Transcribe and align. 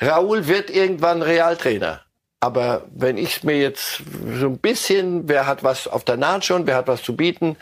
Raúl 0.00 0.46
wird 0.46 0.70
irgendwann 0.70 1.22
Realtrainer. 1.22 2.00
Aber 2.40 2.84
wenn 2.94 3.16
ich 3.16 3.42
mir 3.42 3.58
jetzt 3.58 4.02
so 4.38 4.46
ein 4.46 4.58
bisschen, 4.58 5.28
wer 5.28 5.46
hat 5.46 5.64
was 5.64 5.88
auf 5.88 6.04
der 6.04 6.16
Naht 6.16 6.44
schon, 6.44 6.66
wer 6.66 6.76
hat 6.76 6.88
was 6.88 7.02
zu 7.02 7.16
bieten, 7.16 7.56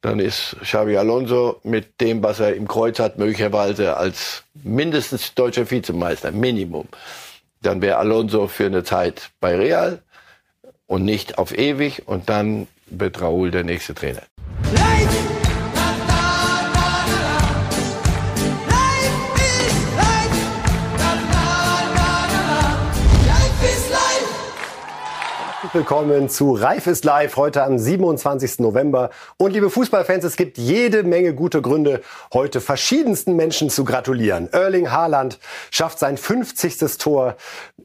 dann 0.00 0.20
ist 0.20 0.56
Xavi 0.62 0.96
Alonso 0.96 1.60
mit 1.64 2.00
dem, 2.00 2.22
was 2.22 2.38
er 2.38 2.54
im 2.54 2.68
Kreuz 2.68 3.00
hat, 3.00 3.18
möglicherweise 3.18 3.96
als 3.96 4.44
mindestens 4.62 5.34
deutscher 5.34 5.68
Vizemeister, 5.68 6.30
Minimum. 6.30 6.86
Dann 7.62 7.82
wäre 7.82 7.98
Alonso 7.98 8.46
für 8.46 8.66
eine 8.66 8.84
Zeit 8.84 9.30
bei 9.40 9.56
Real 9.56 10.00
und 10.86 11.04
nicht 11.04 11.38
auf 11.38 11.56
ewig 11.56 12.06
und 12.06 12.28
dann 12.28 12.68
wird 12.86 13.20
Raúl 13.20 13.50
der 13.50 13.64
nächste 13.64 13.94
Trainer. 13.94 14.22
Willkommen 25.78 26.28
zu 26.28 26.54
Reif 26.54 26.88
ist 26.88 27.04
live 27.04 27.36
heute 27.36 27.62
am 27.62 27.78
27. 27.78 28.58
November. 28.58 29.10
Und 29.36 29.52
liebe 29.52 29.70
Fußballfans, 29.70 30.24
es 30.24 30.34
gibt 30.34 30.58
jede 30.58 31.04
Menge 31.04 31.34
gute 31.34 31.62
Gründe, 31.62 32.02
heute 32.32 32.60
verschiedensten 32.60 33.36
Menschen 33.36 33.70
zu 33.70 33.84
gratulieren. 33.84 34.48
Erling 34.52 34.90
Haaland 34.90 35.38
schafft 35.70 36.00
sein 36.00 36.16
50. 36.16 36.98
Tor 36.98 37.36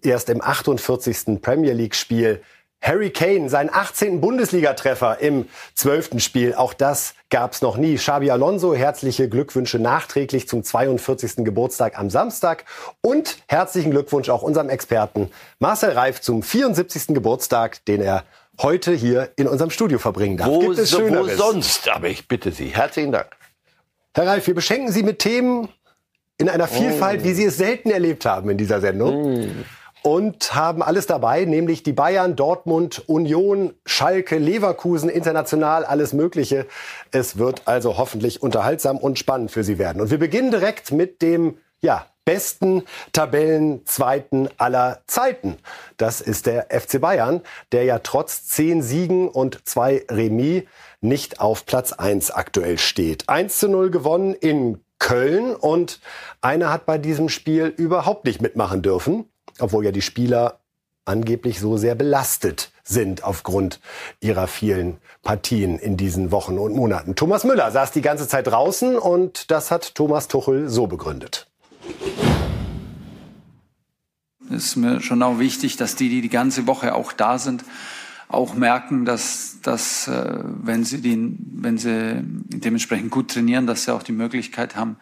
erst 0.02 0.30
im 0.30 0.42
48. 0.42 1.40
Premier 1.40 1.74
League 1.74 1.94
Spiel. 1.94 2.42
Harry 2.84 3.12
Kane, 3.12 3.50
seinen 3.50 3.74
18. 3.74 4.20
Bundesligatreffer 4.20 5.20
im 5.20 5.48
12. 5.76 6.22
Spiel. 6.22 6.54
Auch 6.54 6.74
das 6.74 7.16
gab's 7.30 7.62
noch 7.62 7.78
nie. 7.78 7.96
Xabi 7.96 8.30
Alonso, 8.30 8.76
herzliche 8.76 9.30
Glückwünsche 9.30 9.80
nachträglich 9.80 10.50
zum 10.50 10.64
42. 10.64 11.46
Geburtstag 11.46 11.98
am 11.98 12.10
Samstag. 12.10 12.66
Und 13.00 13.38
herzlichen 13.48 13.92
Glückwunsch 13.92 14.28
auch 14.28 14.44
unserem 14.44 14.68
Experten 14.68 15.32
Marcel 15.60 15.92
Reif 15.92 16.20
zum 16.20 16.44
74. 16.44 17.16
Geburtstag, 17.16 17.86
den 17.86 18.02
er 18.02 18.26
heute 18.62 18.92
hier 18.92 19.32
in 19.38 19.48
unserem 19.48 19.70
Studio 19.70 19.98
verbringen 19.98 20.36
darf. 20.36 20.50
Wo, 20.50 20.60
Gibt 20.60 20.78
es 20.78 20.90
so, 20.90 21.10
wo 21.10 21.24
sonst? 21.24 21.88
Aber 21.90 22.10
ich 22.10 22.28
bitte 22.28 22.52
Sie. 22.52 22.68
Herzlichen 22.68 23.14
Dank. 23.14 23.28
Herr 24.14 24.28
Reif, 24.28 24.46
wir 24.46 24.56
beschenken 24.56 24.92
Sie 24.92 25.04
mit 25.04 25.20
Themen 25.20 25.70
in 26.38 26.50
einer 26.50 26.68
Vielfalt, 26.68 27.22
oh. 27.22 27.24
wie 27.24 27.34
Sie 27.34 27.46
es 27.46 27.56
selten 27.56 27.92
erlebt 27.92 28.26
haben 28.26 28.50
in 28.50 28.58
dieser 28.58 28.82
Sendung. 28.82 29.46
Mm 29.46 29.66
und 30.04 30.54
haben 30.54 30.84
alles 30.84 31.08
dabei, 31.08 31.46
nämlich 31.46 31.82
die 31.82 31.94
Bayern, 31.94 32.36
Dortmund, 32.36 33.04
Union, 33.08 33.74
Schalke, 33.86 34.38
Leverkusen, 34.38 35.10
international, 35.10 35.86
alles 35.86 36.14
Mögliche. 36.14 36.68
Es 37.12 37.38
wird 37.38 37.64
also 37.66 37.98
hoffentlich 37.98 38.42
unterhaltsam 38.42 38.98
und 38.98 39.18
spannend 39.18 39.50
für 39.50 39.64
Sie 39.64 39.80
werden. 39.80 40.02
Und 40.02 40.12
wir 40.12 40.20
beginnen 40.20 40.52
direkt 40.52 40.92
mit 40.92 41.22
dem, 41.22 41.58
ja, 41.82 42.06
besten 42.26 42.84
Tabellenzweiten 43.12 44.50
aller 44.58 45.02
Zeiten. 45.08 45.58
Das 45.98 46.22
ist 46.22 46.46
der 46.46 46.68
FC 46.70 47.02
Bayern, 47.02 47.42
der 47.72 47.84
ja 47.84 48.00
trotz 48.00 48.46
zehn 48.46 48.82
Siegen 48.82 49.28
und 49.28 49.68
zwei 49.68 50.06
Remis 50.10 50.64
nicht 51.02 51.42
auf 51.42 51.66
Platz 51.66 51.92
eins 51.92 52.32
aktuell 52.32 52.78
steht. 52.78 53.28
1 53.28 53.60
zu 53.60 53.68
0 53.68 53.92
gewonnen 53.92 54.34
in 54.34 54.80
Köln 55.00 55.54
und 55.54 56.00
einer 56.40 56.72
hat 56.72 56.86
bei 56.86 56.98
diesem 56.98 57.28
Spiel 57.28 57.66
überhaupt 57.66 58.24
nicht 58.24 58.42
mitmachen 58.42 58.82
dürfen 58.82 59.26
obwohl 59.60 59.86
ja 59.86 59.92
die 59.92 60.02
Spieler 60.02 60.60
angeblich 61.06 61.60
so 61.60 61.78
sehr 61.78 61.96
belastet 61.96 62.72
sind 62.84 63.24
aufgrund 63.24 63.80
ihrer 64.20 64.48
vielen 64.48 64.98
Partien 65.22 65.80
in 65.80 65.98
diesen 65.98 66.32
Wochen 66.32 66.58
und 66.58 66.76
Monaten. 66.76 67.16
Thomas 67.16 67.44
Müller 67.44 67.72
saß 67.72 67.92
die 67.92 68.02
ganze 68.02 68.28
Zeit 68.28 68.48
draußen 68.48 68.98
und 68.98 69.52
das 69.52 69.72
hat 69.72 69.96
Thomas 69.96 70.28
Tuchel 70.28 70.70
so 70.70 70.88
begründet. 70.88 71.48
Es 74.50 74.66
ist 74.66 74.76
mir 74.76 75.02
schon 75.02 75.24
auch 75.24 75.40
wichtig, 75.40 75.78
dass 75.78 75.96
die, 75.96 76.10
die 76.10 76.22
die 76.22 76.30
ganze 76.30 76.68
Woche 76.68 76.94
auch 76.94 77.14
da 77.14 77.40
sind, 77.40 77.64
auch 78.28 78.54
merken, 78.54 79.06
dass, 79.06 79.58
dass 79.62 80.08
äh, 80.08 80.40
wenn, 80.44 80.84
sie 80.84 81.02
den, 81.02 81.38
wenn 81.56 81.78
sie 81.78 82.22
dementsprechend 82.24 83.12
gut 83.12 83.32
trainieren, 83.32 83.68
dass 83.68 83.86
sie 83.86 83.94
auch 83.94 84.04
die 84.04 84.12
Möglichkeit 84.12 84.76
haben, 84.76 84.98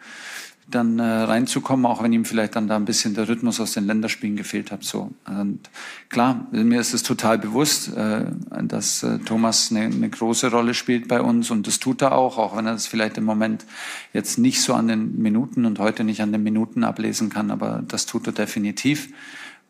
dann 0.68 0.98
äh, 0.98 1.02
reinzukommen, 1.02 1.86
auch 1.86 2.02
wenn 2.02 2.12
ihm 2.12 2.24
vielleicht 2.24 2.56
dann 2.56 2.68
da 2.68 2.76
ein 2.76 2.84
bisschen 2.84 3.14
der 3.14 3.28
Rhythmus 3.28 3.60
aus 3.60 3.72
den 3.72 3.86
Länderspielen 3.86 4.36
gefehlt 4.36 4.70
hat. 4.70 4.84
So 4.84 5.10
und 5.26 5.70
klar, 6.08 6.46
mir 6.52 6.80
ist 6.80 6.94
es 6.94 7.02
total 7.02 7.38
bewusst, 7.38 7.94
äh, 7.96 8.24
dass 8.62 9.02
äh, 9.02 9.18
Thomas 9.18 9.70
eine, 9.70 9.84
eine 9.84 10.08
große 10.08 10.50
Rolle 10.50 10.74
spielt 10.74 11.08
bei 11.08 11.20
uns 11.20 11.50
und 11.50 11.66
das 11.66 11.80
tut 11.80 12.02
er 12.02 12.12
auch, 12.12 12.38
auch 12.38 12.56
wenn 12.56 12.66
er 12.66 12.72
das 12.72 12.86
vielleicht 12.86 13.18
im 13.18 13.24
Moment 13.24 13.66
jetzt 14.12 14.38
nicht 14.38 14.62
so 14.62 14.74
an 14.74 14.88
den 14.88 15.20
Minuten 15.20 15.64
und 15.64 15.78
heute 15.78 16.04
nicht 16.04 16.22
an 16.22 16.32
den 16.32 16.42
Minuten 16.42 16.84
ablesen 16.84 17.28
kann, 17.28 17.50
aber 17.50 17.82
das 17.86 18.06
tut 18.06 18.26
er 18.26 18.32
definitiv. 18.32 19.08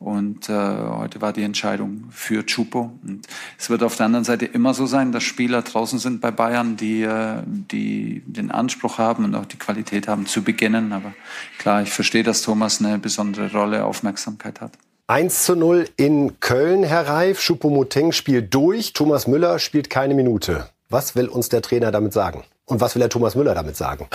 Und 0.02 0.48
äh, 0.48 0.52
heute 0.52 1.20
war 1.20 1.32
die 1.32 1.42
Entscheidung 1.42 2.04
für 2.10 2.44
Chupo. 2.44 2.92
Und 3.06 3.26
es 3.58 3.70
wird 3.70 3.82
auf 3.82 3.96
der 3.96 4.06
anderen 4.06 4.24
Seite 4.24 4.46
immer 4.46 4.74
so 4.74 4.86
sein, 4.86 5.12
dass 5.12 5.22
Spieler 5.22 5.62
draußen 5.62 5.98
sind 5.98 6.20
bei 6.20 6.30
Bayern, 6.30 6.76
die, 6.76 7.02
äh, 7.02 7.42
die 7.46 8.22
den 8.26 8.50
Anspruch 8.50 8.98
haben 8.98 9.24
und 9.24 9.34
auch 9.34 9.46
die 9.46 9.58
Qualität 9.58 10.08
haben 10.08 10.26
zu 10.26 10.42
beginnen. 10.42 10.92
Aber 10.92 11.14
klar, 11.58 11.82
ich 11.82 11.90
verstehe, 11.90 12.22
dass 12.22 12.42
Thomas 12.42 12.80
eine 12.80 12.98
besondere 12.98 13.52
Rolle, 13.52 13.84
Aufmerksamkeit 13.84 14.60
hat. 14.60 14.72
1 15.06 15.44
zu 15.44 15.56
0 15.56 15.88
in 15.96 16.40
Köln, 16.40 16.84
Herr 16.84 17.06
Reif. 17.06 17.40
Choupo-Moting 17.40 18.12
spielt 18.12 18.52
durch. 18.54 18.92
Thomas 18.94 19.26
Müller 19.26 19.58
spielt 19.58 19.90
keine 19.90 20.14
Minute. 20.14 20.68
Was 20.88 21.14
will 21.14 21.28
uns 21.28 21.48
der 21.48 21.62
Trainer 21.62 21.90
damit 21.90 22.12
sagen? 22.12 22.44
Und 22.66 22.80
was 22.80 22.94
will 22.94 23.00
der 23.00 23.08
Thomas 23.08 23.34
Müller 23.34 23.54
damit 23.54 23.76
sagen? 23.76 24.08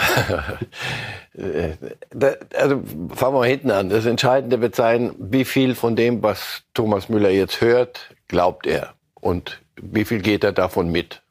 also 2.56 2.82
fangen 3.14 3.36
wir 3.36 3.46
hinten 3.46 3.72
an. 3.72 3.90
Das 3.90 4.06
Entscheidende 4.06 4.62
wird 4.62 4.76
sein, 4.76 5.14
wie 5.20 5.46
viel 5.46 5.76
von 5.76 5.96
dem, 5.96 6.24
was 6.24 6.64
Thomas 6.74 7.10
Müller 7.10 7.30
jetzt 7.30 7.62
hört, 7.62 8.16
glaubt 8.28 8.66
er. 8.66 8.94
Und 9.16 9.62
wie 9.76 10.06
viel 10.06 10.22
geht 10.22 10.44
er 10.44 10.54
davon 10.54 10.90
mit? 10.92 11.22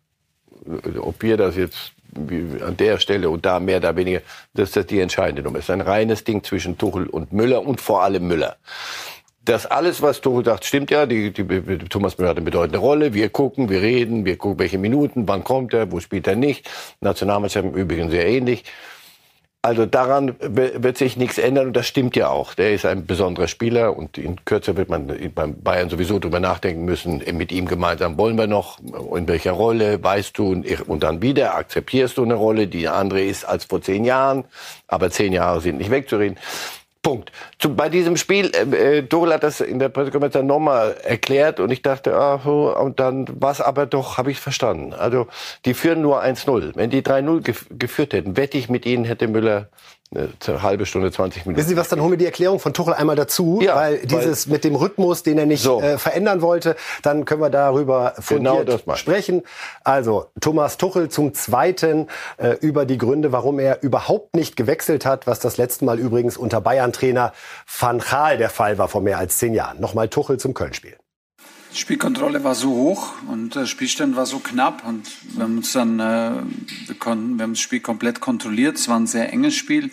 Ob 0.98 1.22
wir 1.22 1.36
das 1.36 1.56
jetzt 1.56 1.92
an 2.14 2.76
der 2.76 2.98
Stelle 2.98 3.30
und 3.30 3.46
da 3.46 3.60
mehr 3.60 3.78
oder 3.78 3.96
weniger, 3.96 4.20
das 4.54 4.76
ist 4.76 4.90
die 4.90 5.00
entscheidende 5.00 5.42
Nummer. 5.42 5.58
Es 5.58 5.64
ist 5.64 5.70
ein 5.70 5.80
reines 5.80 6.24
Ding 6.24 6.44
zwischen 6.44 6.76
Tuchel 6.78 7.06
und 7.06 7.32
Müller 7.32 7.66
und 7.66 7.80
vor 7.80 8.02
allem 8.02 8.26
Müller 8.26 8.56
das 9.46 9.66
alles, 9.66 10.02
was 10.02 10.20
du 10.20 10.42
sagt, 10.42 10.64
stimmt 10.64 10.90
ja. 10.90 11.06
Die, 11.06 11.32
die, 11.32 11.78
Thomas 11.88 12.18
Müller 12.18 12.30
hat 12.30 12.36
eine 12.36 12.44
bedeutende 12.44 12.78
Rolle. 12.78 13.14
Wir 13.14 13.30
gucken, 13.30 13.68
wir 13.68 13.80
reden, 13.80 14.24
wir 14.24 14.36
gucken, 14.36 14.58
welche 14.58 14.78
Minuten, 14.78 15.26
wann 15.26 15.44
kommt 15.44 15.72
er, 15.72 15.90
wo 15.90 16.00
spielt 16.00 16.26
er 16.26 16.36
nicht. 16.36 16.68
Nationalmannschaft 17.00 17.64
im 17.64 17.74
Übrigen 17.74 18.10
sehr 18.10 18.26
ähnlich. 18.26 18.64
Also 19.62 19.84
daran 19.84 20.36
wird 20.38 20.96
sich 20.96 21.16
nichts 21.16 21.38
ändern 21.38 21.66
und 21.66 21.76
das 21.76 21.88
stimmt 21.88 22.14
ja 22.14 22.28
auch. 22.28 22.54
Der 22.54 22.72
ist 22.72 22.86
ein 22.86 23.04
besonderer 23.04 23.48
Spieler 23.48 23.96
und 23.96 24.16
in 24.16 24.44
Kürze 24.44 24.76
wird 24.76 24.88
man 24.88 25.12
beim 25.34 25.60
Bayern 25.60 25.88
sowieso 25.88 26.20
drüber 26.20 26.38
nachdenken 26.38 26.84
müssen, 26.84 27.20
mit 27.32 27.50
ihm 27.50 27.66
gemeinsam 27.66 28.16
wollen 28.16 28.38
wir 28.38 28.46
noch, 28.46 28.78
in 29.16 29.26
welcher 29.26 29.50
Rolle, 29.50 30.00
weißt 30.00 30.38
du, 30.38 30.62
und 30.86 31.02
dann 31.02 31.20
wieder 31.20 31.56
akzeptierst 31.56 32.16
du 32.16 32.22
eine 32.22 32.34
Rolle, 32.34 32.68
die 32.68 32.86
eine 32.86 32.96
andere 32.96 33.22
ist 33.22 33.44
als 33.44 33.64
vor 33.64 33.82
zehn 33.82 34.04
Jahren, 34.04 34.44
aber 34.86 35.10
zehn 35.10 35.32
Jahre 35.32 35.60
sind 35.60 35.78
nicht 35.78 35.90
wegzureden. 35.90 36.38
Punkt. 37.06 37.30
Zu, 37.60 37.76
bei 37.76 37.88
diesem 37.88 38.16
Spiel, 38.16 38.50
äh, 38.52 38.98
äh 38.98 39.02
Dorel 39.02 39.34
hat 39.34 39.44
das 39.44 39.60
in 39.60 39.78
der 39.78 39.90
Pressekonferenz 39.90 40.44
nochmal 40.44 40.96
erklärt 41.04 41.60
und 41.60 41.70
ich 41.70 41.80
dachte, 41.80 42.16
ah, 42.16 42.34
und 42.34 42.98
dann 42.98 43.28
war 43.40 43.52
es 43.52 43.60
aber 43.60 43.86
doch, 43.86 44.18
habe 44.18 44.32
ich 44.32 44.40
verstanden. 44.40 44.92
Also 44.92 45.28
die 45.66 45.74
führen 45.74 46.02
nur 46.02 46.20
1-0. 46.20 46.72
Wenn 46.74 46.90
die 46.90 47.02
3-0 47.02 47.42
gef 47.42 47.66
geführt 47.70 48.12
hätten, 48.12 48.36
wette 48.36 48.58
ich 48.58 48.68
mit 48.68 48.86
ihnen, 48.86 49.04
hätte 49.04 49.28
Müller 49.28 49.68
eine 50.14 50.62
halbe 50.62 50.86
Stunde, 50.86 51.10
20 51.10 51.46
Minuten. 51.46 51.58
Wissen 51.58 51.70
Sie 51.70 51.76
was, 51.76 51.88
dann 51.88 52.00
holen 52.00 52.12
wir 52.12 52.18
die 52.18 52.26
Erklärung 52.26 52.60
von 52.60 52.72
Tuchel 52.72 52.94
einmal 52.94 53.16
dazu, 53.16 53.60
ja, 53.62 53.74
weil 53.74 53.98
dieses 53.98 54.46
weil 54.46 54.54
mit 54.54 54.64
dem 54.64 54.76
Rhythmus, 54.76 55.22
den 55.22 55.36
er 55.36 55.46
nicht 55.46 55.62
so. 55.62 55.80
äh, 55.80 55.98
verändern 55.98 56.42
wollte, 56.42 56.76
dann 57.02 57.24
können 57.24 57.40
wir 57.40 57.50
darüber 57.50 58.14
genau 58.28 58.64
sprechen. 58.94 59.42
Also 59.82 60.26
Thomas 60.40 60.78
Tuchel 60.78 61.08
zum 61.08 61.34
Zweiten 61.34 62.06
äh, 62.36 62.56
über 62.60 62.86
die 62.86 62.98
Gründe, 62.98 63.32
warum 63.32 63.58
er 63.58 63.82
überhaupt 63.82 64.36
nicht 64.36 64.56
gewechselt 64.56 65.04
hat, 65.04 65.26
was 65.26 65.40
das 65.40 65.56
letzte 65.56 65.84
Mal 65.84 65.98
übrigens 65.98 66.36
unter 66.36 66.60
Bayern-Trainer 66.60 67.32
Van 67.78 67.98
Gaal 67.98 68.38
der 68.38 68.50
Fall 68.50 68.78
war 68.78 68.88
vor 68.88 69.00
mehr 69.00 69.18
als 69.18 69.38
zehn 69.38 69.54
Jahren. 69.54 69.80
Nochmal 69.80 70.08
Tuchel 70.08 70.38
zum 70.38 70.54
Köln-Spiel. 70.54 70.96
Die 71.76 71.82
Spielkontrolle 71.82 72.42
war 72.42 72.54
so 72.54 72.70
hoch 72.70 73.12
und 73.28 73.54
der 73.54 73.66
Spielstand 73.66 74.16
war 74.16 74.24
so 74.24 74.38
knapp 74.38 74.82
und 74.86 75.10
wir 75.34 75.42
haben 75.42 75.58
uns 75.58 75.74
dann, 75.74 76.00
äh, 76.00 76.30
wir 76.86 76.94
konnten, 76.98 77.36
wir 77.36 77.42
haben 77.42 77.52
das 77.52 77.60
Spiel 77.60 77.80
komplett 77.80 78.18
kontrolliert. 78.18 78.78
Es 78.78 78.88
war 78.88 78.98
ein 78.98 79.06
sehr 79.06 79.30
enges 79.30 79.56
Spiel. 79.56 79.90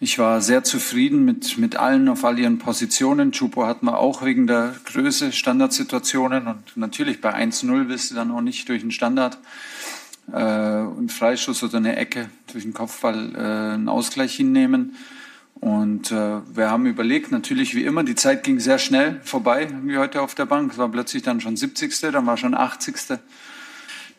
Ich 0.00 0.18
war 0.18 0.42
sehr 0.42 0.64
zufrieden 0.64 1.24
mit, 1.24 1.56
mit 1.56 1.76
allen 1.76 2.10
auf 2.10 2.26
all 2.26 2.38
ihren 2.38 2.58
Positionen. 2.58 3.32
Chupo 3.32 3.64
hatten 3.64 3.86
wir 3.86 3.96
auch 3.96 4.22
wegen 4.22 4.46
der 4.46 4.74
Größe 4.84 5.32
Standardsituationen 5.32 6.46
und 6.46 6.76
natürlich 6.76 7.22
bei 7.22 7.34
1-0 7.34 7.88
willst 7.88 8.10
du 8.10 8.14
dann 8.14 8.30
auch 8.30 8.42
nicht 8.42 8.68
durch 8.68 8.82
einen 8.82 8.90
Standard 8.90 9.38
äh, 10.30 10.82
und 10.82 11.10
Freischuss 11.10 11.62
oder 11.62 11.78
eine 11.78 11.96
Ecke 11.96 12.28
durch 12.52 12.64
den 12.64 12.74
Kopfball 12.74 13.34
äh, 13.34 13.38
einen 13.76 13.88
Ausgleich 13.88 14.34
hinnehmen. 14.34 14.94
Und 15.60 16.12
äh, 16.12 16.40
wir 16.54 16.70
haben 16.70 16.86
überlegt, 16.86 17.32
natürlich 17.32 17.74
wie 17.74 17.84
immer, 17.84 18.04
die 18.04 18.14
Zeit 18.14 18.44
ging 18.44 18.60
sehr 18.60 18.78
schnell 18.78 19.20
vorbei, 19.24 19.68
wie 19.82 19.98
heute 19.98 20.22
auf 20.22 20.34
der 20.34 20.46
Bank. 20.46 20.72
Es 20.72 20.78
war 20.78 20.88
plötzlich 20.88 21.22
dann 21.22 21.40
schon 21.40 21.56
70., 21.56 21.98
dann 22.00 22.26
war 22.26 22.36
schon 22.36 22.54
80. 22.54 23.18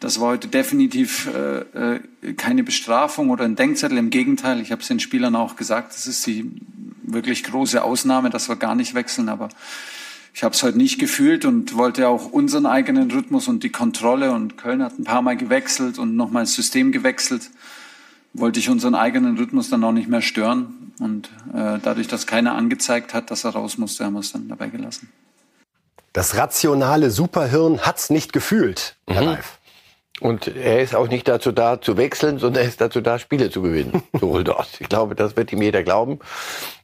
Das 0.01 0.19
war 0.19 0.29
heute 0.29 0.47
definitiv 0.47 1.27
äh, 1.27 1.95
äh, 1.95 1.99
keine 2.35 2.63
Bestrafung 2.63 3.29
oder 3.29 3.45
ein 3.45 3.55
Denkzettel. 3.55 3.97
Im 3.97 4.09
Gegenteil, 4.09 4.61
ich 4.61 4.71
habe 4.71 4.81
es 4.81 4.87
den 4.87 4.99
Spielern 4.99 5.35
auch 5.35 5.55
gesagt, 5.55 5.93
das 5.93 6.07
ist 6.07 6.25
die 6.27 6.51
wirklich 7.03 7.43
große 7.43 7.83
Ausnahme, 7.83 8.29
dass 8.29 8.49
wir 8.49 8.55
gar 8.55 8.75
nicht 8.75 8.93
wechseln. 8.93 9.29
Aber 9.29 9.49
ich 10.33 10.43
habe 10.43 10.55
es 10.55 10.63
heute 10.63 10.77
nicht 10.77 10.99
gefühlt 10.99 11.45
und 11.45 11.75
wollte 11.75 12.07
auch 12.07 12.31
unseren 12.31 12.65
eigenen 12.65 13.11
Rhythmus 13.11 13.47
und 13.47 13.63
die 13.63 13.71
Kontrolle. 13.71 14.31
Und 14.31 14.57
Köln 14.57 14.83
hat 14.83 14.99
ein 14.99 15.03
paar 15.05 15.21
Mal 15.21 15.37
gewechselt 15.37 15.99
und 15.99 16.15
nochmal 16.15 16.43
das 16.43 16.53
System 16.53 16.91
gewechselt. 16.91 17.49
Wollte 18.33 18.59
ich 18.59 18.69
unseren 18.69 18.95
eigenen 18.95 19.37
Rhythmus 19.37 19.69
dann 19.69 19.83
auch 19.83 19.91
nicht 19.91 20.07
mehr 20.07 20.21
stören. 20.21 20.93
Und 20.99 21.29
äh, 21.53 21.79
dadurch, 21.81 22.07
dass 22.07 22.27
keiner 22.27 22.55
angezeigt 22.55 23.13
hat, 23.13 23.31
dass 23.31 23.43
er 23.43 23.51
raus 23.51 23.77
musste, 23.77 24.05
haben 24.05 24.13
wir 24.13 24.19
es 24.19 24.31
dann 24.31 24.47
dabei 24.49 24.67
gelassen. 24.67 25.11
Das 26.13 26.35
rationale 26.35 27.11
Superhirn 27.11 27.81
hat's 27.81 28.09
nicht 28.09 28.33
gefühlt, 28.33 28.95
Herr 29.07 29.21
mhm. 29.21 29.27
Reif. 29.29 29.59
Und 30.19 30.47
er 30.47 30.81
ist 30.81 30.95
auch 30.95 31.07
nicht 31.07 31.27
dazu 31.27 31.51
da, 31.51 31.79
zu 31.79 31.95
wechseln, 31.95 32.39
sondern 32.39 32.63
er 32.63 32.69
ist 32.69 32.81
dazu 32.81 32.99
da, 32.99 33.19
Spiele 33.19 33.49
zu 33.49 33.61
gewinnen. 33.61 34.03
Sowohl 34.19 34.43
dort. 34.43 34.69
Ich 34.79 34.89
glaube, 34.89 35.15
das 35.15 35.37
wird 35.37 35.53
ihm 35.53 35.61
jeder 35.61 35.83
glauben. 35.83 36.19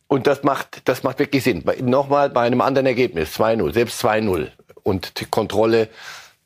Und 0.08 0.28
das 0.28 0.44
macht, 0.44 0.84
das 0.86 1.04
macht 1.04 1.20
wirklich 1.20 1.44
Sinn. 1.44 1.64
Nochmal 1.82 2.30
bei 2.30 2.42
einem 2.42 2.62
anderen 2.62 2.86
Ergebnis, 2.86 3.38
2-0, 3.38 3.74
selbst 3.74 4.04
2-0. 4.06 4.52
Und 4.84 5.20
die 5.20 5.26
Kontrolle 5.26 5.90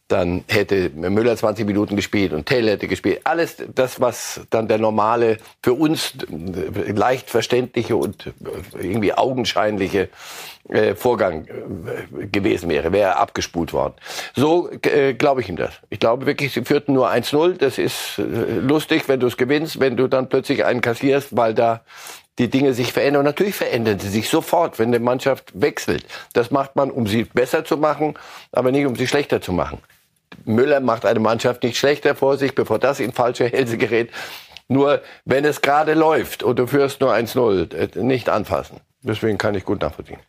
dann 0.09 0.43
hätte 0.47 0.89
Müller 0.89 1.37
20 1.37 1.65
Minuten 1.67 1.95
gespielt 1.95 2.33
und 2.33 2.47
Taylor 2.47 2.71
hätte 2.71 2.87
gespielt. 2.87 3.21
Alles 3.25 3.57
das, 3.75 4.01
was 4.01 4.41
dann 4.49 4.67
der 4.67 4.79
normale, 4.79 5.37
für 5.61 5.73
uns 5.73 6.13
leicht 6.27 7.29
verständliche 7.29 7.95
und 7.95 8.33
irgendwie 8.73 9.13
augenscheinliche 9.13 10.09
äh, 10.67 10.95
Vorgang 10.95 11.47
äh, 11.47 12.25
gewesen 12.25 12.69
wäre, 12.69 12.91
wäre 12.91 13.17
abgespult 13.17 13.71
worden. 13.71 13.93
So 14.35 14.71
äh, 14.83 15.13
glaube 15.13 15.41
ich 15.41 15.49
ihm 15.49 15.57
das. 15.57 15.73
Ich 15.91 15.99
glaube 15.99 16.25
wirklich, 16.25 16.53
sie 16.53 16.65
führten 16.65 16.93
nur 16.93 17.11
1-0. 17.11 17.57
Das 17.57 17.77
ist 17.77 18.17
äh, 18.17 18.23
lustig, 18.59 19.07
wenn 19.07 19.19
du 19.19 19.27
es 19.27 19.37
gewinnst, 19.37 19.79
wenn 19.79 19.95
du 19.95 20.07
dann 20.07 20.27
plötzlich 20.27 20.65
einen 20.65 20.81
kassierst, 20.81 21.37
weil 21.37 21.53
da 21.53 21.81
die 22.39 22.49
Dinge 22.49 22.73
sich 22.73 22.93
verändern. 22.93 23.19
Und 23.19 23.25
natürlich 23.25 23.55
verändern 23.55 23.99
sie 23.99 24.09
sich 24.09 24.27
sofort, 24.27 24.79
wenn 24.79 24.87
eine 24.87 24.99
Mannschaft 24.99 25.51
wechselt. 25.53 26.05
Das 26.33 26.49
macht 26.49 26.75
man, 26.75 26.89
um 26.89 27.05
sie 27.05 27.25
besser 27.25 27.63
zu 27.63 27.77
machen, 27.77 28.15
aber 28.51 28.71
nicht 28.71 28.87
um 28.87 28.95
sie 28.95 29.07
schlechter 29.07 29.41
zu 29.41 29.53
machen. 29.53 29.79
Müller 30.45 30.79
macht 30.79 31.05
eine 31.05 31.19
Mannschaft 31.19 31.63
nicht 31.63 31.77
schlechter 31.77 32.15
vor 32.15 32.37
sich, 32.37 32.55
bevor 32.55 32.79
das 32.79 32.99
in 32.99 33.11
falsche 33.13 33.45
Hälse 33.45 33.77
gerät. 33.77 34.09
Nur 34.67 35.01
wenn 35.25 35.45
es 35.45 35.61
gerade 35.61 35.93
läuft 35.93 36.43
und 36.43 36.59
du 36.59 36.67
führst 36.67 37.01
nur 37.01 37.13
1-0, 37.13 37.73
äh, 37.73 38.03
nicht 38.03 38.29
anfassen. 38.29 38.79
Deswegen 39.01 39.37
kann 39.37 39.55
ich 39.55 39.65
gut 39.65 39.81
nachvollziehen. 39.81 40.19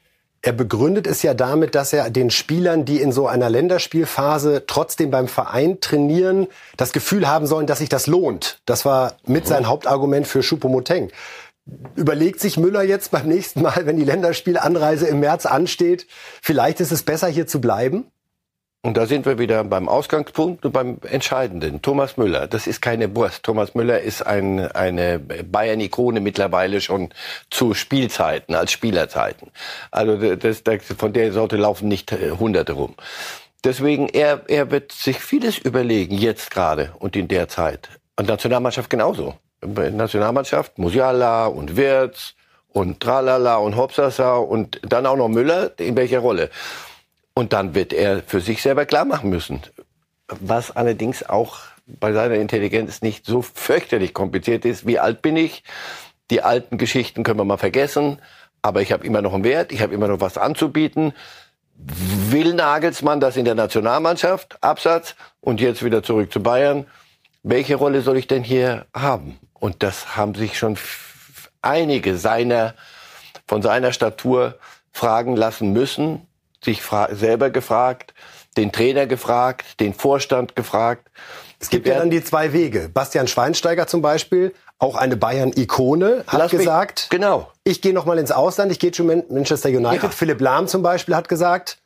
Er 0.43 0.53
begründet 0.53 1.07
es 1.07 1.23
ja 1.23 1.35
damit, 1.35 1.75
dass 1.75 1.93
er 1.93 2.09
den 2.09 2.31
Spielern, 2.31 2.87
die 2.87 3.03
in 3.03 3.13
so 3.13 3.27
einer 3.27 3.51
Länderspielphase 3.51 4.65
trotzdem 4.67 5.11
beim 5.11 5.29
Verein 5.29 5.81
trainieren, 5.81 6.47
das 6.79 6.93
Gefühl 6.93 7.29
haben 7.29 7.47
sollen, 7.47 7.67
dass 7.67 7.81
sich 7.81 7.91
das 7.91 8.07
lohnt. 8.07 8.61
Das 8.65 8.87
war 8.87 9.17
mit 9.27 9.47
sein 9.47 9.67
Hauptargument 9.69 10.27
für 10.27 10.41
Choupo-Moteng. 10.41 11.11
Überlegt 11.95 12.41
sich 12.41 12.57
Müller 12.57 12.83
jetzt 12.83 13.11
beim 13.11 13.29
nächsten 13.29 13.61
Mal, 13.61 13.85
wenn 13.85 13.99
die 13.99 14.05
Länderspielanreise 14.05 15.07
im 15.07 15.21
März 15.21 15.45
ansteht, 15.45 16.07
vielleicht 16.41 16.81
ist 16.81 16.91
es 16.91 17.03
besser, 17.03 17.29
hier 17.29 17.47
zu 17.47 17.61
bleiben? 17.61 18.11
Und 18.83 18.97
da 18.97 19.05
sind 19.05 19.27
wir 19.27 19.39
wieder 19.39 19.63
beim 19.65 19.91
Ausgangspunkt 19.91 20.65
und 20.65 20.73
beim 20.73 20.97
Entscheidenden. 21.03 21.83
Thomas 21.83 22.17
Müller, 22.17 22.47
das 22.47 22.67
ist 22.67 22.81
keine 22.81 23.15
Wurst. 23.15 23.43
Thomas 23.43 23.75
Müller 23.75 24.01
ist 24.01 24.27
ein, 24.27 24.73
eine 24.73 25.19
Bayern-Ikone 25.19 26.21
mittlerweile 26.21 26.81
schon 26.81 27.11
zu 27.51 27.75
Spielzeiten, 27.75 28.55
als 28.55 28.73
Spielerzeiten. 28.73 29.51
Also 29.91 30.17
das, 30.35 30.63
das, 30.63 30.83
von 30.97 31.13
der 31.13 31.31
Sorte 31.33 31.59
laufen 31.59 31.89
nicht 31.89 32.11
äh, 32.13 32.31
Hunderte 32.31 32.73
rum. 32.73 32.95
Deswegen, 33.65 34.09
er, 34.09 34.45
er 34.49 34.71
wird 34.71 34.93
sich 34.93 35.19
vieles 35.19 35.59
überlegen, 35.59 36.17
jetzt 36.17 36.51
gerade 36.51 36.93
und 36.99 37.17
in 37.17 37.29
der 37.29 37.49
Zeit. 37.49 37.91
Und 38.17 38.29
Nationalmannschaft 38.29 38.89
genauso. 38.89 39.35
Nationalmannschaft, 39.61 40.79
Musiala 40.79 41.49
und 41.49 41.77
Wirtz 41.77 42.33
und 42.73 43.01
Tralala 43.01 43.57
und 43.57 43.77
Hopsasa 43.77 44.37
und 44.37 44.81
dann 44.83 45.05
auch 45.05 45.17
noch 45.17 45.29
Müller, 45.29 45.73
in 45.79 45.97
welcher 45.97 46.21
Rolle. 46.21 46.49
Und 47.41 47.55
dann 47.55 47.75
wird 47.75 47.95
er 47.95 48.23
für 48.23 48.43
sich 48.43 48.61
selber 48.61 48.85
klar 48.85 49.07
machen 49.07 49.31
müssen. 49.31 49.63
Was 50.29 50.77
allerdings 50.77 51.27
auch 51.27 51.61
bei 51.87 52.13
seiner 52.13 52.35
Intelligenz 52.35 53.01
nicht 53.01 53.25
so 53.25 53.41
fürchterlich 53.41 54.13
kompliziert 54.13 54.67
ist. 54.67 54.87
Wie 54.87 54.99
alt 54.99 55.23
bin 55.23 55.39
ich? 55.39 55.65
Die 56.31 56.43
alten 56.43 56.77
Geschichten 56.77 57.23
können 57.23 57.39
wir 57.39 57.47
mal 57.47 57.57
vergessen. 57.57 58.21
Aber 58.61 58.83
ich 58.83 58.93
habe 58.93 59.07
immer 59.07 59.23
noch 59.23 59.33
einen 59.33 59.45
Wert, 59.45 59.73
ich 59.73 59.81
habe 59.81 59.95
immer 59.95 60.07
noch 60.07 60.21
was 60.21 60.37
anzubieten. 60.37 61.15
Will 61.77 62.53
Nagelsmann 62.53 63.21
das 63.21 63.39
in 63.39 63.47
der 63.47 63.55
Nationalmannschaft? 63.55 64.63
Absatz. 64.63 65.15
Und 65.41 65.63
jetzt 65.63 65.83
wieder 65.83 66.03
zurück 66.03 66.31
zu 66.31 66.43
Bayern. 66.43 66.85
Welche 67.43 67.77
Rolle 67.77 68.03
soll 68.03 68.19
ich 68.19 68.27
denn 68.27 68.45
hier 68.45 68.85
haben? 68.95 69.39
Und 69.55 69.83
das 69.83 70.15
haben 70.15 70.35
sich 70.35 70.59
schon 70.59 70.77
einige 71.63 72.19
seiner, 72.19 72.75
von 73.49 73.63
seiner 73.63 73.95
Statur 73.95 74.59
fragen 74.93 75.37
lassen 75.37 75.73
müssen 75.73 76.27
sich 76.65 76.83
selber 77.11 77.51
gefragt, 77.51 78.15
den 78.57 78.73
Trainer 78.73 79.07
gefragt, 79.07 79.81
den 79.81 79.95
Vorstand 79.95 80.57
gefragt. 80.57 81.09
Es 81.59 81.69
gibt 81.69 81.87
ja 81.87 81.99
dann 81.99 82.11
die 82.11 82.23
zwei 82.25 82.53
Wege. 82.53 82.89
Bastian 82.89 83.29
Schweinsteiger 83.29 83.87
zum 83.87 84.03
Beispiel, 84.03 84.55
auch 84.79 84.97
eine 84.97 85.17
Bayern-Ikone, 85.17 86.25
hat 86.27 86.39
Lass 86.39 86.51
gesagt, 86.51 87.09
mich, 87.11 87.21
genau. 87.21 87.51
ich 87.65 87.83
gehe 87.83 87.93
noch 87.93 88.07
mal 88.07 88.19
ins 88.19 88.33
Ausland, 88.33 88.73
ich 88.73 88.79
gehe 88.79 88.93
zu 88.93 89.05
Manchester 89.05 89.69
United. 89.69 90.03
Ja. 90.03 90.09
Philipp 90.09 90.41
Lahm 90.41 90.69
zum 90.69 90.83
Beispiel 90.83 91.15
hat 91.15 91.29
gesagt, 91.29 91.79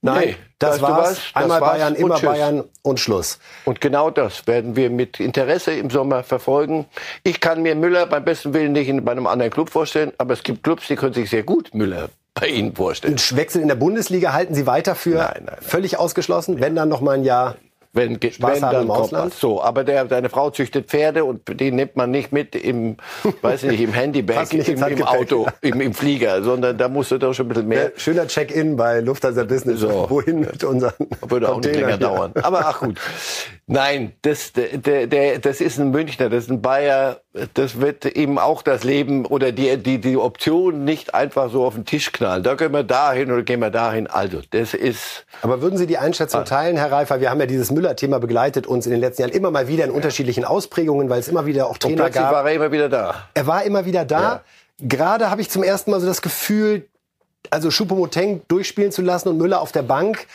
nein, 0.00 0.28
nee, 0.28 0.36
das 0.58 0.80
war's, 0.80 1.08
das 1.08 1.20
einmal 1.34 1.60
war's 1.60 1.72
Bayern, 1.72 1.94
immer 1.94 2.14
tschüss. 2.16 2.28
Bayern 2.30 2.64
und 2.82 3.00
Schluss. 3.00 3.38
Und 3.66 3.82
genau 3.82 4.10
das 4.10 4.46
werden 4.46 4.76
wir 4.76 4.88
mit 4.88 5.20
Interesse 5.20 5.72
im 5.72 5.90
Sommer 5.90 6.22
verfolgen. 6.22 6.86
Ich 7.22 7.40
kann 7.40 7.60
mir 7.60 7.74
Müller 7.74 8.06
beim 8.06 8.24
besten 8.24 8.54
Willen 8.54 8.72
nicht 8.72 8.88
in, 8.88 9.04
bei 9.04 9.12
einem 9.12 9.26
anderen 9.26 9.52
Club 9.52 9.68
vorstellen, 9.68 10.12
aber 10.16 10.32
es 10.32 10.42
gibt 10.42 10.62
Clubs, 10.62 10.86
die 10.88 10.96
können 10.96 11.12
sich 11.12 11.28
sehr 11.28 11.42
gut 11.42 11.74
Müller 11.74 12.08
bei 12.40 12.48
Ihnen 12.48 12.74
vorstellen. 12.74 13.16
Ein 13.16 13.36
Wechsel 13.36 13.62
in 13.62 13.68
der 13.68 13.74
Bundesliga 13.74 14.32
halten 14.32 14.54
Sie 14.54 14.66
weiter 14.66 14.94
für 14.94 15.10
nein, 15.10 15.30
nein, 15.34 15.42
nein. 15.46 15.56
völlig 15.60 15.98
ausgeschlossen, 15.98 16.60
wenn 16.60 16.74
dann 16.74 16.88
noch 16.88 17.00
mal 17.00 17.12
ein 17.12 17.24
Jahr 17.24 17.56
wenn, 17.92 18.14
Spaß 18.20 18.54
wenn 18.54 18.60
dann 18.60 18.82
im 18.82 18.90
Ausland. 18.90 19.34
So, 19.34 19.62
aber 19.62 19.82
der, 19.82 20.04
deine 20.04 20.28
Frau 20.28 20.50
züchtet 20.50 20.88
Pferde 20.88 21.24
und 21.24 21.60
die 21.60 21.72
nimmt 21.72 21.96
man 21.96 22.10
nicht 22.10 22.32
mit 22.32 22.54
im, 22.54 22.96
weiß 23.42 23.64
nicht, 23.64 23.80
im 23.80 23.92
Handybag, 23.92 24.52
im, 24.52 24.82
im 24.82 25.02
Auto, 25.02 25.46
im, 25.62 25.80
im, 25.80 25.94
Flieger, 25.94 26.42
sondern 26.42 26.76
da 26.76 26.88
musst 26.88 27.10
du 27.10 27.18
doch 27.18 27.32
schon 27.32 27.46
ein 27.46 27.48
bisschen 27.48 27.68
mehr. 27.68 27.84
Ja, 27.84 27.90
schöner 27.96 28.26
Check-in 28.26 28.76
bei 28.76 29.00
Lufthansa 29.00 29.44
Business. 29.44 29.80
So. 29.80 30.06
Wohin 30.08 30.40
mit 30.40 30.62
unseren 30.64 30.92
Würde 31.26 31.50
auch 31.50 31.60
nicht 31.60 31.74
länger 31.74 31.98
dauern. 31.98 32.32
Aber 32.42 32.66
ach 32.66 32.80
gut. 32.80 32.98
Nein, 33.66 34.12
das, 34.22 34.52
der, 34.52 35.06
der, 35.06 35.38
das 35.38 35.60
ist 35.60 35.78
ein 35.78 35.90
Münchner, 35.90 36.28
das 36.28 36.44
ist 36.44 36.50
ein 36.50 36.62
Bayer. 36.62 37.20
Das 37.54 37.80
wird 37.80 38.04
eben 38.04 38.38
auch 38.38 38.62
das 38.62 38.84
Leben 38.84 39.26
oder 39.26 39.52
die, 39.52 39.76
die, 39.76 40.00
die 40.00 40.16
Option 40.16 40.84
nicht 40.84 41.14
einfach 41.14 41.50
so 41.50 41.64
auf 41.64 41.74
den 41.74 41.84
Tisch 41.84 42.12
knallen. 42.12 42.42
Da 42.42 42.54
gehen 42.54 42.72
wir 42.72 42.82
dahin 42.82 43.30
oder 43.30 43.42
gehen 43.42 43.60
wir 43.60 43.70
dahin. 43.70 44.06
Also, 44.06 44.40
das 44.50 44.74
ist. 44.74 45.26
Aber 45.42 45.62
würden 45.62 45.78
Sie 45.78 45.86
die 45.86 45.98
Einschätzung 45.98 46.44
teilen, 46.44 46.76
Herr 46.76 46.92
Reifer? 46.92 47.20
Wir 47.20 47.30
haben 47.30 47.40
ja 47.40 47.46
dieses 47.46 47.70
Müller-Thema 47.70 48.18
begleitet 48.18 48.66
uns 48.66 48.86
in 48.86 48.92
den 48.92 49.00
letzten 49.00 49.22
Jahren 49.22 49.32
immer 49.32 49.50
mal 49.50 49.68
wieder 49.68 49.84
in 49.84 49.90
unterschiedlichen 49.90 50.44
Ausprägungen, 50.44 51.08
weil 51.08 51.20
es 51.20 51.28
immer 51.28 51.46
wieder 51.46 51.66
auch 51.68 51.78
Trainer 51.78 52.06
Und 52.06 52.12
gab. 52.12 52.32
war 52.32 52.48
er 52.48 52.54
immer 52.54 52.72
wieder 52.72 52.88
da. 52.88 53.28
Er 53.34 53.46
war 53.46 53.62
immer 53.64 53.84
wieder 53.84 54.04
da. 54.04 54.20
Ja. 54.20 54.42
Gerade 54.80 55.30
habe 55.30 55.40
ich 55.40 55.50
zum 55.50 55.62
ersten 55.62 55.90
Mal 55.90 56.00
so 56.00 56.06
das 56.06 56.22
Gefühl, 56.22 56.86
also 57.50 57.70
Choupo-Moteng 57.70 58.42
durchspielen 58.48 58.92
zu 58.92 59.02
lassen 59.02 59.28
und 59.28 59.38
Müller 59.38 59.60
auf 59.60 59.72
der 59.72 59.82
Bank 59.82 60.26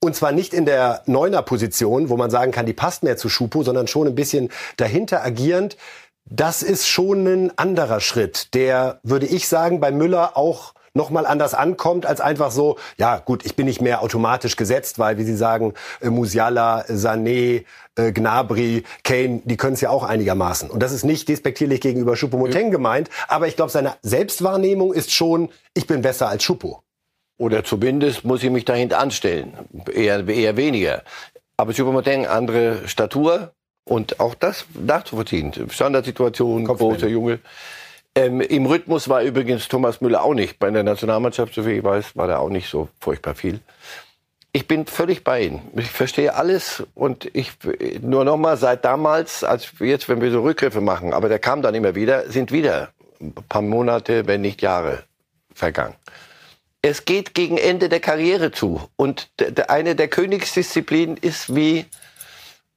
und 0.00 0.14
zwar 0.14 0.32
nicht 0.32 0.54
in 0.54 0.66
der 0.66 1.02
Neuner-Position, 1.06 2.08
wo 2.10 2.16
man 2.16 2.30
sagen 2.30 2.52
kann, 2.52 2.66
die 2.66 2.72
passt 2.72 3.02
mehr 3.02 3.16
zu 3.16 3.28
Schupo, 3.28 3.62
sondern 3.62 3.88
schon 3.88 4.06
ein 4.06 4.14
bisschen 4.14 4.50
dahinter 4.76 5.24
agierend. 5.24 5.76
Das 6.28 6.64
ist 6.64 6.88
schon 6.88 7.24
ein 7.26 7.56
anderer 7.56 8.00
Schritt, 8.00 8.52
der, 8.54 8.98
würde 9.04 9.26
ich 9.26 9.46
sagen, 9.46 9.78
bei 9.78 9.92
Müller 9.92 10.36
auch 10.36 10.74
nochmal 10.92 11.24
anders 11.24 11.54
ankommt, 11.54 12.04
als 12.04 12.20
einfach 12.20 12.50
so, 12.50 12.78
ja 12.96 13.18
gut, 13.18 13.46
ich 13.46 13.54
bin 13.54 13.66
nicht 13.66 13.80
mehr 13.80 14.02
automatisch 14.02 14.56
gesetzt, 14.56 14.98
weil, 14.98 15.18
wie 15.18 15.24
Sie 15.24 15.36
sagen, 15.36 15.74
äh, 16.00 16.10
Musiala, 16.10 16.84
Sané, 16.88 17.64
äh, 17.94 18.10
Gnabry, 18.10 18.82
Kane, 19.04 19.42
die 19.44 19.56
können 19.56 19.74
es 19.74 19.82
ja 19.82 19.90
auch 19.90 20.02
einigermaßen. 20.02 20.68
Und 20.68 20.82
das 20.82 20.90
ist 20.90 21.04
nicht 21.04 21.28
despektierlich 21.28 21.80
gegenüber 21.80 22.16
Choupo-Moteng 22.16 22.72
gemeint, 22.72 23.08
aber 23.28 23.46
ich 23.46 23.54
glaube, 23.54 23.70
seine 23.70 23.94
Selbstwahrnehmung 24.02 24.92
ist 24.92 25.12
schon, 25.12 25.50
ich 25.74 25.86
bin 25.86 26.02
besser 26.02 26.28
als 26.28 26.42
Schupo. 26.42 26.82
Oder 27.38 27.62
zumindest 27.62 28.24
muss 28.24 28.42
ich 28.42 28.50
mich 28.50 28.64
dahinter 28.64 28.98
anstellen. 28.98 29.52
Eher, 29.92 30.26
eher 30.26 30.56
weniger. 30.56 31.04
Aber 31.56 31.72
Choupo-Moting, 31.72 32.26
andere 32.26 32.88
Statur 32.88 33.52
und 33.86 34.20
auch 34.20 34.34
das 34.34 34.66
nachzuvollziehen. 34.74 35.52
Standardsituation, 35.70 36.64
großer 36.64 37.08
Junge. 37.08 37.38
Ähm, 38.14 38.40
Im 38.40 38.66
Rhythmus 38.66 39.08
war 39.08 39.22
übrigens 39.22 39.68
Thomas 39.68 40.00
Müller 40.00 40.22
auch 40.22 40.34
nicht. 40.34 40.58
Bei 40.58 40.70
der 40.70 40.82
Nationalmannschaft, 40.82 41.54
so 41.54 41.66
wie 41.66 41.72
ich 41.72 41.84
weiß, 41.84 42.16
war 42.16 42.26
der 42.26 42.40
auch 42.40 42.48
nicht 42.48 42.68
so 42.68 42.88
furchtbar 43.00 43.34
viel. 43.34 43.60
Ich 44.52 44.66
bin 44.66 44.86
völlig 44.86 45.22
bei 45.22 45.42
Ihnen. 45.42 45.60
Ich 45.76 45.90
verstehe 45.90 46.34
alles 46.34 46.82
und 46.94 47.28
ich 47.34 47.52
nur 48.00 48.24
noch 48.24 48.38
mal 48.38 48.56
seit 48.56 48.84
damals, 48.84 49.44
als 49.44 49.72
jetzt, 49.80 50.08
wenn 50.08 50.20
wir 50.20 50.30
so 50.30 50.42
Rückgriffe 50.42 50.80
machen, 50.80 51.12
aber 51.12 51.28
der 51.28 51.38
kam 51.38 51.62
dann 51.62 51.74
immer 51.74 51.94
wieder, 51.94 52.30
sind 52.30 52.52
wieder 52.52 52.88
ein 53.20 53.34
paar 53.48 53.62
Monate, 53.62 54.26
wenn 54.26 54.40
nicht 54.40 54.62
Jahre 54.62 55.04
vergangen 55.54 55.94
es 56.88 57.04
geht 57.04 57.34
gegen 57.34 57.58
Ende 57.58 57.88
der 57.88 58.00
Karriere 58.00 58.52
zu. 58.52 58.80
Und 58.94 59.28
eine 59.68 59.96
der 59.96 60.08
Königsdisziplinen 60.08 61.16
ist 61.16 61.54
wie 61.54 61.86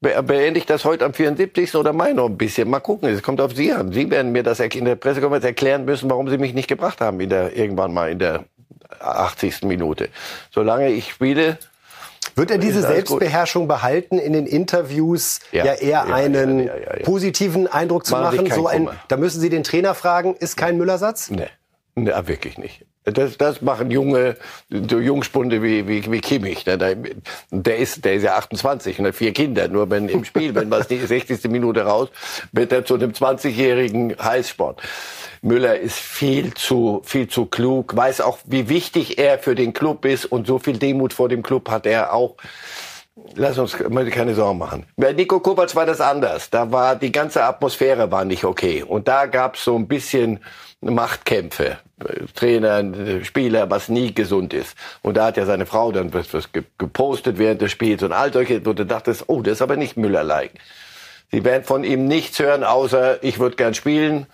beende 0.01 0.59
ich 0.59 0.65
das 0.65 0.85
heute 0.85 1.05
am 1.05 1.13
74. 1.13 1.75
oder 1.75 1.93
mai 1.93 2.13
noch 2.13 2.27
ein 2.27 2.37
bisschen. 2.37 2.69
Mal 2.69 2.79
gucken, 2.79 3.09
es 3.09 3.21
kommt 3.21 3.41
auf 3.41 3.53
Sie 3.53 3.73
an. 3.73 3.91
Sie 3.91 4.09
werden 4.09 4.31
mir 4.31 4.43
das 4.43 4.59
in 4.59 4.85
der 4.85 4.95
Pressekonferenz 4.95 5.45
erklären 5.45 5.85
müssen, 5.85 6.09
warum 6.09 6.29
Sie 6.29 6.37
mich 6.37 6.53
nicht 6.53 6.67
gebracht 6.67 7.01
haben 7.01 7.19
in 7.19 7.29
der, 7.29 7.55
irgendwann 7.55 7.93
mal 7.93 8.09
in 8.09 8.19
der 8.19 8.45
80. 8.99 9.63
Minute. 9.63 10.09
Solange 10.51 10.89
ich 10.89 11.11
spiele, 11.11 11.57
wird 12.35 12.51
er 12.51 12.57
diese 12.57 12.81
Selbstbeherrschung 12.81 13.67
behalten, 13.67 14.17
in 14.17 14.33
den 14.33 14.45
Interviews 14.45 15.41
ja, 15.51 15.65
ja 15.65 15.73
eher 15.73 15.89
ja, 15.89 16.03
einen 16.03 16.67
ja, 16.67 16.73
positiven 17.03 17.67
Eindruck 17.67 18.05
zu 18.05 18.13
machen? 18.13 18.43
machen? 18.43 18.51
So 18.51 18.67
ein, 18.67 18.89
da 19.09 19.17
müssen 19.17 19.41
Sie 19.41 19.49
den 19.49 19.63
Trainer 19.63 19.95
fragen, 19.95 20.35
ist 20.35 20.55
kein 20.55 20.77
Müllersatz? 20.77 21.29
Nee, 21.29 21.47
nee 21.95 22.11
wirklich 22.25 22.57
nicht. 22.57 22.85
Das, 23.11 23.37
das 23.37 23.61
machen 23.61 23.91
junge 23.91 24.35
so 24.69 24.99
Jungspunde 24.99 25.61
wie, 25.61 25.87
wie, 25.87 26.11
wie 26.11 26.21
Kimmich. 26.21 26.63
Der, 26.63 26.77
der, 26.77 27.77
ist, 27.77 28.05
der 28.05 28.13
ist 28.13 28.23
ja 28.23 28.35
28 28.35 28.99
und 28.99 29.07
hat 29.07 29.15
vier 29.15 29.33
Kinder. 29.33 29.67
Nur 29.67 29.89
wenn 29.89 30.09
im 30.09 30.25
Spiel, 30.25 30.55
wenn 30.55 30.69
was 30.71 30.87
die 30.87 30.99
60. 30.99 31.45
Minute 31.45 31.81
raus, 31.81 32.09
wird 32.51 32.71
er 32.71 32.85
zu 32.85 32.95
einem 32.95 33.11
20-jährigen 33.11 34.15
Heißsport. 34.21 34.81
Müller 35.41 35.79
ist 35.79 35.97
viel 35.97 36.53
zu, 36.53 37.01
viel 37.05 37.27
zu 37.27 37.45
klug, 37.45 37.95
weiß 37.95 38.21
auch, 38.21 38.39
wie 38.45 38.67
wichtig 38.67 39.17
er 39.19 39.39
für 39.39 39.55
den 39.55 39.73
Club 39.73 40.03
ist 40.05 40.25
und 40.25 40.47
so 40.47 40.59
viel 40.59 40.77
Demut 40.77 41.13
vor 41.13 41.29
dem 41.29 41.43
Club 41.43 41.69
hat 41.69 41.85
er 41.85 42.13
auch. 42.13 42.35
Lass 43.35 43.57
uns 43.57 43.77
keine 43.77 44.33
Sorgen 44.33 44.57
machen. 44.57 44.85
Bei 44.97 45.13
Nico 45.13 45.39
Kovac 45.39 45.75
war 45.75 45.85
das 45.85 46.01
anders. 46.01 46.49
Da 46.49 46.71
war 46.71 46.95
die 46.95 47.11
ganze 47.11 47.43
Atmosphäre 47.43 48.11
war 48.11 48.25
nicht 48.25 48.43
okay. 48.43 48.83
Und 48.83 49.07
da 49.07 49.27
gab 49.27 49.55
es 49.55 49.63
so 49.63 49.75
ein 49.75 49.87
bisschen 49.87 50.39
Machtkämpfe. 50.81 51.77
Trainer, 52.33 53.23
Spieler, 53.23 53.69
was 53.69 53.89
nie 53.89 54.13
gesund 54.13 54.53
ist. 54.53 54.75
Und 55.01 55.17
da 55.17 55.27
hat 55.27 55.37
ja 55.37 55.45
seine 55.45 55.65
Frau 55.65 55.91
dann 55.91 56.13
was, 56.13 56.33
was 56.33 56.49
gepostet 56.77 57.37
während 57.37 57.61
des 57.61 57.71
Spiels 57.71 58.03
und 58.03 58.13
all 58.13 58.31
solche, 58.31 58.65
wo 58.65 58.73
du 58.73 58.85
dachtest, 58.85 59.25
oh, 59.27 59.41
das 59.41 59.53
ist 59.53 59.61
aber 59.61 59.75
nicht 59.75 59.97
Müller-like. 59.97 60.53
Sie 61.31 61.43
werden 61.43 61.63
von 61.63 61.83
ihm 61.83 62.07
nichts 62.07 62.39
hören, 62.39 62.63
außer 62.63 63.23
ich 63.23 63.39
würde 63.39 63.57
gern 63.57 63.73
spielen 63.73 64.27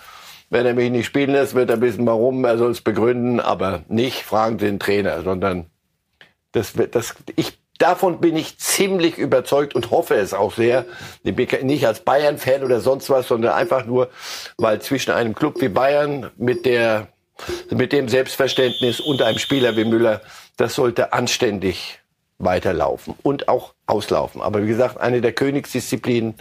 wenn 0.50 0.66
er 0.66 0.74
mich 0.74 0.92
nicht 0.92 1.06
spielen 1.08 1.32
lässt, 1.32 1.56
wird 1.56 1.70
er 1.70 1.82
wissen, 1.82 2.06
warum. 2.06 2.46
Er 2.46 2.58
soll 2.58 2.72
es 2.72 2.82
begründen, 2.82 3.40
aber 3.40 3.84
nicht 3.88 4.24
fragen 4.24 4.58
den 4.58 4.80
Trainer, 4.80 5.22
sondern 5.24 5.66
das, 6.52 6.74
das, 6.92 7.16
ich, 7.36 7.60
davon 7.78 8.20
bin 8.20 8.36
ich 8.36 8.58
ziemlich 8.58 9.18
überzeugt 9.18 9.76
und 9.76 9.92
hoffe 9.92 10.16
es 10.16 10.34
auch 10.34 10.54
sehr. 10.54 10.86
Nicht 11.24 11.86
als 11.86 12.00
Bayern-Fan 12.02 12.64
oder 12.64 12.80
sonst 12.80 13.10
was, 13.10 13.28
sondern 13.28 13.54
einfach 13.54 13.86
nur, 13.86 14.10
weil 14.58 14.82
zwischen 14.82 15.12
einem 15.12 15.36
Club 15.36 15.62
wie 15.62 15.70
Bayern 15.70 16.32
mit 16.38 16.66
der, 16.66 17.08
mit 17.70 17.92
dem 17.92 18.08
Selbstverständnis 18.10 19.00
und 19.00 19.22
einem 19.22 19.40
Spieler 19.40 19.76
wie 19.76 19.86
Müller, 19.86 20.22
das 20.58 20.76
sollte 20.76 21.14
anständig 21.14 22.00
weiterlaufen 22.38 23.16
und 23.24 23.48
auch 23.48 23.74
auslaufen. 23.86 24.42
Aber 24.42 24.62
wie 24.64 24.68
gesagt, 24.68 25.00
eine 25.00 25.22
der 25.22 25.34
Königsdisziplinen 25.34 26.36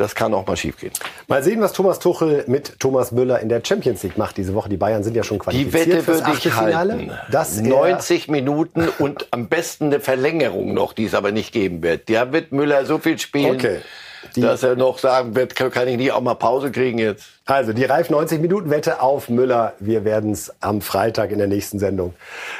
das 0.00 0.14
kann 0.14 0.32
auch 0.34 0.46
mal 0.46 0.56
schiefgehen. 0.56 0.92
Mal 1.28 1.42
sehen, 1.42 1.60
was 1.60 1.72
Thomas 1.72 1.98
Tuchel 1.98 2.44
mit 2.46 2.80
Thomas 2.80 3.12
Müller 3.12 3.40
in 3.40 3.48
der 3.48 3.62
Champions 3.64 4.02
League 4.02 4.16
macht 4.16 4.36
diese 4.36 4.54
Woche. 4.54 4.68
Die 4.68 4.76
Bayern 4.76 5.02
sind 5.02 5.14
ja 5.14 5.22
schon 5.22 5.38
qualifiziert. 5.38 5.86
Die 5.86 5.92
Wette 5.92 6.06
würde 6.06 6.32
ich 6.32 6.54
halten. 6.54 7.12
Das 7.30 7.60
90 7.60 8.28
Minuten 8.28 8.88
und 8.98 9.28
am 9.30 9.48
besten 9.48 9.86
eine 9.86 10.00
Verlängerung 10.00 10.72
noch, 10.72 10.92
die 10.92 11.04
es 11.04 11.14
aber 11.14 11.32
nicht 11.32 11.52
geben 11.52 11.82
wird. 11.82 12.08
Da 12.08 12.32
wird 12.32 12.52
Müller 12.52 12.86
so 12.86 12.98
viel 12.98 13.18
spielen. 13.18 13.56
Okay. 13.56 13.80
Die, 14.36 14.42
dass 14.42 14.62
er 14.62 14.76
noch 14.76 14.98
sagen 14.98 15.34
wird, 15.34 15.56
kann 15.56 15.88
ich 15.88 15.96
nicht 15.96 16.12
auch 16.12 16.20
mal 16.20 16.34
Pause 16.34 16.70
kriegen 16.70 16.98
jetzt. 16.98 17.24
Also 17.46 17.72
die 17.72 17.84
Reif 17.84 18.10
90 18.10 18.40
Minuten 18.40 18.70
Wette 18.70 19.00
auf 19.00 19.28
Müller. 19.28 19.72
Wir 19.80 20.04
werden 20.04 20.32
es 20.32 20.52
am 20.60 20.82
Freitag 20.82 21.30
in 21.30 21.38
der 21.38 21.46
nächsten 21.46 21.78
Sendung 21.78 22.14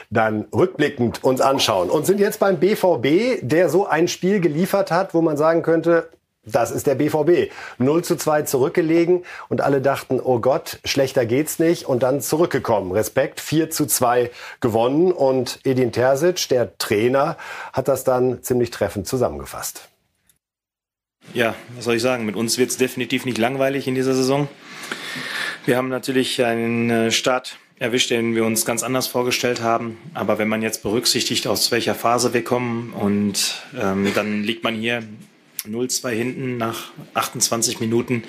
dann 0.08 0.46
rückblickend 0.54 1.22
uns 1.22 1.40
anschauen 1.40 1.90
und 1.90 2.06
sind 2.06 2.18
jetzt 2.18 2.40
beim 2.40 2.58
BVB, 2.58 3.40
der 3.42 3.68
so 3.68 3.86
ein 3.86 4.08
Spiel 4.08 4.40
geliefert 4.40 4.90
hat, 4.90 5.14
wo 5.14 5.20
man 5.20 5.36
sagen 5.36 5.62
könnte, 5.62 6.08
das 6.44 6.70
ist 6.70 6.86
der 6.86 6.94
BVB. 6.94 7.52
0 7.78 8.02
zu 8.02 8.16
2 8.16 8.42
zurückgelegen 8.42 9.24
und 9.48 9.60
alle 9.60 9.80
dachten, 9.80 10.20
oh 10.22 10.38
Gott, 10.38 10.80
schlechter 10.84 11.26
geht's 11.26 11.58
nicht 11.58 11.84
und 11.86 12.02
dann 12.02 12.20
zurückgekommen. 12.20 12.92
Respekt, 12.92 13.40
4 13.40 13.70
zu 13.70 13.86
2 13.86 14.30
gewonnen 14.60 15.12
und 15.12 15.60
Edin 15.64 15.92
Terzic, 15.92 16.48
der 16.48 16.76
Trainer, 16.78 17.36
hat 17.72 17.88
das 17.88 18.04
dann 18.04 18.42
ziemlich 18.42 18.70
treffend 18.70 19.06
zusammengefasst. 19.06 19.88
Ja, 21.34 21.54
was 21.76 21.84
soll 21.84 21.96
ich 21.96 22.02
sagen? 22.02 22.24
Mit 22.24 22.36
uns 22.36 22.56
wird 22.56 22.70
es 22.70 22.76
definitiv 22.78 23.24
nicht 23.24 23.38
langweilig 23.38 23.86
in 23.86 23.94
dieser 23.94 24.14
Saison. 24.14 24.48
Wir 25.66 25.76
haben 25.76 25.88
natürlich 25.88 26.42
einen 26.42 26.90
äh, 26.90 27.10
Start 27.10 27.58
erwischt, 27.78 28.10
den 28.10 28.34
wir 28.34 28.44
uns 28.44 28.64
ganz 28.64 28.82
anders 28.82 29.06
vorgestellt 29.06 29.62
haben. 29.62 29.98
Aber 30.14 30.38
wenn 30.38 30.48
man 30.48 30.62
jetzt 30.62 30.82
berücksichtigt, 30.82 31.46
aus 31.46 31.70
welcher 31.70 31.94
Phase 31.94 32.32
wir 32.32 32.42
kommen 32.42 32.92
und 32.92 33.62
ähm, 33.78 34.10
dann 34.14 34.42
liegt 34.42 34.64
man 34.64 34.74
hier 34.74 35.02
0-2 35.66 36.10
hinten 36.10 36.56
nach 36.56 36.90
28 37.14 37.80
Minuten. 37.80 38.24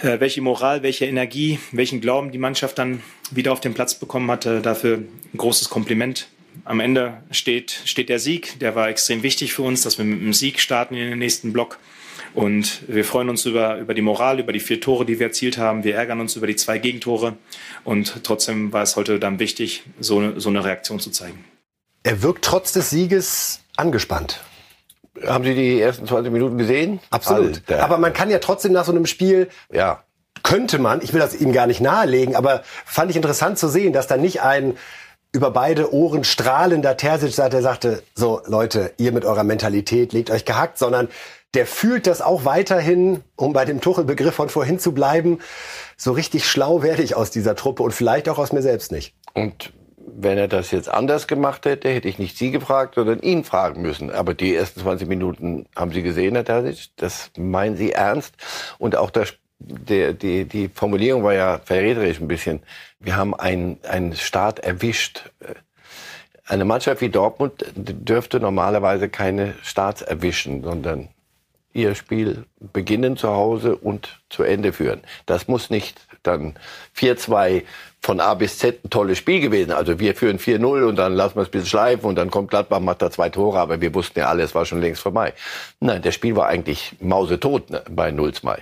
Äh, 0.00 0.20
welche 0.20 0.40
Moral, 0.40 0.82
welche 0.82 1.06
Energie, 1.06 1.58
welchen 1.72 2.00
Glauben 2.00 2.32
die 2.32 2.38
Mannschaft 2.38 2.78
dann 2.78 3.02
wieder 3.30 3.52
auf 3.52 3.60
den 3.60 3.74
Platz 3.74 3.98
bekommen 3.98 4.30
hatte, 4.30 4.60
dafür 4.60 4.98
ein 4.98 5.36
großes 5.36 5.68
Kompliment. 5.68 6.28
Am 6.64 6.80
Ende 6.80 7.22
steht, 7.30 7.82
steht 7.84 8.08
der 8.08 8.18
Sieg, 8.18 8.58
der 8.60 8.74
war 8.74 8.88
extrem 8.88 9.22
wichtig 9.22 9.52
für 9.52 9.62
uns, 9.62 9.82
dass 9.82 9.98
wir 9.98 10.04
mit 10.04 10.20
dem 10.20 10.32
Sieg 10.32 10.60
starten 10.60 10.94
in 10.94 11.10
den 11.10 11.18
nächsten 11.18 11.52
Block. 11.52 11.78
Und 12.34 12.82
wir 12.86 13.04
freuen 13.04 13.28
uns 13.30 13.46
über, 13.46 13.78
über 13.78 13.94
die 13.94 14.02
Moral, 14.02 14.40
über 14.40 14.52
die 14.52 14.60
vier 14.60 14.80
Tore, 14.80 15.06
die 15.06 15.18
wir 15.18 15.26
erzielt 15.28 15.58
haben. 15.58 15.84
Wir 15.84 15.94
ärgern 15.94 16.20
uns 16.20 16.36
über 16.36 16.46
die 16.46 16.56
zwei 16.56 16.78
Gegentore. 16.78 17.36
Und 17.84 18.24
trotzdem 18.24 18.72
war 18.72 18.82
es 18.82 18.96
heute 18.96 19.18
dann 19.18 19.38
wichtig, 19.38 19.84
so, 20.00 20.38
so 20.38 20.48
eine 20.48 20.64
Reaktion 20.64 21.00
zu 21.00 21.10
zeigen. 21.10 21.44
Er 22.02 22.22
wirkt 22.22 22.44
trotz 22.44 22.72
des 22.72 22.90
Sieges 22.90 23.60
angespannt. 23.76 24.40
Haben 25.24 25.44
Sie 25.44 25.54
die 25.54 25.80
ersten 25.80 26.06
20 26.06 26.32
Minuten 26.32 26.58
gesehen? 26.58 27.00
Absolut. 27.10 27.62
Alter. 27.68 27.84
Aber 27.84 27.98
man 27.98 28.12
kann 28.12 28.30
ja 28.30 28.38
trotzdem 28.38 28.72
nach 28.72 28.84
so 28.84 28.92
einem 28.92 29.06
Spiel 29.06 29.48
ja 29.72 30.02
könnte 30.42 30.78
man, 30.78 31.02
ich 31.02 31.12
will 31.12 31.18
das 31.18 31.34
Ihnen 31.34 31.52
gar 31.52 31.66
nicht 31.66 31.80
nahelegen, 31.80 32.36
aber 32.36 32.62
fand 32.84 33.10
ich 33.10 33.16
interessant 33.16 33.58
zu 33.58 33.66
sehen, 33.68 33.92
dass 33.92 34.06
da 34.06 34.16
nicht 34.16 34.42
ein 34.42 34.76
über 35.32 35.50
beide 35.50 35.92
Ohren 35.92 36.22
strahlender 36.22 36.96
Terzic 36.96 37.34
sagt, 37.34 37.52
der 37.52 37.62
sagte, 37.62 38.02
so 38.14 38.40
Leute, 38.46 38.92
ihr 38.96 39.10
mit 39.10 39.24
eurer 39.24 39.44
Mentalität 39.44 40.12
legt 40.12 40.30
euch 40.30 40.44
gehackt, 40.44 40.78
sondern 40.78 41.08
der 41.54 41.66
fühlt 41.66 42.06
das 42.06 42.22
auch 42.22 42.44
weiterhin, 42.44 43.22
um 43.34 43.52
bei 43.52 43.64
dem 43.64 43.80
Tuchel-Begriff 43.80 44.34
von 44.34 44.48
vorhin 44.48 44.78
zu 44.78 44.92
bleiben, 44.92 45.40
so 45.96 46.12
richtig 46.12 46.48
schlau 46.48 46.82
werde 46.82 47.02
ich 47.02 47.16
aus 47.16 47.30
dieser 47.30 47.56
Truppe 47.56 47.82
und 47.82 47.92
vielleicht 47.92 48.28
auch 48.28 48.38
aus 48.38 48.52
mir 48.52 48.62
selbst 48.62 48.92
nicht. 48.92 49.14
Und 49.34 49.72
wenn 50.06 50.38
er 50.38 50.48
das 50.48 50.70
jetzt 50.70 50.88
anders 50.88 51.26
gemacht 51.26 51.66
hätte, 51.66 51.88
hätte 51.88 52.08
ich 52.08 52.18
nicht 52.18 52.38
Sie 52.38 52.50
gefragt, 52.50 52.94
sondern 52.94 53.20
ihn 53.20 53.44
fragen 53.44 53.82
müssen. 53.82 54.10
Aber 54.10 54.34
die 54.34 54.54
ersten 54.54 54.80
20 54.80 55.08
Minuten 55.08 55.66
haben 55.74 55.92
Sie 55.92 56.02
gesehen, 56.02 56.34
Herr 56.34 56.44
Tadic. 56.44 56.90
Das 56.96 57.30
meinen 57.36 57.76
Sie 57.76 57.92
ernst. 57.92 58.34
Und 58.78 58.96
auch 58.96 59.10
das, 59.10 59.34
der, 59.58 60.12
die, 60.12 60.44
die 60.44 60.68
Formulierung 60.68 61.24
war 61.24 61.34
ja 61.34 61.60
verräterisch 61.64 62.20
ein 62.20 62.28
bisschen. 62.28 62.62
Wir 63.00 63.16
haben 63.16 63.34
einen, 63.34 63.78
einen 63.84 64.14
Start 64.14 64.60
erwischt. 64.60 65.30
Eine 66.46 66.64
Mannschaft 66.64 67.00
wie 67.00 67.08
Dortmund 67.08 67.64
dürfte 67.74 68.38
normalerweise 68.38 69.08
keine 69.08 69.54
Starts 69.62 70.02
erwischen, 70.02 70.62
sondern 70.62 71.08
ihr 71.72 71.94
Spiel 71.94 72.46
beginnen 72.72 73.16
zu 73.16 73.28
Hause 73.28 73.76
und 73.76 74.20
zu 74.30 74.44
Ende 74.44 74.72
führen. 74.72 75.02
Das 75.26 75.48
muss 75.48 75.68
nicht 75.68 76.00
dann 76.22 76.54
4-2 76.96 77.64
von 78.06 78.20
A 78.20 78.34
bis 78.34 78.58
Z 78.58 78.84
ein 78.84 78.90
tolles 78.90 79.18
Spiel 79.18 79.40
gewesen. 79.40 79.72
Also 79.72 79.98
wir 79.98 80.14
führen 80.14 80.38
4-0 80.38 80.84
und 80.84 80.94
dann 80.94 81.14
lassen 81.14 81.34
wir 81.34 81.42
es 81.42 81.48
ein 81.48 81.50
bisschen 81.50 81.66
schleifen 81.66 82.04
und 82.04 82.14
dann 82.14 82.30
kommt 82.30 82.50
Gladbach, 82.50 82.78
macht 82.78 83.02
da 83.02 83.10
zwei 83.10 83.30
Tore, 83.30 83.58
aber 83.58 83.80
wir 83.80 83.92
wussten 83.94 84.20
ja 84.20 84.28
alles 84.28 84.54
war 84.54 84.64
schon 84.64 84.80
längst 84.80 85.02
vorbei. 85.02 85.34
Nein, 85.80 86.02
das 86.02 86.14
Spiel 86.14 86.36
war 86.36 86.46
eigentlich 86.46 86.94
mausetot 87.00 87.68
ne, 87.68 87.82
bei 87.90 88.10
0-2. 88.10 88.58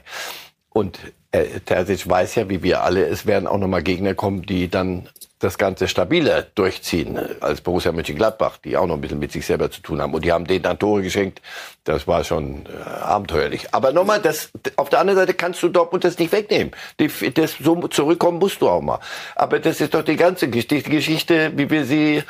Und 0.71 0.99
äh, 1.33 1.61
Terzic 1.61 2.09
weiß 2.09 2.37
ja, 2.37 2.49
wie 2.49 2.63
wir 2.63 2.85
alle, 2.85 3.05
es 3.05 3.27
werden 3.27 3.47
auch 3.47 3.59
nochmal 3.59 3.83
Gegner 3.83 4.15
kommen, 4.15 4.47
die 4.47 4.69
dann 4.69 5.11
das 5.45 5.59
Ganze 5.59 5.89
stabiler 5.89 6.43
durchziehen 6.55 7.19
als 7.41 7.61
Borussia 7.61 7.93
Mönchengladbach, 7.93 8.57
die 8.65 8.77
auch 8.77 8.87
noch 8.87 8.95
ein 8.95 9.01
bisschen 9.01 9.19
mit 9.19 9.31
sich 9.31 9.45
selber 9.45 9.71
zu 9.71 9.83
tun 9.83 10.01
haben. 10.01 10.15
Und 10.15 10.25
die 10.25 10.33
haben 10.33 10.47
denen 10.47 10.63
dann 10.63 10.79
Tore 10.79 11.03
geschenkt. 11.03 11.43
Das 11.85 12.09
war 12.09 12.25
schon 12.25 12.67
äh, 12.67 13.03
abenteuerlich. 13.03 13.69
Aber 13.73 13.93
nochmal, 13.93 14.21
das, 14.21 14.51
auf 14.77 14.89
der 14.89 15.01
anderen 15.01 15.21
Seite 15.21 15.35
kannst 15.35 15.63
du 15.63 15.69
Dortmund 15.69 16.05
das 16.05 16.19
nicht 16.19 16.33
wegnehmen. 16.33 16.73
Die, 16.99 17.11
das, 17.33 17.57
so 17.59 17.77
zurückkommen 17.89 18.39
musst 18.39 18.63
du 18.63 18.69
auch 18.69 18.81
mal. 18.81 19.01
Aber 19.37 19.61
das 19.61 19.81
ist 19.81 19.95
doch 19.95 20.03
die 20.03 20.17
ganze 20.17 20.49
Geschichte, 20.49 20.83
Geschichte, 20.91 21.53
wie 21.57 21.69
wir 21.71 21.85
sie, 21.85 22.23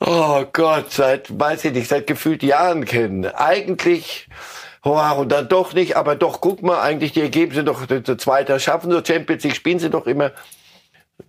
oh 0.00 0.44
Gott, 0.52 0.92
seit, 0.92 1.38
weiß 1.38 1.64
ich 1.66 1.72
nicht, 1.72 1.88
seit 1.88 2.06
gefühlt 2.06 2.42
Jahren 2.42 2.84
kennen. 2.84 3.26
Eigentlich, 3.26 4.28
Oh, 4.88 5.00
und 5.18 5.32
dann 5.32 5.48
doch 5.48 5.72
nicht, 5.72 5.96
aber 5.96 6.14
doch, 6.14 6.40
guck 6.40 6.62
mal, 6.62 6.80
eigentlich 6.80 7.10
die 7.10 7.20
Ergebnisse 7.20 7.64
doch, 7.64 7.86
der 7.86 8.18
Zweiter 8.18 8.60
schaffen 8.60 8.92
so 8.92 9.02
Champions 9.04 9.42
League, 9.42 9.56
spielen 9.56 9.80
sie 9.80 9.90
doch 9.90 10.06
immer 10.06 10.30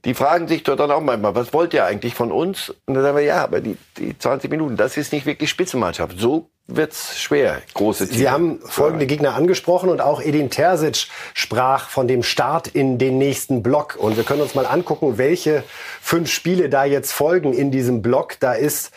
die 0.08 0.14
fragen 0.14 0.48
sich 0.48 0.64
dort 0.64 0.80
dann 0.80 0.90
auch 0.90 1.02
manchmal, 1.02 1.36
was 1.36 1.52
wollt 1.52 1.74
ihr 1.74 1.84
eigentlich 1.84 2.16
von 2.16 2.32
uns? 2.32 2.74
Und 2.86 2.94
dann 2.94 3.04
sagen 3.04 3.18
wir, 3.18 3.26
ja, 3.26 3.44
aber 3.44 3.60
die, 3.60 3.76
die 3.98 4.18
20 4.18 4.50
Minuten, 4.50 4.78
das 4.78 4.96
ist 4.96 5.12
nicht 5.12 5.26
wirklich 5.26 5.50
Spitzenmannschaft. 5.50 6.18
So 6.18 6.50
wird's 6.66 7.20
schwer, 7.20 7.62
große 7.74 8.06
Teams. 8.06 8.18
Sie 8.18 8.30
haben 8.30 8.62
folgende 8.62 9.06
Gegner 9.06 9.36
angesprochen 9.36 9.90
und 9.90 10.00
auch 10.00 10.22
Edin 10.22 10.50
Terzic 10.50 11.08
sprach 11.34 11.90
von 11.90 12.08
dem 12.08 12.24
Start 12.24 12.70
in 12.70 12.98
den 12.98 13.18
nächsten 13.18 13.62
Block. 13.62 13.98
Und 14.00 14.16
wir 14.16 14.24
können 14.24 14.40
uns 14.40 14.56
mal 14.56 14.66
angucken, 14.66 15.18
welche 15.18 15.66
fünf 16.02 16.32
Spiele 16.32 16.70
da 16.70 16.86
jetzt 16.86 17.12
folgen 17.12 17.52
in 17.52 17.70
diesem 17.70 18.02
Block. 18.02 18.40
Da 18.40 18.54
ist 18.54 18.92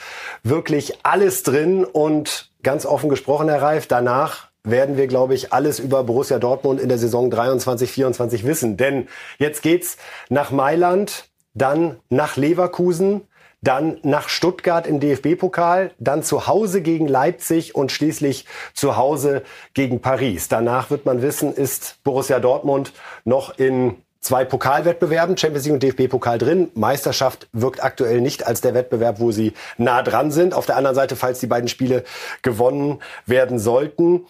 wirklich 0.45 1.05
alles 1.05 1.43
drin 1.43 1.85
und 1.85 2.53
ganz 2.63 2.87
offen 2.87 3.11
gesprochen, 3.11 3.49
Herr 3.49 3.63
Reif, 3.63 3.89
danach 3.89 4.50
werden 4.65 4.97
wir, 4.97 5.07
glaube 5.07 5.35
ich, 5.35 5.53
alles 5.53 5.79
über 5.79 6.05
Borussia 6.05 6.39
Dortmund 6.39 6.81
in 6.81 6.89
der 6.89 6.99
Saison 6.99 7.31
23, 7.31 7.91
24 7.91 8.45
wissen. 8.45 8.77
Denn 8.77 9.09
jetzt 9.39 9.63
geht's 9.63 9.97
nach 10.29 10.51
Mailand, 10.51 11.29
dann 11.55 11.97
nach 12.09 12.37
Leverkusen, 12.37 13.23
dann 13.63 13.99
nach 14.03 14.29
Stuttgart 14.29 14.87
im 14.87 15.01
DFB-Pokal, 15.01 15.93
dann 15.99 16.23
zu 16.23 16.47
Hause 16.47 16.81
gegen 16.81 17.07
Leipzig 17.07 17.75
und 17.75 17.93
schließlich 17.93 18.47
zu 18.73 18.97
Hause 18.97 19.43
gegen 19.75 20.01
Paris. 20.01 20.49
Danach 20.49 20.91
wird 20.91 21.05
man 21.05 21.21
wissen, 21.21 21.53
ist 21.53 21.97
Borussia 22.03 22.41
Dortmund 22.41 22.93
noch 23.25 23.59
in 23.59 23.97
zwei 24.21 24.45
Pokalwettbewerben, 24.45 25.37
Champions 25.37 25.65
League 25.65 25.75
und 25.75 25.83
DFB-Pokal 25.83 26.39
drin. 26.39 26.71
Meisterschaft 26.75 27.49
wirkt 27.53 27.83
aktuell 27.83 28.21
nicht 28.21 28.47
als 28.47 28.61
der 28.61 28.75
Wettbewerb, 28.75 29.21
wo 29.21 29.31
sie 29.31 29.53
nah 29.77 30.03
dran 30.03 30.31
sind. 30.31 30.55
Auf 30.55 30.67
der 30.67 30.77
anderen 30.77 30.97
Seite, 30.97 31.17
falls 31.17 31.41
die 31.41 31.47
beiden 31.47 31.69
Spiele 31.69 32.05
gewonnen 32.43 33.01
werden 33.27 33.59
sollten, 33.59 34.27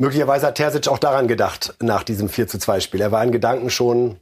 möglicherweise 0.00 0.46
hat 0.46 0.56
Terzic 0.56 0.88
auch 0.88 0.98
daran 0.98 1.28
gedacht 1.28 1.74
nach 1.80 2.02
diesem 2.02 2.28
4 2.28 2.48
zu 2.48 2.58
2 2.58 2.80
Spiel. 2.80 3.00
Er 3.00 3.12
war 3.12 3.22
in 3.22 3.30
Gedanken 3.30 3.70
schon 3.70 4.18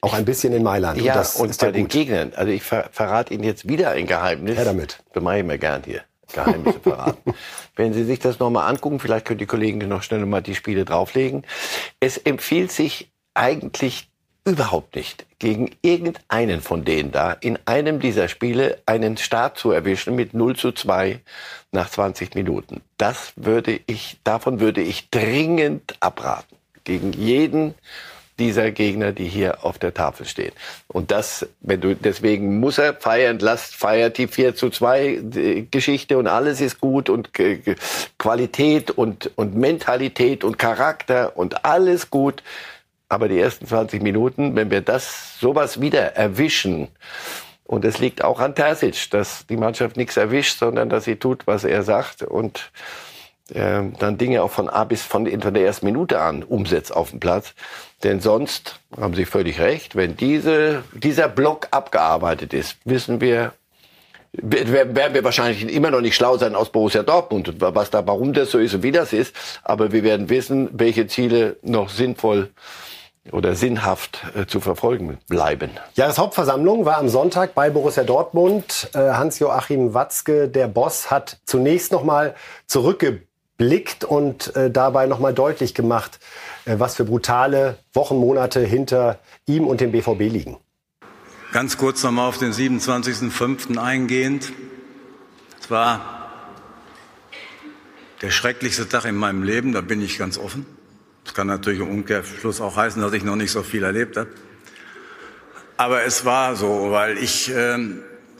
auch 0.00 0.14
ein 0.14 0.24
bisschen 0.24 0.52
in 0.52 0.64
Mailand. 0.64 1.00
Ja, 1.00 1.12
und, 1.12 1.18
das 1.18 1.36
und 1.36 1.58
bei 1.58 1.70
den 1.70 1.86
Gegnern. 1.86 2.32
Also 2.34 2.50
ich 2.50 2.62
ver 2.64 2.88
verrate 2.90 3.32
Ihnen 3.32 3.44
jetzt 3.44 3.68
wieder 3.68 3.90
ein 3.90 4.06
Geheimnis. 4.06 4.56
Ja, 4.56 4.64
damit. 4.64 4.98
Das 5.12 5.22
mache 5.22 5.38
ich 5.38 5.44
mir 5.44 5.58
gern 5.58 5.82
hier. 5.84 6.02
Geheimnisse 6.32 6.80
verraten. 6.80 7.34
Wenn 7.76 7.92
Sie 7.92 8.04
sich 8.04 8.18
das 8.18 8.38
nochmal 8.38 8.68
angucken, 8.68 8.98
vielleicht 8.98 9.26
können 9.26 9.38
die 9.38 9.46
Kollegen 9.46 9.86
noch 9.86 10.02
schnell 10.02 10.24
mal 10.26 10.40
die 10.40 10.54
Spiele 10.54 10.84
drauflegen. 10.84 11.44
Es 12.00 12.16
empfiehlt 12.16 12.72
sich 12.72 13.12
eigentlich 13.34 14.08
überhaupt 14.44 14.96
nicht, 14.96 15.24
gegen 15.38 15.70
irgendeinen 15.82 16.60
von 16.60 16.84
denen 16.84 17.12
da 17.12 17.32
in 17.32 17.58
einem 17.64 18.00
dieser 18.00 18.28
Spiele 18.28 18.78
einen 18.86 19.16
Start 19.16 19.58
zu 19.58 19.70
erwischen 19.70 20.16
mit 20.16 20.34
0 20.34 20.56
zu 20.56 20.72
2 20.72 21.20
nach 21.70 21.88
20 21.88 22.34
Minuten. 22.34 22.80
Das 22.98 23.32
würde 23.36 23.80
ich, 23.86 24.18
davon 24.24 24.60
würde 24.60 24.80
ich 24.80 25.10
dringend 25.10 25.96
abraten. 26.00 26.56
Gegen 26.84 27.12
jeden 27.12 27.74
dieser 28.38 28.72
Gegner, 28.72 29.12
die 29.12 29.28
hier 29.28 29.64
auf 29.64 29.78
der 29.78 29.94
Tafel 29.94 30.26
stehen. 30.26 30.52
Und 30.88 31.12
das, 31.12 31.46
wenn 31.60 31.80
du, 31.80 31.94
deswegen 31.94 32.58
muss 32.58 32.78
er 32.78 32.94
feiern, 32.94 33.38
lasst, 33.38 33.76
feiert 33.76 34.18
die 34.18 34.26
4 34.26 34.56
zu 34.56 34.70
2 34.70 35.66
Geschichte 35.70 36.18
und 36.18 36.26
alles 36.26 36.60
ist 36.60 36.80
gut 36.80 37.08
und 37.08 37.30
Qualität 38.18 38.90
und, 38.90 39.30
und 39.36 39.54
Mentalität 39.54 40.42
und 40.42 40.58
Charakter 40.58 41.36
und 41.36 41.64
alles 41.64 42.10
gut. 42.10 42.42
Aber 43.12 43.28
die 43.28 43.38
ersten 43.38 43.66
20 43.66 44.02
Minuten, 44.02 44.56
wenn 44.56 44.70
wir 44.70 44.80
das 44.80 45.38
sowas 45.38 45.82
wieder 45.82 46.16
erwischen, 46.16 46.88
und 47.64 47.84
es 47.84 47.98
liegt 47.98 48.24
auch 48.24 48.40
an 48.40 48.54
Terzic, 48.54 49.10
dass 49.10 49.46
die 49.46 49.58
Mannschaft 49.58 49.98
nichts 49.98 50.16
erwischt, 50.16 50.58
sondern 50.58 50.88
dass 50.88 51.04
sie 51.04 51.16
tut, 51.16 51.46
was 51.46 51.64
er 51.64 51.82
sagt 51.82 52.22
und 52.22 52.70
äh, 53.50 53.82
dann 53.98 54.16
Dinge 54.16 54.42
auch 54.42 54.50
von 54.50 54.70
A 54.70 54.84
bis 54.84 55.02
von, 55.02 55.26
von 55.42 55.52
der 55.52 55.62
ersten 55.62 55.84
Minute 55.84 56.22
an 56.22 56.42
umsetzt 56.42 56.96
auf 56.96 57.10
dem 57.10 57.20
Platz. 57.20 57.52
Denn 58.02 58.20
sonst 58.20 58.80
haben 58.98 59.12
Sie 59.12 59.26
völlig 59.26 59.60
recht, 59.60 59.94
wenn 59.94 60.16
diese, 60.16 60.82
dieser 60.94 61.28
Block 61.28 61.68
abgearbeitet 61.70 62.54
ist, 62.54 62.78
wissen 62.86 63.20
wir, 63.20 63.52
werden 64.32 65.14
wir 65.14 65.22
wahrscheinlich 65.22 65.70
immer 65.70 65.90
noch 65.90 66.00
nicht 66.00 66.16
schlau 66.16 66.38
sein 66.38 66.54
aus 66.54 66.72
Borussia 66.72 67.02
Dortmund, 67.02 67.56
was 67.58 67.90
da, 67.90 68.06
warum 68.06 68.32
das 68.32 68.50
so 68.50 68.58
ist 68.58 68.72
und 68.72 68.82
wie 68.82 68.92
das 68.92 69.12
ist. 69.12 69.36
Aber 69.64 69.92
wir 69.92 70.02
werden 70.02 70.30
wissen, 70.30 70.70
welche 70.72 71.06
Ziele 71.06 71.56
noch 71.60 71.90
sinnvoll 71.90 72.48
oder 73.30 73.54
sinnhaft 73.54 74.24
äh, 74.34 74.46
zu 74.46 74.60
verfolgen 74.60 75.18
bleiben. 75.28 75.70
Jahreshauptversammlung 75.94 76.84
war 76.84 76.98
am 76.98 77.08
Sonntag 77.08 77.54
bei 77.54 77.70
Borussia 77.70 78.02
Dortmund. 78.02 78.90
Äh, 78.94 78.98
Hans-Joachim 78.98 79.94
Watzke, 79.94 80.48
der 80.48 80.66
Boss, 80.66 81.10
hat 81.10 81.38
zunächst 81.44 81.92
noch 81.92 82.02
mal 82.02 82.34
zurückgeblickt 82.66 84.04
und 84.04 84.56
äh, 84.56 84.70
dabei 84.70 85.06
noch 85.06 85.20
mal 85.20 85.32
deutlich 85.32 85.74
gemacht, 85.74 86.18
äh, 86.64 86.74
was 86.78 86.96
für 86.96 87.04
brutale 87.04 87.78
Wochen, 87.92 88.16
Monate 88.16 88.60
hinter 88.60 89.20
ihm 89.46 89.66
und 89.68 89.80
dem 89.80 89.92
BVB 89.92 90.20
liegen. 90.20 90.56
Ganz 91.52 91.76
kurz 91.76 92.02
noch 92.02 92.10
mal 92.10 92.26
auf 92.26 92.38
den 92.38 92.52
27.05. 92.52 93.78
eingehend. 93.78 94.52
Es 95.60 95.70
war 95.70 96.00
der 98.20 98.30
schrecklichste 98.30 98.88
Tag 98.88 99.04
in 99.04 99.16
meinem 99.16 99.42
Leben, 99.42 99.72
da 99.72 99.80
bin 99.80 100.02
ich 100.02 100.18
ganz 100.18 100.38
offen. 100.38 100.66
Das 101.24 101.34
kann 101.34 101.46
natürlich 101.46 101.80
im 101.80 101.88
Umkehrschluss 101.88 102.60
auch 102.60 102.76
heißen, 102.76 103.00
dass 103.00 103.12
ich 103.12 103.24
noch 103.24 103.36
nicht 103.36 103.52
so 103.52 103.62
viel 103.62 103.84
erlebt 103.84 104.16
habe. 104.16 104.30
Aber 105.76 106.04
es 106.04 106.24
war 106.24 106.56
so, 106.56 106.90
weil 106.90 107.18
ich, 107.18 107.50
äh, 107.50 107.78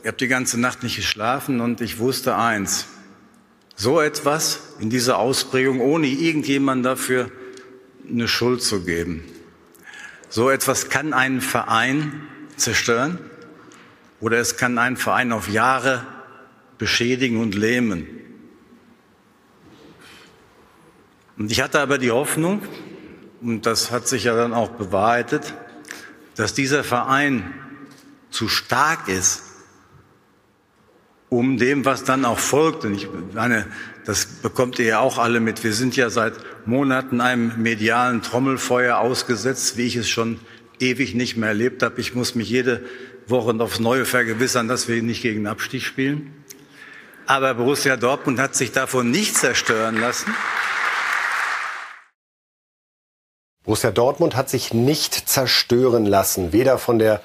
ich 0.01 0.07
habe 0.07 0.17
die 0.17 0.27
ganze 0.27 0.59
Nacht 0.59 0.83
nicht 0.83 0.95
geschlafen 0.95 1.61
und 1.61 1.81
ich 1.81 1.99
wusste 1.99 2.35
eins, 2.35 2.87
so 3.75 3.99
etwas 3.99 4.75
in 4.79 4.89
dieser 4.89 5.17
Ausprägung, 5.17 5.79
ohne 5.81 6.07
irgendjemand 6.07 6.85
dafür 6.85 7.31
eine 8.07 8.27
Schuld 8.27 8.61
zu 8.61 8.83
geben, 8.83 9.23
so 10.29 10.49
etwas 10.49 10.89
kann 10.89 11.13
einen 11.13 11.41
Verein 11.41 12.27
zerstören 12.55 13.17
oder 14.19 14.37
es 14.37 14.57
kann 14.57 14.77
einen 14.77 14.97
Verein 14.97 15.31
auf 15.31 15.49
Jahre 15.49 16.05
beschädigen 16.77 17.41
und 17.41 17.55
lähmen. 17.55 18.07
Und 21.37 21.51
ich 21.51 21.61
hatte 21.61 21.79
aber 21.79 21.97
die 21.97 22.11
Hoffnung, 22.11 22.61
und 23.41 23.65
das 23.65 23.91
hat 23.91 24.07
sich 24.07 24.25
ja 24.25 24.35
dann 24.35 24.53
auch 24.53 24.69
bewahrheitet, 24.69 25.53
dass 26.35 26.53
dieser 26.53 26.83
Verein 26.83 27.53
zu 28.29 28.47
stark 28.47 29.07
ist, 29.07 29.43
um 31.29 31.57
dem, 31.57 31.83
was 31.85 32.03
dann 32.03 32.25
auch 32.25 32.39
folgt. 32.39 32.85
Und 32.85 32.93
ich 32.93 33.07
meine, 33.33 33.65
das 34.05 34.25
bekommt 34.25 34.79
ihr 34.79 34.85
ja 34.85 34.99
auch 34.99 35.17
alle 35.17 35.39
mit. 35.39 35.63
Wir 35.63 35.73
sind 35.73 35.95
ja 35.95 36.09
seit 36.09 36.33
Monaten 36.65 37.21
einem 37.21 37.61
medialen 37.61 38.21
Trommelfeuer 38.21 38.97
ausgesetzt, 38.97 39.77
wie 39.77 39.87
ich 39.87 39.95
es 39.95 40.09
schon 40.09 40.39
ewig 40.79 41.15
nicht 41.15 41.37
mehr 41.37 41.49
erlebt 41.49 41.81
habe. 41.81 41.99
Ich 42.01 42.13
muss 42.13 42.35
mich 42.35 42.49
jede 42.49 42.83
Woche 43.27 43.55
aufs 43.59 43.79
Neue 43.79 44.05
vergewissern, 44.05 44.67
dass 44.67 44.87
wir 44.87 45.01
nicht 45.01 45.21
gegen 45.21 45.47
Abstieg 45.47 45.83
spielen. 45.83 46.33
Aber 47.25 47.53
Borussia 47.53 47.97
Dortmund 47.97 48.39
hat 48.39 48.55
sich 48.55 48.71
davon 48.71 49.09
nicht 49.09 49.35
zerstören 49.35 49.99
lassen. 49.99 50.33
Borussia 53.63 53.91
Dortmund 53.91 54.35
hat 54.35 54.49
sich 54.49 54.73
nicht 54.73 55.29
zerstören 55.29 56.05
lassen, 56.05 56.51
weder 56.51 56.77
von 56.77 56.99
der 56.99 57.21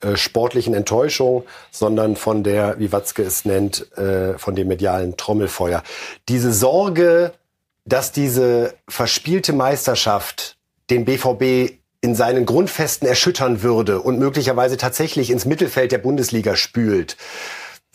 äh, 0.00 0.16
sportlichen 0.16 0.74
Enttäuschung, 0.74 1.44
sondern 1.70 2.16
von 2.16 2.42
der, 2.42 2.78
wie 2.78 2.92
Watzke 2.92 3.22
es 3.22 3.44
nennt, 3.44 3.96
äh, 3.98 4.38
von 4.38 4.54
dem 4.54 4.68
medialen 4.68 5.16
Trommelfeuer. 5.16 5.82
Diese 6.28 6.52
Sorge, 6.52 7.32
dass 7.84 8.10
diese 8.10 8.74
verspielte 8.88 9.52
Meisterschaft 9.52 10.56
den 10.90 11.04
BVB 11.04 11.74
in 12.00 12.14
seinen 12.14 12.46
Grundfesten 12.46 13.06
erschüttern 13.06 13.62
würde 13.62 14.00
und 14.00 14.18
möglicherweise 14.18 14.76
tatsächlich 14.76 15.30
ins 15.30 15.44
Mittelfeld 15.44 15.92
der 15.92 15.98
Bundesliga 15.98 16.56
spült. 16.56 17.16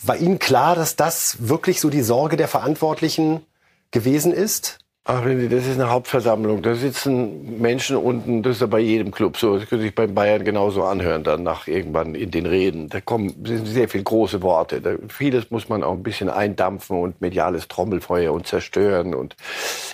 War 0.02 0.16
Ihnen 0.16 0.38
klar, 0.38 0.76
dass 0.76 0.96
das 0.96 1.48
wirklich 1.48 1.80
so 1.80 1.90
die 1.90 2.02
Sorge 2.02 2.36
der 2.36 2.48
Verantwortlichen 2.48 3.44
gewesen 3.90 4.32
ist? 4.32 4.78
Ach, 5.10 5.22
das 5.24 5.66
ist 5.66 5.80
eine 5.80 5.88
Hauptversammlung. 5.88 6.60
Da 6.60 6.74
sitzen 6.74 7.58
Menschen 7.62 7.96
unten, 7.96 8.42
das 8.42 8.56
ist 8.56 8.60
ja 8.60 8.66
bei 8.66 8.80
jedem 8.80 9.10
Club 9.10 9.38
so. 9.38 9.58
Das 9.58 9.66
könnte 9.66 9.84
sich 9.84 9.94
beim 9.94 10.14
Bayern 10.14 10.44
genauso 10.44 10.84
anhören, 10.84 11.24
dann 11.24 11.42
nach 11.42 11.66
irgendwann 11.66 12.14
in 12.14 12.30
den 12.30 12.44
Reden. 12.44 12.90
Da 12.90 13.00
kommen 13.00 13.34
sehr 13.42 13.88
viele 13.88 14.04
große 14.04 14.42
Worte. 14.42 14.82
Da, 14.82 14.96
vieles 15.08 15.50
muss 15.50 15.70
man 15.70 15.82
auch 15.82 15.94
ein 15.94 16.02
bisschen 16.02 16.28
eindampfen 16.28 16.98
und 16.98 17.22
mediales 17.22 17.68
Trommelfeuer 17.68 18.34
und 18.34 18.46
zerstören 18.46 19.14
und 19.14 19.34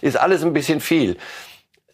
ist 0.00 0.16
alles 0.16 0.42
ein 0.42 0.53
bisschen 0.53 0.81
viel. 0.81 1.16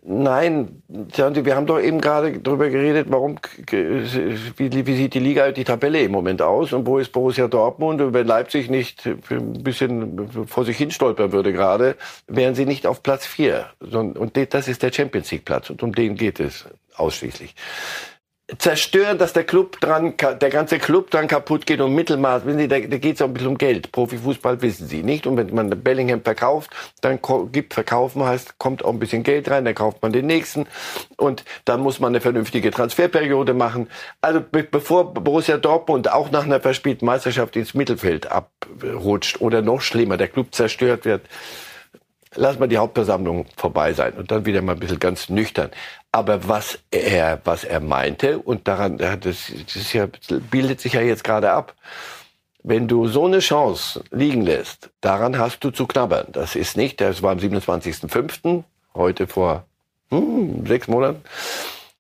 Nein, 0.03 0.83
wir 0.89 1.57
haben 1.57 1.67
doch 1.67 1.79
eben 1.79 2.01
gerade 2.01 2.39
darüber 2.39 2.71
geredet, 2.71 3.09
warum, 3.11 3.37
wie, 3.71 4.87
wie, 4.87 4.97
sieht 4.97 5.13
die 5.13 5.19
Liga, 5.19 5.53
die 5.53 5.65
Tabelle 5.65 6.01
im 6.01 6.13
Moment 6.13 6.41
aus 6.41 6.73
und 6.73 6.87
wo 6.87 6.99
ist 6.99 7.13
Borussia 7.13 7.49
Dortmund? 7.49 8.01
Und 8.01 8.15
wenn 8.15 8.27
Leipzig 8.27 8.71
nicht 8.71 9.07
ein 9.07 9.63
bisschen 9.63 10.47
vor 10.47 10.65
sich 10.65 10.79
hin 10.79 10.91
stolpern 10.91 11.33
würde 11.33 11.53
gerade, 11.53 11.97
wären 12.27 12.55
sie 12.55 12.65
nicht 12.65 12.87
auf 12.87 13.03
Platz 13.03 13.27
vier. 13.27 13.67
Und 13.81 14.39
das 14.55 14.69
ist 14.69 14.83
der 14.83 14.91
Champions 14.91 15.31
League 15.33 15.45
Platz 15.45 15.69
und 15.69 15.83
um 15.83 15.95
den 15.95 16.15
geht 16.15 16.41
es 16.41 16.65
ausschließlich 16.97 17.55
zerstören, 18.59 19.19
dass 19.19 19.33
der 19.33 19.45
Club 19.45 19.81
dran, 19.81 20.15
der 20.19 20.51
ganze 20.51 20.79
Club 20.79 21.11
dran 21.11 21.29
kaputt 21.29 21.67
geht 21.67 21.81
und 21.81 21.95
Mittelmaß, 21.95 22.45
wissen 22.45 22.59
Sie, 22.59 22.69
da, 22.69 22.79
da 22.79 22.99
geht 22.99 23.17
es 23.17 23.23
auch 23.23 23.27
ein 23.27 23.35
bisschen 23.35 23.49
um 23.49 23.59
Geld. 23.59 23.93
Profifußball 23.93 24.63
wissen 24.63 24.87
Sie 24.87 25.03
nicht. 25.03 25.27
Und 25.27 25.37
wenn 25.37 25.55
man 25.55 25.71
Bellingham 25.83 26.23
verkauft, 26.23 26.71
dann 27.01 27.19
gibt 27.53 27.75
verkaufen 27.75 28.25
heißt, 28.25 28.59
kommt 28.59 28.85
auch 28.85 28.93
ein 28.93 28.99
bisschen 28.99 29.23
Geld 29.23 29.51
rein, 29.51 29.65
dann 29.65 29.75
kauft 29.75 30.03
man 30.03 30.13
den 30.13 30.27
nächsten 30.27 30.67
und 31.17 31.45
dann 31.65 31.81
muss 31.81 32.01
man 32.01 32.13
eine 32.13 32.21
vernünftige 32.21 32.71
Transferperiode 32.71 33.55
machen. 33.55 33.89
Also 34.21 34.41
be 34.41 34.63
bevor 34.63 35.15
Borussia 35.15 35.57
Dortmund 35.57 36.13
auch 36.13 36.31
nach 36.31 36.45
einer 36.45 36.61
verspielten 36.61 37.07
Meisterschaft 37.07 37.57
ins 37.57 37.75
Mittelfeld 37.75 38.31
abrutscht 38.31 39.41
oder 39.41 39.63
noch 39.63 39.81
schlimmer, 39.81 40.17
der 40.17 40.29
Club 40.29 40.55
zerstört 40.55 41.05
wird, 41.05 41.23
lass 42.35 42.59
mal 42.59 42.69
die 42.69 42.79
Hauptversammlung 42.79 43.47
vorbei 43.57 43.93
sein 43.93 44.15
und 44.15 44.31
dann 44.31 44.45
wieder 44.45 44.63
mal 44.63 44.73
ein 44.73 44.79
bisschen 44.79 45.01
ganz 45.01 45.29
nüchtern. 45.29 45.71
Aber 46.13 46.49
was 46.49 46.79
er, 46.91 47.41
was 47.45 47.65
er 47.65 47.81
meinte, 47.81 48.39
und 48.39 48.69
daran, 48.69 48.99
das, 48.99 49.21
das 49.21 49.93
ja, 49.93 50.09
bildet 50.51 50.81
sich 50.81 50.95
ja 50.95 51.01
jetzt 51.01 51.25
gerade 51.25 51.51
ab, 51.53 51.75
wenn 52.63 52.89
du 52.89 53.07
so 53.07 53.27
eine 53.27 53.39
Chance 53.39 54.05
liegen 54.11 54.43
lässt, 54.43 54.91
daran 55.01 55.39
hast 55.39 55.65
du 55.65 55.71
zu 55.71 55.87
knabbern. 55.87 56.27
Das 56.33 56.57
ist 56.57 56.77
nicht, 56.77 57.01
das 57.01 57.23
war 57.23 57.33
am 57.33 57.39
27.05., 57.39 58.65
heute 58.95 59.27
vor 59.27 59.65
hm, 60.11 60.67
sechs 60.67 60.89
Monaten. 60.89 61.23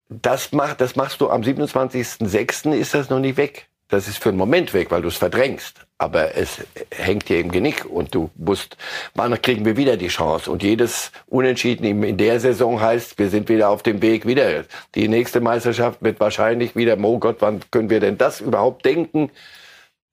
Das, 0.08 0.52
macht, 0.52 0.80
das 0.80 0.96
machst 0.96 1.20
du 1.20 1.30
am 1.30 1.42
27.06. 1.42 2.72
ist 2.72 2.94
das 2.94 3.10
noch 3.10 3.20
nicht 3.20 3.36
weg. 3.36 3.68
Das 3.88 4.08
ist 4.08 4.18
für 4.18 4.28
einen 4.28 4.38
Moment 4.38 4.74
weg, 4.74 4.90
weil 4.90 5.02
du 5.02 5.08
es 5.08 5.16
verdrängst. 5.16 5.86
Aber 6.00 6.34
es 6.34 6.62
hängt 6.90 7.28
dir 7.28 7.40
im 7.40 7.52
Genick 7.52 7.84
und 7.84 8.14
du 8.14 8.30
musst, 8.36 8.78
wann 9.14 9.40
kriegen 9.42 9.66
wir 9.66 9.76
wieder 9.76 9.98
die 9.98 10.08
Chance? 10.08 10.50
Und 10.50 10.62
jedes 10.62 11.12
Unentschieden 11.26 11.84
in 12.02 12.16
der 12.16 12.40
Saison 12.40 12.80
heißt, 12.80 13.18
wir 13.18 13.28
sind 13.28 13.50
wieder 13.50 13.68
auf 13.68 13.82
dem 13.82 14.00
Weg 14.00 14.26
wieder. 14.26 14.64
Die 14.94 15.08
nächste 15.08 15.42
Meisterschaft 15.42 16.00
wird 16.00 16.18
wahrscheinlich 16.18 16.74
wieder, 16.74 16.96
oh 17.02 17.18
Gott, 17.18 17.36
wann 17.40 17.60
können 17.70 17.90
wir 17.90 18.00
denn 18.00 18.16
das 18.16 18.40
überhaupt 18.40 18.86
denken? 18.86 19.30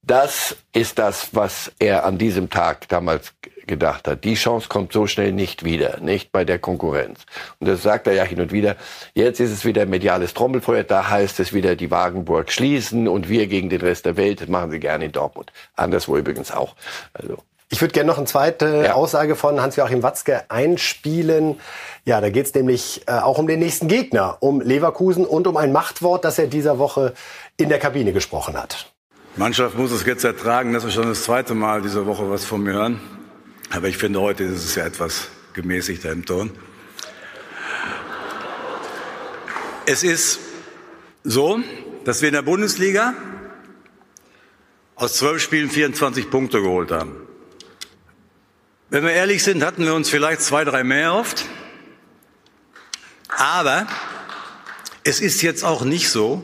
Das 0.02 0.58
ist 0.74 1.00
das, 1.00 1.34
was 1.34 1.72
er 1.80 2.04
an 2.04 2.18
diesem 2.18 2.50
Tag 2.50 2.90
damals 2.90 3.34
gedacht 3.68 4.08
hat. 4.08 4.24
Die 4.24 4.36
Chance 4.36 4.68
kommt 4.70 4.94
so 4.94 5.08
schnell 5.08 5.32
nicht 5.32 5.64
wieder, 5.64 6.00
nicht 6.00 6.32
bei 6.32 6.46
der 6.46 6.60
Konkurrenz. 6.60 7.20
Und 7.60 7.68
das 7.68 7.84
sagt 7.84 8.08
er 8.08 8.14
ja 8.14 8.24
hin 8.24 8.42
und 8.42 8.52
wieder. 8.52 8.76
Jetzt 9.14 9.40
ist 9.40 9.52
es 9.52 9.66
wieder 9.66 9.86
mediales 9.86 10.34
Trommelfeuer. 10.34 10.84
Da 10.84 11.10
heißt 11.10 11.40
es 11.40 11.54
wieder, 11.54 11.76
die 11.76 11.92
Wagenburg 11.92 12.52
schließen 12.52 13.08
und 13.08 13.30
wir 13.30 13.48
gegen 13.48 13.70
den 13.70 13.82
Rest 13.82 14.06
der 14.06 14.18
Welt. 14.18 14.42
Das 14.42 14.48
machen 14.48 14.72
sie 14.72 14.80
gerne 14.80 15.06
in 15.06 15.12
Dortmund. 15.12 15.52
Anderswo 15.76 16.18
übrigens 16.18 16.52
auch. 16.52 16.76
Also. 17.14 17.38
Ich 17.70 17.82
würde 17.82 17.92
gerne 17.92 18.08
noch 18.08 18.18
eine 18.18 18.28
zweite 18.28 18.84
ja. 18.86 18.94
Aussage 18.94 19.36
von 19.36 19.62
Hans-Joachim 19.62 20.02
Watzke 20.02 20.50
einspielen. 20.50 21.60
Ja, 22.06 22.22
da 22.22 22.30
geht 22.30 22.46
es 22.46 22.54
nämlich 22.54 23.04
äh, 23.08 23.12
auch 23.12 23.38
um 23.38 23.48
den 23.48 23.60
nächsten 23.60 23.90
Gegner, 23.90 24.38
um 24.40 24.62
Leverkusen 24.62 25.26
und 25.26 25.48
um 25.48 25.58
ein 25.58 25.74
Machtwort, 25.74 26.24
das 26.24 26.40
er 26.40 26.48
dieser 26.48 26.80
Woche 26.80 27.14
in 27.58 27.68
der 27.68 27.80
Kabine 27.80 28.14
gesprochen 28.14 28.56
hat. 28.56 28.94
Mannschaft 29.36 29.78
muss 29.78 29.92
es 29.92 30.06
jetzt 30.06 30.24
ertragen, 30.24 30.74
dass 30.74 30.86
wir 30.86 30.92
schon 30.92 31.08
das 31.08 31.24
zweite 31.24 31.54
Mal 31.54 31.82
diese 31.82 32.06
Woche 32.06 32.30
was 32.30 32.46
von 32.46 32.64
mir 32.64 32.74
hören. 32.74 33.02
Aber 33.70 33.88
ich 33.88 33.98
finde, 33.98 34.22
heute 34.22 34.44
ist 34.44 34.64
es 34.64 34.76
ja 34.76 34.86
etwas 34.86 35.28
gemäßigter 35.54 36.12
im 36.12 36.26
Ton. 36.26 36.52
Es 39.86 40.04
ist 40.04 40.40
so, 41.24 41.60
dass 42.06 42.22
wir 42.22 42.30
in 42.30 42.34
der 42.34 42.42
Bundesliga 42.42 43.14
aus 44.96 45.16
zwölf 45.16 45.42
Spielen 45.42 45.70
24 45.70 46.30
Punkte 46.30 46.62
geholt 46.62 46.92
haben. 46.92 47.28
Wenn 48.90 49.04
wir 49.04 49.12
ehrlich 49.12 49.44
sind, 49.44 49.64
hatten 49.64 49.84
wir 49.84 49.94
uns 49.94 50.10
vielleicht 50.10 50.42
zwei, 50.42 50.64
drei 50.64 50.84
mehr 50.84 51.14
oft. 51.14 51.46
Aber 53.30 53.88
es 55.04 55.20
ist 55.20 55.42
jetzt 55.42 55.64
auch 55.64 55.84
nicht 55.84 56.10
so, 56.10 56.44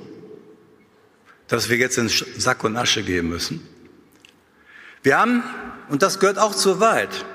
dass 1.48 1.70
wir 1.70 1.78
jetzt 1.78 1.98
in 1.98 2.10
Sack 2.10 2.64
und 2.64 2.76
Asche 2.78 3.04
gehen 3.04 3.30
müssen. 3.30 3.68
Wir 5.04 5.18
haben, 5.18 5.44
und 5.89 6.02
das 6.02 6.19
gehört 6.19 6.39
auch 6.39 6.56
zur 6.56 6.80
Wahrheit, 6.80 7.26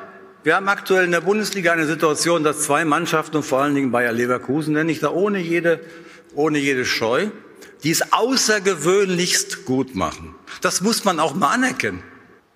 wir 0.44 0.54
haben 0.54 0.68
aktuell 0.68 1.04
in 1.04 1.10
der 1.10 1.20
Bundesliga 1.20 1.72
eine 1.72 1.86
Situation, 1.86 2.44
dass 2.44 2.62
zwei 2.62 2.84
Mannschaften 2.84 3.38
und 3.38 3.42
vor 3.42 3.60
allen 3.60 3.74
Dingen 3.74 3.90
Bayer 3.90 4.12
Leverkusen, 4.12 4.72
nenne 4.72 4.90
ich 4.92 5.00
da 5.00 5.10
ohne 5.10 5.40
jede, 5.40 5.80
ohne 6.34 6.58
jede 6.58 6.84
Scheu, 6.84 7.28
die 7.82 7.90
es 7.90 8.12
außergewöhnlichst 8.12 9.64
gut 9.64 9.94
machen. 9.94 10.34
Das 10.60 10.80
muss 10.80 11.04
man 11.04 11.20
auch 11.20 11.34
mal 11.34 11.48
anerkennen. 11.48 12.02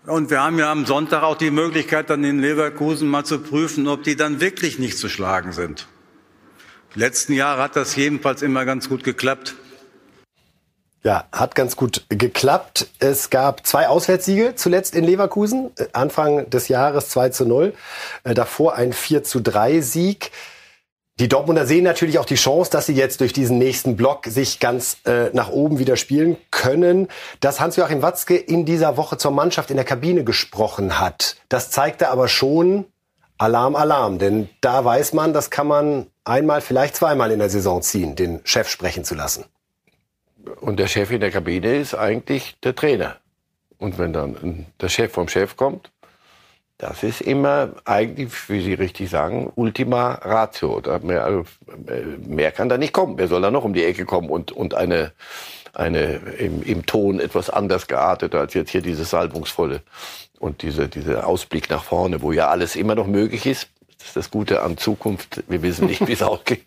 Und 0.06 0.30
wir 0.30 0.42
haben 0.42 0.58
ja 0.58 0.70
am 0.70 0.86
Sonntag 0.86 1.22
auch 1.22 1.36
die 1.36 1.50
Möglichkeit, 1.50 2.10
dann 2.10 2.24
in 2.24 2.40
Leverkusen 2.40 3.08
mal 3.08 3.24
zu 3.24 3.38
prüfen, 3.40 3.86
ob 3.86 4.02
die 4.02 4.16
dann 4.16 4.40
wirklich 4.40 4.78
nicht 4.78 4.98
zu 4.98 5.08
schlagen 5.08 5.52
sind. 5.52 5.86
Die 6.94 6.98
letzten 6.98 7.32
Jahre 7.34 7.62
hat 7.62 7.76
das 7.76 7.94
jedenfalls 7.94 8.42
immer 8.42 8.64
ganz 8.64 8.88
gut 8.88 9.04
geklappt. 9.04 9.54
Ja, 11.04 11.24
hat 11.32 11.56
ganz 11.56 11.74
gut 11.74 12.04
geklappt. 12.10 12.86
Es 13.00 13.28
gab 13.30 13.66
zwei 13.66 13.88
Auswärtssiege 13.88 14.54
zuletzt 14.54 14.94
in 14.94 15.02
Leverkusen. 15.02 15.72
Äh, 15.76 15.86
Anfang 15.92 16.48
des 16.48 16.68
Jahres 16.68 17.08
2 17.08 17.30
zu 17.30 17.44
0. 17.44 17.74
Äh, 18.22 18.34
davor 18.34 18.76
ein 18.76 18.92
4 18.92 19.24
zu 19.24 19.40
3 19.40 19.80
Sieg. 19.80 20.30
Die 21.18 21.28
Dortmunder 21.28 21.66
sehen 21.66 21.84
natürlich 21.84 22.20
auch 22.20 22.24
die 22.24 22.36
Chance, 22.36 22.70
dass 22.70 22.86
sie 22.86 22.94
jetzt 22.94 23.20
durch 23.20 23.32
diesen 23.32 23.58
nächsten 23.58 23.96
Block 23.96 24.26
sich 24.26 24.60
ganz 24.60 24.98
äh, 25.04 25.30
nach 25.32 25.50
oben 25.50 25.80
wieder 25.80 25.96
spielen 25.96 26.36
können. 26.52 27.08
Dass 27.40 27.60
Hans-Joachim 27.60 28.00
Watzke 28.00 28.36
in 28.36 28.64
dieser 28.64 28.96
Woche 28.96 29.18
zur 29.18 29.32
Mannschaft 29.32 29.70
in 29.70 29.76
der 29.76 29.84
Kabine 29.84 30.22
gesprochen 30.22 31.00
hat, 31.00 31.36
das 31.48 31.70
zeigte 31.70 32.10
aber 32.10 32.28
schon 32.28 32.86
Alarm, 33.38 33.74
Alarm. 33.74 34.18
Denn 34.18 34.48
da 34.60 34.84
weiß 34.84 35.14
man, 35.14 35.32
das 35.32 35.50
kann 35.50 35.66
man 35.66 36.06
einmal, 36.24 36.60
vielleicht 36.60 36.94
zweimal 36.94 37.32
in 37.32 37.40
der 37.40 37.50
Saison 37.50 37.82
ziehen, 37.82 38.14
den 38.14 38.40
Chef 38.44 38.68
sprechen 38.68 39.04
zu 39.04 39.16
lassen. 39.16 39.44
Und 40.60 40.78
der 40.78 40.86
Chef 40.86 41.10
in 41.10 41.20
der 41.20 41.30
Kabine 41.30 41.76
ist 41.76 41.94
eigentlich 41.94 42.56
der 42.62 42.74
Trainer. 42.74 43.16
Und 43.78 43.98
wenn 43.98 44.12
dann 44.12 44.66
der 44.80 44.88
Chef 44.88 45.12
vom 45.12 45.28
Chef 45.28 45.56
kommt, 45.56 45.90
das 46.82 47.04
ist 47.04 47.20
immer 47.20 47.74
eigentlich, 47.84 48.48
wie 48.48 48.60
Sie 48.60 48.74
richtig 48.74 49.08
sagen, 49.08 49.52
Ultima 49.54 50.14
Ratio. 50.22 50.82
Mehr, 51.02 51.24
also, 51.24 51.44
mehr, 52.26 52.50
kann 52.50 52.68
da 52.68 52.76
nicht 52.76 52.92
kommen. 52.92 53.18
Wer 53.18 53.28
soll 53.28 53.40
da 53.40 53.52
noch 53.52 53.62
um 53.62 53.72
die 53.72 53.84
Ecke 53.84 54.04
kommen 54.04 54.30
und, 54.30 54.50
und 54.50 54.74
eine, 54.74 55.12
eine 55.74 56.14
im, 56.38 56.60
im 56.62 56.84
Ton 56.84 57.20
etwas 57.20 57.50
anders 57.50 57.86
geartet 57.86 58.34
als 58.34 58.54
jetzt 58.54 58.70
hier 58.70 58.82
dieses 58.82 59.10
salbungsvolle 59.10 59.82
und 60.40 60.62
diese, 60.62 60.88
dieser 60.88 61.28
Ausblick 61.28 61.70
nach 61.70 61.84
vorne, 61.84 62.20
wo 62.20 62.32
ja 62.32 62.48
alles 62.48 62.74
immer 62.74 62.96
noch 62.96 63.06
möglich 63.06 63.46
ist. 63.46 63.68
Das 63.98 64.08
ist 64.08 64.16
das 64.16 64.30
Gute 64.32 64.62
an 64.62 64.76
Zukunft. 64.76 65.44
Wir 65.46 65.62
wissen 65.62 65.86
nicht, 65.86 66.04
wie 66.08 66.12
es 66.14 66.22
ausgeht. 66.24 66.64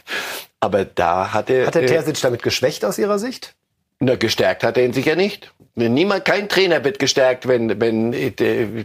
Aber 0.62 0.86
da 0.86 1.34
hat 1.34 1.50
er. 1.50 1.68
Hat 1.68 1.76
der 1.76 1.88
Terzic 1.88 2.22
damit 2.22 2.42
geschwächt 2.42 2.86
aus 2.86 2.98
Ihrer 2.98 3.20
Sicht? 3.20 3.54
Na, 4.00 4.16
gestärkt 4.16 4.64
hat 4.64 4.78
er 4.78 4.84
ihn 4.84 4.94
sicher 4.94 5.16
nicht. 5.16 5.54
Niemand, 5.78 6.24
kein 6.24 6.48
Trainer 6.48 6.82
wird 6.86 7.00
gestärkt, 7.00 7.50
wenn, 7.50 7.82
wenn 7.82 8.14
die, 8.14 8.32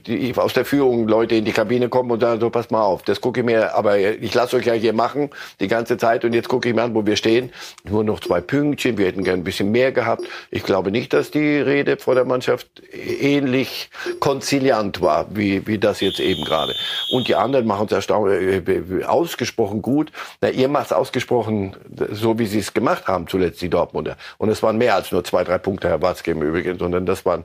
die, 0.00 0.34
aus 0.36 0.54
der 0.54 0.64
Führung 0.64 1.06
Leute 1.06 1.36
in 1.36 1.44
die 1.44 1.52
Kabine 1.52 1.88
kommen 1.88 2.10
und 2.10 2.18
sagen, 2.18 2.40
so 2.40 2.50
pass 2.50 2.70
mal 2.70 2.82
auf, 2.82 3.02
das 3.02 3.20
gucke 3.20 3.40
ich 3.40 3.46
mir, 3.46 3.76
aber 3.76 3.98
ich 3.98 4.34
lasse 4.34 4.56
euch 4.56 4.66
ja 4.66 4.72
hier 4.72 4.92
machen 4.92 5.30
die 5.60 5.68
ganze 5.68 5.98
Zeit 5.98 6.24
und 6.24 6.32
jetzt 6.32 6.48
gucke 6.48 6.68
ich 6.68 6.74
mir 6.74 6.82
an, 6.82 6.92
wo 6.92 7.06
wir 7.06 7.14
stehen. 7.14 7.52
Nur 7.88 8.02
noch 8.02 8.18
zwei 8.18 8.40
Pünktchen, 8.40 8.98
wir 8.98 9.06
hätten 9.06 9.22
gern 9.22 9.40
ein 9.40 9.44
bisschen 9.44 9.70
mehr 9.70 9.92
gehabt. 9.92 10.24
Ich 10.50 10.64
glaube 10.64 10.90
nicht, 10.90 11.12
dass 11.12 11.30
die 11.30 11.58
Rede 11.58 11.96
vor 11.96 12.16
der 12.16 12.24
Mannschaft 12.24 12.82
ähnlich 12.92 13.90
konziliant 14.18 15.00
war, 15.00 15.26
wie, 15.30 15.64
wie 15.68 15.78
das 15.78 16.00
jetzt 16.00 16.18
eben 16.18 16.44
gerade. 16.44 16.74
Und 17.12 17.28
die 17.28 17.36
anderen 17.36 17.68
machen 17.68 17.86
es 17.88 18.08
äh, 18.08 19.04
ausgesprochen 19.04 19.80
gut. 19.80 20.10
Na, 20.40 20.50
ihr 20.50 20.66
macht 20.66 20.86
es 20.86 20.92
ausgesprochen 20.92 21.76
so, 22.10 22.36
wie 22.40 22.46
sie 22.46 22.58
es 22.58 22.74
gemacht 22.74 23.06
haben 23.06 23.28
zuletzt, 23.28 23.62
die 23.62 23.70
Dortmunder. 23.70 24.16
Und 24.38 24.48
es 24.48 24.60
waren 24.60 24.76
mehr 24.76 24.99
als 25.00 25.12
nur 25.12 25.24
zwei, 25.24 25.44
drei 25.44 25.58
Punkte, 25.58 25.88
Herr 25.88 26.02
Watzke 26.02 26.32
im 26.32 26.42
Übrigen 26.42 26.78
sondern 26.78 27.06
das 27.06 27.24
waren 27.24 27.44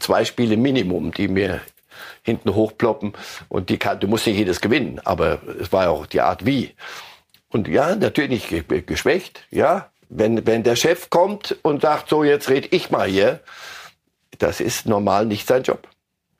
zwei 0.00 0.24
Spiele 0.24 0.56
Minimum, 0.56 1.12
die 1.12 1.28
mir 1.28 1.60
hinten 2.22 2.54
hochploppen. 2.54 3.12
Und 3.48 3.68
die 3.68 3.78
kann, 3.78 4.00
du 4.00 4.08
musst 4.08 4.26
nicht 4.26 4.36
jedes 4.36 4.60
gewinnen, 4.60 5.00
aber 5.04 5.40
es 5.60 5.72
war 5.72 5.90
auch 5.90 6.06
die 6.06 6.20
Art 6.20 6.46
wie. 6.46 6.74
Und 7.48 7.68
ja, 7.68 7.94
natürlich 7.94 8.48
geschwächt, 8.86 9.44
ja. 9.50 9.90
Wenn, 10.10 10.46
wenn 10.46 10.62
der 10.62 10.76
Chef 10.76 11.10
kommt 11.10 11.56
und 11.62 11.82
sagt, 11.82 12.08
so, 12.08 12.22
jetzt 12.24 12.48
red 12.48 12.72
ich 12.72 12.90
mal 12.90 13.08
hier, 13.08 13.40
das 14.38 14.60
ist 14.60 14.86
normal 14.86 15.26
nicht 15.26 15.48
sein 15.48 15.62
Job. 15.62 15.88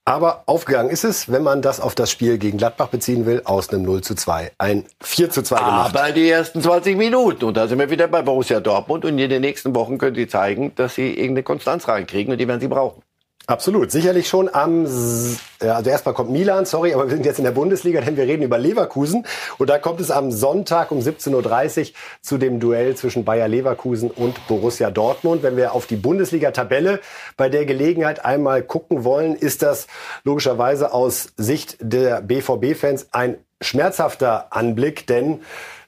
Aber 0.07 0.43
aufgegangen 0.45 0.90
ist 0.90 1.05
es, 1.05 1.33
wenn 1.33 1.43
man 1.43 1.62
das 1.62 1.81
auf 1.81 1.95
das 1.95 2.11
Spiel 2.11 2.37
gegen 2.37 2.59
Gladbach 2.59 2.88
beziehen 2.88 3.25
will, 3.25 3.40
aus 3.45 3.71
einem 3.71 3.85
0 3.85 4.03
zu 4.03 4.14
2. 4.14 4.53
Ein 4.59 4.85
4 5.01 5.31
zu 5.31 5.43
2 5.43 5.57
gemacht. 5.57 5.97
Aber 5.97 6.12
die 6.12 6.29
ersten 6.29 6.61
20 6.61 6.99
Minuten. 6.99 7.47
Und 7.47 7.57
da 7.57 7.67
sind 7.67 7.79
wir 7.79 7.88
wieder 7.88 8.07
bei 8.07 8.21
Borussia 8.21 8.61
Dortmund. 8.61 9.07
Und 9.07 9.19
in 9.19 9.31
den 9.31 9.40
nächsten 9.40 9.75
Wochen 9.75 9.97
können 9.97 10.14
sie 10.14 10.29
zeigen, 10.29 10.75
dass 10.75 10.97
sie 10.97 11.14
irgendeine 11.14 11.43
Konstanz 11.43 11.88
reinkriegen 11.88 12.33
und 12.33 12.38
die 12.38 12.47
werden 12.47 12.61
sie 12.61 12.69
brauchen. 12.69 13.03
Absolut, 13.46 13.90
sicherlich 13.90 14.26
schon 14.26 14.48
am, 14.54 14.87
also 14.87 15.90
erstmal 15.90 16.14
kommt 16.14 16.30
Milan, 16.30 16.64
sorry, 16.64 16.94
aber 16.94 17.04
wir 17.04 17.16
sind 17.16 17.26
jetzt 17.26 17.37
in 17.37 17.44
der 17.44 17.52
Bundesliga, 17.52 18.00
denn 18.00 18.16
wir 18.16 18.24
reden 18.24 18.42
über 18.42 18.57
Leverkusen. 18.57 19.26
Und 19.59 19.68
da 19.68 19.78
kommt 19.78 20.00
es 20.00 20.11
am 20.11 20.33
Sonntag 20.33 20.90
um 20.90 21.00
17.30 21.00 21.80
Uhr 21.80 21.94
zu 22.22 22.38
dem 22.38 22.59
Duell 22.59 22.96
zwischen 22.96 23.26
Bayer 23.26 23.46
Leverkusen 23.46 24.11
und 24.11 24.46
Borussia 24.48 24.90
Dortmund. 24.90 25.42
Wenn 25.42 25.59
wir 25.59 25.74
auf 25.74 25.87
die 25.87 25.96
Bundesliga-Tabelle 25.96 27.00
bei 27.37 27.50
der 27.50 27.66
Gelegenheit 27.66 28.24
einmal 28.24 28.62
gucken 28.62 29.04
wollen, 29.04 29.37
ist 29.37 29.61
das 29.61 29.88
logischerweise 30.22 30.94
aus 30.94 31.35
Sicht 31.37 31.76
der 31.80 32.22
BVB-Fans 32.22 33.09
ein 33.12 33.37
schmerzhafter 33.61 34.54
Anblick, 34.57 35.07
denn 35.07 35.42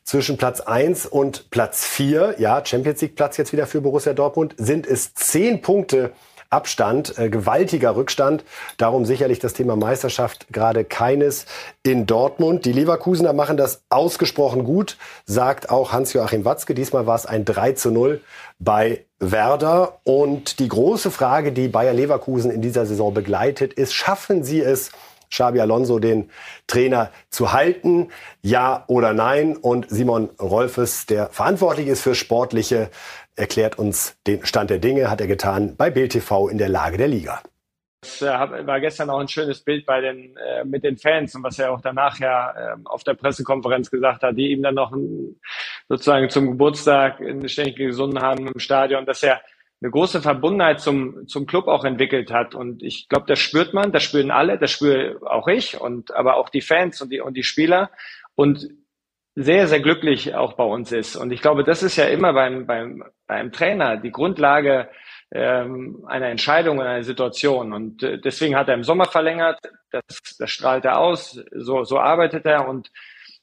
zwischen 0.04 0.36
Platz 0.36 0.60
1 0.60 1.06
und 1.06 1.48
Platz 1.50 1.86
4, 1.86 2.34
ja, 2.36 2.62
Champions 2.62 3.00
League 3.00 3.16
Platz 3.16 3.38
jetzt 3.38 3.54
wieder 3.54 3.66
für 3.66 3.80
Borussia 3.80 4.12
Dortmund, 4.12 4.54
sind 4.58 4.86
es 4.86 5.14
zehn 5.14 5.62
Punkte 5.62 6.12
Abstand, 6.50 7.18
äh, 7.18 7.28
gewaltiger 7.28 7.96
Rückstand. 7.96 8.44
Darum 8.76 9.04
sicherlich 9.04 9.38
das 9.38 9.52
Thema 9.52 9.76
Meisterschaft 9.76 10.46
gerade 10.52 10.84
keines 10.84 11.46
in 11.82 12.06
Dortmund. 12.06 12.64
Die 12.64 12.72
Leverkusener 12.72 13.32
machen 13.32 13.56
das 13.56 13.82
ausgesprochen 13.88 14.64
gut, 14.64 14.96
sagt 15.24 15.70
auch 15.70 15.92
Hans-Joachim 15.92 16.44
Watzke. 16.44 16.74
Diesmal 16.74 17.06
war 17.06 17.16
es 17.16 17.26
ein 17.26 17.44
3 17.44 17.72
zu 17.72 17.90
0 17.90 18.20
bei 18.58 19.04
Werder. 19.18 19.98
Und 20.04 20.58
die 20.58 20.68
große 20.68 21.10
Frage, 21.10 21.52
die 21.52 21.68
Bayer 21.68 21.94
Leverkusen 21.94 22.50
in 22.50 22.62
dieser 22.62 22.86
Saison 22.86 23.12
begleitet, 23.14 23.72
ist, 23.72 23.94
schaffen 23.94 24.44
sie 24.44 24.60
es, 24.60 24.90
Xabi 25.30 25.60
Alonso 25.60 25.98
den 25.98 26.30
Trainer 26.66 27.10
zu 27.30 27.52
halten? 27.52 28.08
Ja 28.42 28.84
oder 28.86 29.12
nein? 29.12 29.56
Und 29.56 29.90
Simon 29.90 30.30
Rolfes, 30.40 31.06
der 31.06 31.30
verantwortlich 31.30 31.88
ist 31.88 32.02
für 32.02 32.14
sportliche 32.14 32.90
erklärt 33.36 33.78
uns 33.78 34.18
den 34.26 34.44
Stand 34.44 34.70
der 34.70 34.78
Dinge, 34.78 35.10
hat 35.10 35.20
er 35.20 35.26
getan 35.26 35.76
bei 35.76 35.90
Bild 35.90 36.12
TV 36.12 36.48
in 36.48 36.58
der 36.58 36.68
Lage 36.68 36.96
der 36.96 37.08
Liga. 37.08 37.42
Das 38.00 38.22
äh, 38.22 38.66
war 38.66 38.80
gestern 38.80 39.10
auch 39.10 39.18
ein 39.18 39.28
schönes 39.28 39.62
Bild 39.62 39.86
bei 39.86 40.00
den, 40.00 40.36
äh, 40.36 40.64
mit 40.64 40.84
den 40.84 40.96
Fans 40.96 41.34
und 41.34 41.42
was 41.42 41.58
er 41.58 41.72
auch 41.72 41.80
danach 41.80 42.18
ja 42.18 42.50
äh, 42.50 42.76
auf 42.84 43.04
der 43.04 43.14
Pressekonferenz 43.14 43.90
gesagt 43.90 44.22
hat, 44.22 44.36
die 44.36 44.52
ihm 44.52 44.62
dann 44.62 44.74
noch 44.74 44.92
ein, 44.92 45.40
sozusagen 45.88 46.28
zum 46.30 46.46
Geburtstag 46.52 47.20
eine 47.20 47.48
Schenkel 47.48 47.88
gesungen 47.88 48.20
haben 48.20 48.46
im 48.48 48.58
Stadion, 48.58 49.06
dass 49.06 49.22
er 49.22 49.40
eine 49.82 49.90
große 49.90 50.22
Verbundenheit 50.22 50.80
zum, 50.80 51.26
zum 51.28 51.46
Club 51.46 51.68
auch 51.68 51.84
entwickelt 51.84 52.30
hat. 52.30 52.54
Und 52.54 52.82
ich 52.82 53.08
glaube, 53.08 53.26
das 53.26 53.38
spürt 53.38 53.74
man, 53.74 53.92
das 53.92 54.04
spüren 54.04 54.30
alle, 54.30 54.58
das 54.58 54.70
spüre 54.70 55.18
auch 55.22 55.48
ich 55.48 55.78
und 55.80 56.14
aber 56.14 56.36
auch 56.36 56.48
die 56.48 56.62
Fans 56.62 57.00
und 57.02 57.10
die, 57.10 57.20
und 57.20 57.36
die 57.36 57.42
Spieler. 57.42 57.90
Und 58.34 58.68
sehr, 59.36 59.68
sehr 59.68 59.80
glücklich 59.80 60.34
auch 60.34 60.54
bei 60.54 60.64
uns 60.64 60.90
ist. 60.92 61.14
Und 61.14 61.30
ich 61.30 61.42
glaube, 61.42 61.62
das 61.62 61.82
ist 61.82 61.96
ja 61.96 62.06
immer 62.06 62.32
beim, 62.32 62.66
beim, 62.66 63.04
beim 63.26 63.52
Trainer 63.52 63.98
die 63.98 64.10
Grundlage 64.10 64.88
ähm, 65.30 66.04
einer 66.06 66.28
Entscheidung 66.28 66.78
und 66.78 66.86
einer 66.86 67.02
Situation. 67.02 67.74
Und 67.74 68.02
äh, 68.02 68.18
deswegen 68.18 68.56
hat 68.56 68.68
er 68.68 68.74
im 68.74 68.84
Sommer 68.84 69.04
verlängert, 69.04 69.60
das, 69.90 70.36
das 70.38 70.50
strahlt 70.50 70.86
er 70.86 70.98
aus, 70.98 71.38
so, 71.52 71.84
so 71.84 71.98
arbeitet 71.98 72.46
er 72.46 72.66
und 72.66 72.90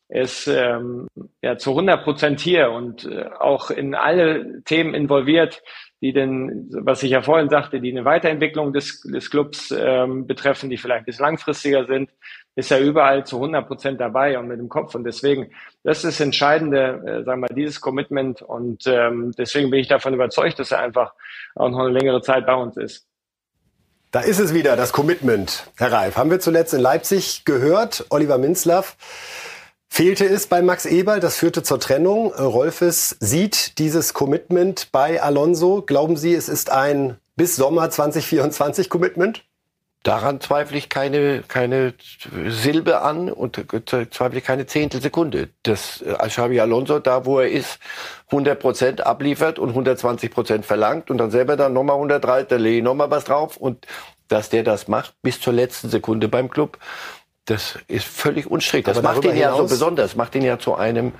ist 0.10 0.48
ähm, 0.48 1.08
ja, 1.42 1.58
zu 1.58 1.72
100 1.72 2.04
Prozent 2.04 2.40
hier 2.40 2.72
und 2.72 3.06
äh, 3.06 3.30
auch 3.40 3.70
in 3.70 3.96
alle 3.96 4.64
Themen 4.64 4.94
involviert, 4.96 5.64
die 6.02 6.12
denn, 6.12 6.70
was 6.72 7.04
ich 7.04 7.12
ja 7.12 7.22
vorhin 7.22 7.50
sagte, 7.50 7.80
die 7.80 7.92
eine 7.92 8.06
Weiterentwicklung 8.06 8.74
des, 8.74 9.02
des 9.02 9.30
Clubs 9.30 9.72
ähm, 9.72 10.28
betreffen, 10.28 10.70
die 10.70 10.78
vielleicht 10.78 11.06
bis 11.06 11.20
langfristiger 11.20 11.86
sind, 11.86 12.12
ist 12.56 12.72
er 12.72 12.80
überall 12.80 13.26
zu 13.26 13.38
100 13.38 13.68
Prozent 13.68 14.02
dabei 14.02 14.38
und 14.38 14.48
mit 14.48 14.60
dem 14.60 14.70
Kopf. 14.70 14.94
Und 14.96 15.04
deswegen, 15.04 15.52
das 15.84 15.98
ist 15.98 16.06
das 16.06 16.20
Entscheidende, 16.20 17.02
äh, 17.06 17.24
sagen 17.24 17.42
wir 17.42 17.48
mal, 17.48 17.56
dieses 17.56 17.82
Commitment. 17.82 18.42
Und 18.42 18.86
ähm, 18.86 19.32
deswegen 19.38 19.70
bin 19.72 19.80
ich 19.80 19.88
davon 19.88 20.14
überzeugt, 20.14 20.60
dass 20.60 20.72
er 20.72 20.80
einfach 20.80 21.14
auch 21.56 21.70
noch 21.70 21.80
eine 21.80 21.92
längere 21.92 22.22
Zeit 22.22 22.46
bei 22.46 22.56
uns 22.56 22.78
ist. 22.78 23.08
Da 24.12 24.20
ist 24.22 24.40
es 24.40 24.54
wieder, 24.54 24.76
das 24.76 24.94
Commitment, 24.94 25.72
Herr 25.78 25.92
Reif. 25.92 26.18
Haben 26.18 26.30
wir 26.30 26.40
zuletzt 26.40 26.76
in 26.76 26.82
Leipzig 26.82 27.46
gehört, 27.46 28.06
Oliver 28.10 28.38
Minzlaff 28.38 28.96
fehlte 29.94 30.26
es 30.26 30.48
bei 30.48 30.64
Max 30.64 30.88
Eberl. 30.88 31.20
Das 31.20 31.38
führte 31.38 31.62
zur 31.62 31.80
Trennung. 31.80 32.34
Rolfes 32.34 33.16
sieht 33.20 33.78
dieses 33.78 34.16
Commitment 34.16 34.92
bei 34.92 35.22
Alonso. 35.22 35.84
Glauben 35.84 36.18
Sie, 36.18 36.34
es 36.34 36.50
ist 36.50 36.72
ein 36.72 37.18
bis 37.36 37.56
Sommer 37.56 37.92
2024 37.92 38.90
Commitment? 38.90 39.44
Daran 40.04 40.42
zweifle 40.42 40.78
ich 40.78 40.90
keine, 40.90 41.44
keine 41.48 41.94
Silbe 42.48 43.02
an 43.02 43.32
und 43.32 43.56
zweifle 44.12 44.38
ich 44.38 44.44
keine 44.44 44.66
Zehntelsekunde. 44.66 45.50
Dass 45.64 46.02
äh, 46.02 46.16
Xavi 46.28 46.60
Alonso 46.60 47.00
da, 47.00 47.26
wo 47.26 47.40
er 47.40 47.50
ist, 47.50 47.80
100 48.28 48.60
Prozent 48.60 49.06
abliefert 49.06 49.60
und 49.60 49.70
120 49.70 50.30
Prozent 50.30 50.66
verlangt 50.66 51.10
und 51.10 51.18
dann 51.20 51.32
selber 51.32 51.56
dann 51.56 51.74
nochmal 51.74 51.96
103, 51.96 52.44
da 52.44 52.56
lege 52.58 52.78
ich 52.78 52.84
nochmal 52.84 53.10
was 53.12 53.24
drauf 53.24 53.58
und 53.58 53.88
dass 54.28 54.50
der 54.50 54.64
das 54.64 54.88
macht 54.88 55.16
bis 55.22 55.40
zur 55.40 55.54
letzten 55.54 55.90
Sekunde 55.90 56.28
beim 56.28 56.50
Club 56.50 56.78
das 57.46 57.78
ist 57.88 58.06
völlig 58.06 58.50
unstrittig. 58.50 58.86
Das 58.86 59.02
macht 59.02 59.26
ihn 59.26 59.36
ja 59.36 59.56
so 59.56 59.64
besonders, 59.64 60.16
macht 60.16 60.36
ihn 60.36 60.44
ja 60.44 60.60
zu 60.60 60.76
einem 60.76 61.12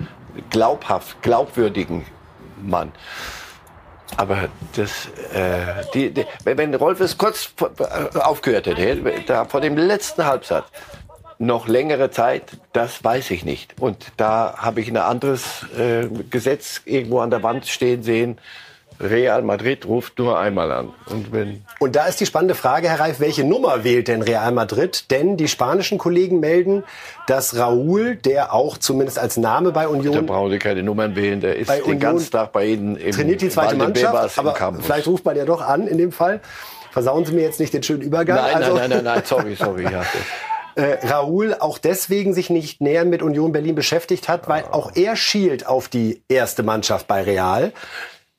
glaubhaft, 0.50 1.20
glaubwürdigen 1.22 2.06
Mann. 2.62 2.92
Aber 4.16 4.48
das, 4.76 5.08
äh, 5.32 5.84
die, 5.92 6.10
die, 6.10 6.24
wenn 6.44 6.74
Rolf 6.74 7.00
es 7.00 7.18
kurz 7.18 7.52
äh, 7.60 8.18
aufgehört 8.18 8.66
hätte, 8.66 9.22
da 9.26 9.44
vor 9.44 9.60
dem 9.60 9.76
letzten 9.76 10.24
Halbsatz, 10.24 10.66
noch 11.38 11.66
längere 11.66 12.10
Zeit, 12.10 12.56
das 12.72 13.02
weiß 13.02 13.30
ich 13.32 13.44
nicht. 13.44 13.80
Und 13.80 14.12
da 14.16 14.54
habe 14.56 14.80
ich 14.80 14.88
ein 14.88 14.96
anderes 14.96 15.66
äh, 15.76 16.06
Gesetz 16.30 16.82
irgendwo 16.84 17.20
an 17.20 17.30
der 17.30 17.42
Wand 17.42 17.66
stehen 17.66 18.02
sehen. 18.02 18.38
Real 19.00 19.42
Madrid 19.42 19.86
ruft 19.86 20.18
nur 20.18 20.38
einmal 20.38 20.70
an. 20.72 20.90
Und, 21.06 21.32
wenn 21.32 21.64
und 21.80 21.96
da 21.96 22.06
ist 22.06 22.20
die 22.20 22.26
spannende 22.26 22.54
Frage, 22.54 22.88
Herr 22.88 23.00
Reif, 23.00 23.20
welche 23.20 23.44
Nummer 23.44 23.84
wählt 23.84 24.08
denn 24.08 24.22
Real 24.22 24.52
Madrid? 24.52 25.10
Denn 25.10 25.36
die 25.36 25.48
spanischen 25.48 25.98
Kollegen 25.98 26.40
melden, 26.40 26.84
dass 27.26 27.56
Raúl, 27.56 28.14
der 28.14 28.54
auch 28.54 28.78
zumindest 28.78 29.18
als 29.18 29.36
Name 29.36 29.72
bei 29.72 29.88
Union... 29.88 30.14
Da 30.14 30.20
brauchen 30.20 30.50
Sie 30.50 30.58
keine 30.58 30.82
Nummern 30.82 31.16
wählen, 31.16 31.40
der 31.40 31.56
ist 31.56 31.70
den 31.70 31.98
ganzen 31.98 32.30
Tag 32.30 32.52
bei 32.52 32.66
Ihnen 32.66 32.96
im 32.96 33.12
Trainiert 33.12 33.40
die 33.40 33.48
zweite 33.48 33.76
Mannschaft, 33.76 34.38
aber 34.38 34.52
Campus. 34.52 34.84
vielleicht 34.84 35.06
ruft 35.06 35.24
man 35.24 35.36
ja 35.36 35.44
doch 35.44 35.60
an 35.60 35.86
in 35.86 35.98
dem 35.98 36.12
Fall. 36.12 36.40
Versauen 36.92 37.24
Sie 37.24 37.32
mir 37.32 37.42
jetzt 37.42 37.58
nicht 37.58 37.74
den 37.74 37.82
schönen 37.82 38.02
Übergang. 38.02 38.36
Nein, 38.36 38.54
also, 38.54 38.76
nein, 38.76 38.90
nein, 38.90 39.04
nein, 39.04 39.14
nein, 39.16 39.22
sorry, 39.24 39.54
sorry. 39.58 39.82
Ja. 39.82 40.04
Äh, 40.76 41.06
Raoul 41.06 41.54
auch 41.58 41.78
deswegen 41.78 42.34
sich 42.34 42.50
nicht 42.50 42.80
näher 42.80 43.04
mit 43.04 43.22
Union 43.22 43.52
Berlin 43.52 43.74
beschäftigt 43.74 44.28
hat, 44.28 44.48
weil 44.48 44.64
auch 44.64 44.92
er 44.94 45.14
schielt 45.14 45.66
auf 45.66 45.88
die 45.88 46.22
erste 46.28 46.62
Mannschaft 46.62 47.06
bei 47.06 47.22
Real. 47.22 47.72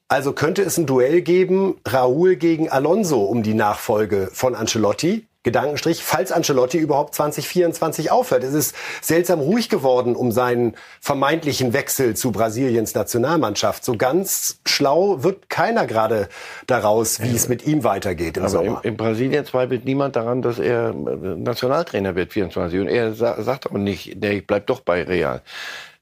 Also 0.08 0.34
könnte 0.34 0.62
es 0.62 0.78
ein 0.78 0.86
Duell 0.86 1.22
geben, 1.22 1.78
Raúl 1.88 2.36
gegen 2.36 2.70
Alonso 2.70 3.24
um 3.24 3.42
die 3.42 3.56
Nachfolge 3.56 4.30
von 4.32 4.54
Ancelotti? 4.54 5.28
Gedankenstrich, 5.46 6.04
falls 6.04 6.32
Ancelotti 6.32 6.80
überhaupt 6.80 7.14
2024 7.14 8.12
aufhört. 8.12 8.44
Es 8.44 8.56
ist 8.56 8.76
seltsam 9.00 9.40
ruhig 9.40 9.70
geworden 9.70 10.16
um 10.16 10.32
seinen 10.32 10.74
vermeintlichen 11.00 11.72
Wechsel 11.72 12.16
zu 12.16 12.32
Brasiliens 12.32 12.96
Nationalmannschaft. 12.96 13.86
So 13.86 13.96
ganz 13.96 14.60
schlau 14.66 15.24
wird 15.24 15.48
keiner 15.48 15.86
gerade 15.86 16.30
daraus, 16.66 17.22
wie 17.22 17.36
es 17.36 17.48
mit 17.48 17.66
ihm 17.68 17.84
weitergeht 17.84 18.38
im 18.38 18.44
Aber 18.44 18.50
Sommer. 18.50 18.82
In, 18.84 18.92
in 18.92 18.98
Brasilien 18.98 19.46
zweifelt 19.46 19.86
niemand 19.86 20.16
daran, 20.16 20.42
dass 20.42 20.58
er 20.58 20.94
Nationaltrainer 20.94 22.16
wird 22.16 22.34
24 22.34 22.80
und 22.80 22.88
er 22.88 23.14
sagt 23.14 23.68
auch 23.68 23.72
nicht, 23.74 24.18
nee, 24.20 24.38
ich 24.38 24.48
bleib 24.48 24.66
doch 24.66 24.80
bei 24.80 25.04
Real. 25.04 25.44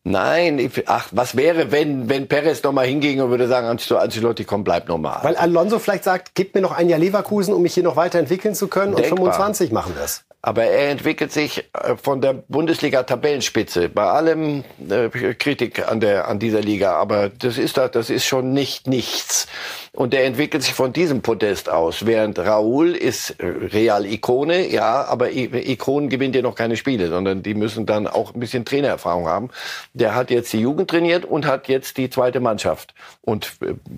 Nein, 0.05 0.59
ich, 0.59 0.89
ach, 0.89 1.07
was 1.11 1.37
wäre, 1.37 1.71
wenn, 1.71 2.09
wenn 2.09 2.27
Perez 2.27 2.61
nochmal 2.61 2.85
hinging 2.85 3.21
und 3.21 3.29
würde 3.29 3.47
sagen, 3.47 3.67
Ancelotti, 3.67 4.43
komm, 4.43 4.65
bleib 4.65 4.89
nochmal. 4.89 5.19
Weil 5.23 5.37
Alonso 5.37 5.79
vielleicht 5.79 6.03
sagt, 6.03 6.35
gib 6.35 6.53
mir 6.55 6.61
noch 6.61 6.73
ein 6.73 6.89
Jahr 6.89 6.99
Leverkusen, 6.99 7.53
um 7.53 7.61
mich 7.61 7.73
hier 7.73 7.83
noch 7.83 7.95
weiterentwickeln 7.95 8.53
zu 8.53 8.67
können 8.67 8.95
Denkbar. 8.95 9.11
und 9.11 9.33
25 9.33 9.71
machen 9.71 9.95
wir 9.95 10.03
es. 10.03 10.25
Aber 10.45 10.65
er 10.65 10.89
entwickelt 10.89 11.31
sich 11.31 11.69
äh, 11.71 11.95
von 11.95 12.19
der 12.19 12.33
Bundesliga-Tabellenspitze. 12.33 13.87
Bei 13.87 14.03
allem 14.03 14.65
äh, 14.89 15.07
Kritik 15.35 15.89
an 15.89 16.01
der 16.01 16.27
an 16.27 16.37
dieser 16.37 16.59
Liga, 16.59 16.97
aber 16.97 17.29
das 17.29 17.57
ist 17.57 17.77
das 17.77 18.09
ist 18.09 18.25
schon 18.25 18.51
nicht 18.51 18.85
nichts. 18.85 19.47
Und 19.93 20.13
er 20.13 20.25
entwickelt 20.25 20.63
sich 20.63 20.73
von 20.73 20.91
diesem 20.91 21.21
Podest 21.21 21.69
aus. 21.69 22.05
Während 22.05 22.39
Raúl 22.39 22.91
ist 22.91 23.39
äh, 23.39 23.45
Real-Ikone, 23.45 24.69
ja, 24.69 25.05
aber 25.05 25.31
Ikonen 25.31 26.09
gewinnt 26.09 26.35
ja 26.35 26.41
noch 26.41 26.55
keine 26.55 26.75
Spiele, 26.75 27.07
sondern 27.07 27.41
die 27.41 27.53
müssen 27.53 27.85
dann 27.85 28.05
auch 28.07 28.33
ein 28.33 28.39
bisschen 28.41 28.65
Trainererfahrung 28.65 29.27
haben. 29.27 29.49
Der 29.93 30.13
hat 30.13 30.29
jetzt 30.29 30.51
die 30.51 30.59
Jugend 30.59 30.89
trainiert 30.89 31.23
und 31.23 31.45
hat 31.45 31.69
jetzt 31.69 31.95
die 31.95 32.09
zweite 32.09 32.41
Mannschaft 32.41 32.93
und 33.21 33.53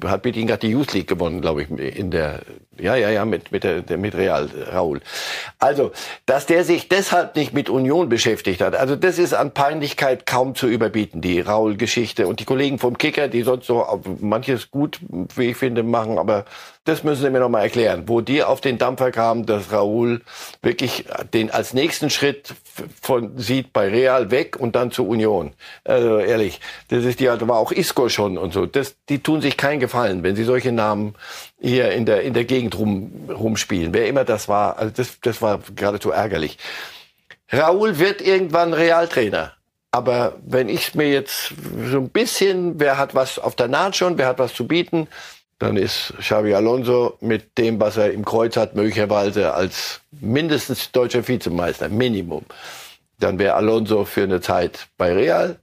hat 0.05 0.25
mit 0.25 0.35
ihnen 0.35 0.47
gerade 0.47 0.67
die 0.67 0.73
Youth 0.73 0.93
League 0.93 1.07
gewonnen, 1.07 1.41
glaube 1.41 1.63
ich, 1.63 1.71
in 1.71 2.11
der, 2.11 2.41
ja, 2.79 2.95
ja, 2.95 3.09
ja, 3.09 3.25
mit, 3.25 3.51
mit, 3.51 3.63
der, 3.63 3.83
mit 3.97 4.15
Real, 4.15 4.49
Raúl. 4.73 5.01
Also, 5.59 5.91
dass 6.25 6.45
der 6.45 6.63
sich 6.63 6.89
deshalb 6.89 7.35
nicht 7.35 7.53
mit 7.53 7.69
Union 7.69 8.09
beschäftigt 8.09 8.61
hat, 8.61 8.75
also 8.75 8.95
das 8.95 9.17
ist 9.17 9.33
an 9.33 9.51
Peinlichkeit 9.51 10.25
kaum 10.25 10.55
zu 10.55 10.67
überbieten, 10.67 11.21
die 11.21 11.39
Raúl-Geschichte. 11.39 12.27
Und 12.27 12.39
die 12.39 12.45
Kollegen 12.45 12.79
vom 12.79 12.97
Kicker, 12.97 13.27
die 13.27 13.43
sonst 13.43 13.67
so 13.67 14.03
manches 14.19 14.71
gut, 14.71 14.99
wie 15.35 15.51
ich 15.51 15.57
finde, 15.57 15.83
machen, 15.83 16.17
aber 16.17 16.45
das 16.85 17.03
müssen 17.03 17.23
Sie 17.23 17.29
mir 17.31 17.39
noch 17.39 17.49
mal 17.49 17.61
erklären, 17.61 18.03
wo 18.05 18.21
die 18.21 18.43
auf 18.43 18.61
den 18.61 18.77
Dampfer 18.77 19.11
kamen, 19.11 19.47
dass 19.47 19.71
Raúl 19.71 20.21
wirklich 20.61 21.05
den 21.33 21.49
als 21.49 21.73
nächsten 21.73 22.11
Schritt 22.11 22.53
von 23.01 23.37
sieht 23.37 23.73
bei 23.73 23.89
Real 23.89 24.29
weg 24.29 24.55
und 24.59 24.75
dann 24.75 24.91
zur 24.91 25.07
Union. 25.07 25.53
Also 25.83 26.19
ehrlich, 26.19 26.61
das 26.89 27.03
ist 27.03 27.19
die, 27.19 27.25
da 27.25 27.47
war 27.47 27.57
auch 27.57 27.71
Isco 27.71 28.07
schon 28.07 28.37
und 28.37 28.53
so. 28.53 28.67
Das, 28.67 28.95
die 29.09 29.19
tun 29.19 29.41
sich 29.41 29.57
keinen 29.57 29.79
Gefallen, 29.79 30.21
wenn 30.21 30.35
sie 30.35 30.43
solche 30.43 30.71
Namen 30.71 31.15
hier 31.65 31.91
in 31.91 32.05
der 32.05 32.21
in 32.21 32.33
der 32.33 32.45
Gegend 32.45 32.77
rum 32.77 33.11
rumspielen. 33.29 33.93
Wer 33.93 34.07
immer 34.07 34.23
das 34.23 34.47
war, 34.47 34.77
also 34.77 34.93
das 34.95 35.19
das 35.21 35.41
war 35.41 35.59
geradezu 35.75 36.11
ärgerlich. 36.11 36.57
Raúl 37.51 37.99
wird 37.99 38.21
irgendwann 38.21 38.73
Realtrainer. 38.73 39.53
Aber 39.91 40.35
wenn 40.45 40.67
ich 40.67 40.93
mir 40.93 41.09
jetzt 41.09 41.53
so 41.89 41.99
ein 41.99 42.09
bisschen, 42.09 42.79
wer 42.79 42.97
hat 42.97 43.15
was 43.15 43.39
auf 43.39 43.55
der 43.55 43.69
Naht 43.69 43.95
schon, 43.95 44.17
wer 44.17 44.27
hat 44.27 44.39
was 44.39 44.53
zu 44.53 44.67
bieten, 44.67 45.07
dann 45.59 45.77
ist 45.77 46.13
Xavi 46.19 46.53
Alonso 46.53 47.17
mit 47.21 47.57
dem, 47.57 47.79
was 47.79 47.95
er 47.95 48.11
im 48.11 48.25
Kreuz 48.25 48.57
hat, 48.57 48.75
möglicherweise 48.75 49.53
als 49.53 50.01
mindestens 50.11 50.91
deutscher 50.91 51.25
Vizemeister, 51.25 51.87
Minimum. 51.87 52.43
Dann 53.19 53.39
wäre 53.39 53.55
Alonso 53.55 54.03
für 54.03 54.23
eine 54.23 54.41
Zeit 54.41 54.87
bei 54.97 55.13
Real 55.13 55.57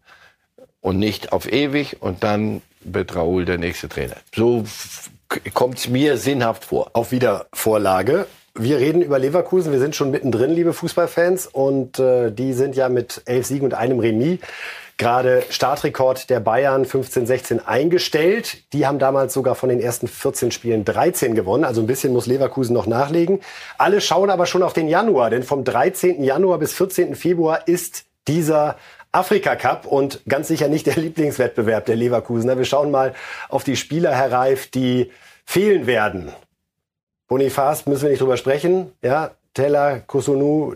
und 0.81 0.99
nicht 0.99 1.33
auf 1.33 1.53
ewig 1.53 2.01
und 2.01 2.23
dann 2.25 2.63
wird 2.81 3.15
Raúl 3.15 3.45
der 3.45 3.59
nächste 3.59 3.91
Trainer. 3.91 4.17
So 4.35 4.65
kommt 5.55 5.89
mir 5.89 6.17
sinnhaft 6.17 6.65
vor. 6.65 6.91
Auf 6.93 7.13
Wiedervorlage. 7.13 8.27
Wir 8.55 8.79
reden 8.79 9.01
über 9.03 9.19
Leverkusen. 9.19 9.73
Wir 9.73 9.79
sind 9.79 9.97
schon 9.97 10.11
mittendrin, 10.11 10.51
liebe 10.51 10.73
Fußballfans. 10.73 11.47
Und 11.47 11.99
äh, 11.99 12.31
die 12.31 12.53
sind 12.53 12.77
ja 12.77 12.89
mit 12.89 13.23
elf 13.25 13.47
Siegen 13.47 13.65
und 13.65 13.75
einem 13.75 13.99
Remis 13.99 14.41
gerade 14.99 15.43
Startrekord 15.51 16.31
der 16.31 16.39
Bayern 16.39 16.85
15-16 16.85 17.65
eingestellt. 17.65 18.73
Die 18.73 18.87
haben 18.87 18.99
damals 18.99 19.35
sogar 19.35 19.55
von 19.55 19.69
den 19.69 19.81
ersten 19.81 20.07
14 20.07 20.53
Spielen 20.53 20.85
13 20.85 21.35
gewonnen. 21.35 21.65
Also 21.65 21.81
ein 21.81 21.87
bisschen 21.87 22.13
muss 22.13 22.27
Leverkusen 22.27 22.75
noch 22.75 22.87
nachlegen. 22.87 23.41
Alle 23.79 24.01
schauen 24.01 24.31
aber 24.31 24.47
schon 24.47 24.63
auf 24.63 24.75
den 24.75 24.89
Januar, 24.89 25.31
denn 25.31 25.43
vom 25.43 25.65
13. 25.65 26.23
Januar 26.23 26.59
bis 26.59 26.73
14. 26.75 27.17
Februar 27.17 27.67
ist 27.67 28.05
dieser 28.29 28.77
Afrika 29.13 29.57
Cup 29.57 29.87
und 29.87 30.21
ganz 30.27 30.49
sicher 30.49 30.69
nicht 30.69 30.87
der 30.87 30.97
Lieblingswettbewerb 30.97 31.87
der 31.87 31.97
Leverkusener. 31.97 32.59
Wir 32.59 32.65
schauen 32.65 32.91
mal 32.91 33.15
auf 33.49 33.65
die 33.65 33.77
Spieler, 33.77 34.15
Herr 34.15 34.33
Reif, 34.33 34.69
die 34.71 35.11
fehlen 35.45 35.87
werden. 35.87 36.33
Bonifaz 37.29 37.87
müssen 37.87 38.03
wir 38.03 38.11
nicht 38.11 38.21
drüber 38.21 38.37
sprechen. 38.37 38.93
Ja, 39.03 39.33
Teller, 39.55 40.01
Kusunu, 40.01 40.75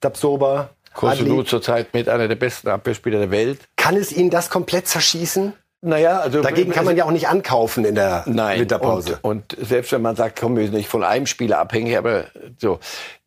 Dabsoba, 0.00 0.70
Kusunu 0.94 1.42
zurzeit 1.42 1.92
mit 1.92 2.08
einer 2.08 2.28
der 2.28 2.36
besten 2.36 2.68
Abwehrspieler 2.68 3.18
der 3.18 3.30
Welt. 3.30 3.60
Kann 3.76 3.96
es 3.96 4.12
ihn 4.12 4.30
das 4.30 4.48
komplett 4.48 4.86
zerschießen? 4.86 5.52
Naja, 5.82 6.20
also 6.20 6.40
dagegen 6.40 6.72
kann 6.72 6.86
man 6.86 6.96
ja 6.96 7.04
auch 7.04 7.10
nicht 7.10 7.28
ankaufen 7.28 7.84
in 7.84 7.94
der 7.94 8.24
Nein, 8.26 8.60
Winterpause. 8.60 9.18
Und, 9.20 9.54
und 9.54 9.66
selbst 9.66 9.92
wenn 9.92 10.00
man 10.00 10.16
sagt, 10.16 10.40
komm, 10.40 10.56
wir 10.56 10.64
sind 10.64 10.74
nicht 10.74 10.88
von 10.88 11.04
einem 11.04 11.26
Spieler 11.26 11.58
abhängig, 11.58 11.98
aber 11.98 12.24
so. 12.58 12.78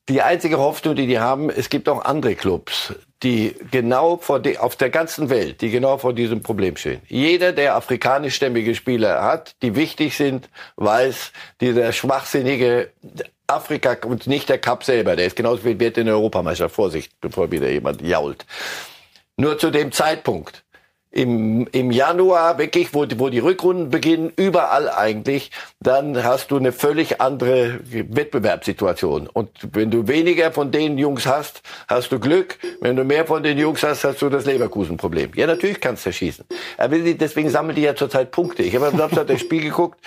Die 0.09 0.21
einzige 0.21 0.57
Hoffnung, 0.57 0.95
die 0.95 1.05
die 1.05 1.19
haben, 1.19 1.49
es 1.49 1.69
gibt 1.69 1.89
auch 1.89 2.05
andere 2.05 2.35
Clubs, 2.35 2.93
die 3.23 3.55
genau 3.71 4.15
vor 4.17 4.39
die, 4.39 4.57
auf 4.57 4.77
der 4.77 4.89
ganzen 4.89 5.29
Welt, 5.29 5.59
die 5.59 5.69
genau 5.69 5.97
vor 5.97 6.13
diesem 6.13 6.41
Problem 6.41 6.77
stehen. 6.77 7.01
Jeder, 7.07 7.51
der 7.51 7.75
afrikanischstämmige 7.75 8.73
Spieler 8.73 9.21
hat, 9.21 9.55
die 9.61 9.75
wichtig 9.75 10.15
sind, 10.15 10.49
weiß, 10.77 11.33
dieser 11.59 11.91
schwachsinnige 11.91 12.91
Afrika 13.47 13.97
und 14.05 14.27
nicht 14.27 14.47
der 14.47 14.59
Cup 14.59 14.85
selber, 14.85 15.17
der 15.17 15.27
ist 15.27 15.35
genauso 15.35 15.65
wie 15.65 15.77
Wert 15.79 15.97
in 15.97 16.05
der 16.05 16.15
Europameisterschaft. 16.15 16.75
Vorsicht, 16.75 17.11
bevor 17.19 17.51
wieder 17.51 17.69
jemand 17.69 18.01
jault. 18.01 18.45
Nur 19.35 19.57
zu 19.57 19.71
dem 19.71 19.91
Zeitpunkt 19.91 20.63
im, 21.17 21.65
im 21.71 21.89
Januar 21.89 22.59
wirklich, 22.59 22.93
wo, 22.93 23.07
wo 23.15 23.29
die 23.29 23.39
Rückrunden 23.39 23.89
beginnen, 23.89 24.31
überall 24.35 24.87
eigentlich, 24.87 25.49
dann 25.79 26.23
hast 26.23 26.51
du 26.51 26.57
eine 26.57 26.71
völlig 26.71 27.19
andere 27.19 27.79
Wettbewerbssituation. 27.89 29.25
Und 29.25 29.49
wenn 29.73 29.89
du 29.89 30.07
weniger 30.07 30.51
von 30.51 30.71
den 30.71 30.99
Jungs 30.99 31.25
hast, 31.25 31.63
hast 31.87 32.11
du 32.11 32.19
Glück. 32.19 32.59
Wenn 32.81 32.95
du 32.95 33.03
mehr 33.03 33.25
von 33.25 33.41
den 33.41 33.57
Jungs 33.57 33.81
hast, 33.81 34.03
hast 34.03 34.21
du 34.21 34.29
das 34.29 34.45
Leverkusen-Problem. 34.45 35.31
Ja, 35.33 35.47
natürlich 35.47 35.81
kannst 35.81 36.05
du 36.05 36.13
schießen. 36.13 36.45
Aber 36.77 36.99
deswegen 36.99 37.49
sammeln 37.49 37.75
die 37.75 37.81
ja 37.81 37.95
zurzeit 37.95 38.29
Punkte. 38.29 38.61
Ich 38.61 38.75
habe 38.75 38.85
am 38.85 38.97
Samstag 38.97 39.25
das 39.25 39.39
Spiel 39.41 39.63
geguckt 39.63 39.99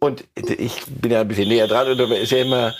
und 0.00 0.24
ich 0.34 0.82
bin 0.86 1.12
ja 1.12 1.20
ein 1.20 1.28
bisschen 1.28 1.46
näher 1.48 1.68
dran 1.68 1.88
und 1.88 2.00
ist 2.10 2.32
ja 2.32 2.38
immer, 2.38 2.74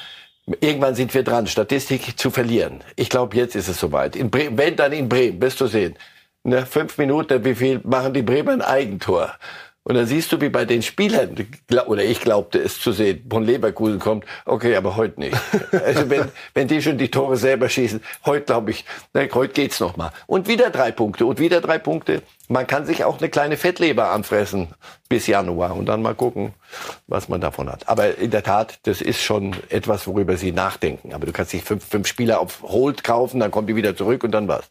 Irgendwann 0.61 0.95
sind 0.95 1.13
wir 1.13 1.25
dran, 1.25 1.49
Statistik 1.49 2.17
zu 2.17 2.31
verlieren. 2.31 2.85
Ich 2.95 3.09
glaube, 3.09 3.37
jetzt 3.37 3.57
ist 3.57 3.67
es 3.67 3.81
soweit. 3.81 4.15
In 4.15 4.31
Bremen, 4.31 4.57
wenn 4.57 4.77
dann 4.77 4.93
in 4.93 5.09
Bremen, 5.09 5.43
wirst 5.43 5.61
du 5.61 5.67
sehen 5.67 5.97
ne, 6.47 6.65
fünf 6.65 6.97
Minuten, 6.99 7.45
wie 7.45 7.55
viel 7.55 7.81
machen 7.85 8.15
die 8.15 8.23
Bremer 8.23 8.53
ein 8.53 8.63
Eigentor? 8.63 9.35
Und 9.89 9.95
dann 9.95 10.07
siehst 10.07 10.33
du, 10.33 10.41
wie 10.41 10.49
bei 10.49 10.65
den 10.65 10.83
Spielern, 10.83 11.37
oder 11.87 12.03
ich 12.03 12.21
glaubte 12.21 12.59
es 12.59 12.81
zu 12.81 12.91
sehen, 12.91 13.25
von 13.31 13.45
Leverkusen 13.45 14.01
kommt, 14.01 14.25
okay, 14.45 14.75
aber 14.75 14.97
heute 14.97 15.21
nicht. 15.21 15.37
Also 15.87 16.11
wenn, 16.11 16.25
wenn 16.55 16.67
die 16.67 16.83
schon 16.83 16.99
die 16.99 17.09
Tore 17.09 17.37
selber 17.37 17.69
schießen, 17.69 18.03
heute 18.25 18.47
glaube 18.47 18.73
ich, 18.73 18.85
ne, 19.15 19.29
heute 19.33 19.53
geht's 19.53 19.79
noch 19.79 19.97
mal. 19.97 20.11
Und 20.27 20.49
wieder 20.49 20.71
drei 20.71 20.91
Punkte 20.91 21.25
und 21.25 21.39
wieder 21.39 21.61
drei 21.61 21.79
Punkte. 21.79 22.23
Man 22.49 22.67
kann 22.67 22.85
sich 22.85 23.05
auch 23.05 23.19
eine 23.19 23.29
kleine 23.29 23.57
Fettleber 23.57 24.11
anfressen 24.11 24.69
bis 25.09 25.29
Januar 25.29 25.77
und 25.77 25.87
dann 25.87 26.03
mal 26.03 26.17
gucken, 26.17 26.55
was 27.07 27.29
man 27.29 27.41
davon 27.41 27.71
hat. 27.71 27.89
Aber 27.89 28.19
in 28.19 28.33
der 28.33 28.43
Tat, 28.43 28.81
das 28.85 29.01
ist 29.01 29.23
schon 29.23 29.55
etwas, 29.69 30.09
worüber 30.09 30.37
sie 30.37 30.51
nachdenken. 30.51 31.15
Aber 31.15 31.27
du 31.27 31.33
kannst 31.33 31.53
dich 31.53 31.63
fünf, 31.63 31.85
fünf 31.85 32.09
Spieler 32.09 32.41
auf 32.41 32.63
Hold 32.63 33.05
kaufen, 33.05 33.39
dann 33.39 33.53
kommen 33.53 33.69
die 33.69 33.77
wieder 33.77 33.95
zurück 33.95 34.25
und 34.25 34.33
dann 34.33 34.49
was. 34.49 34.69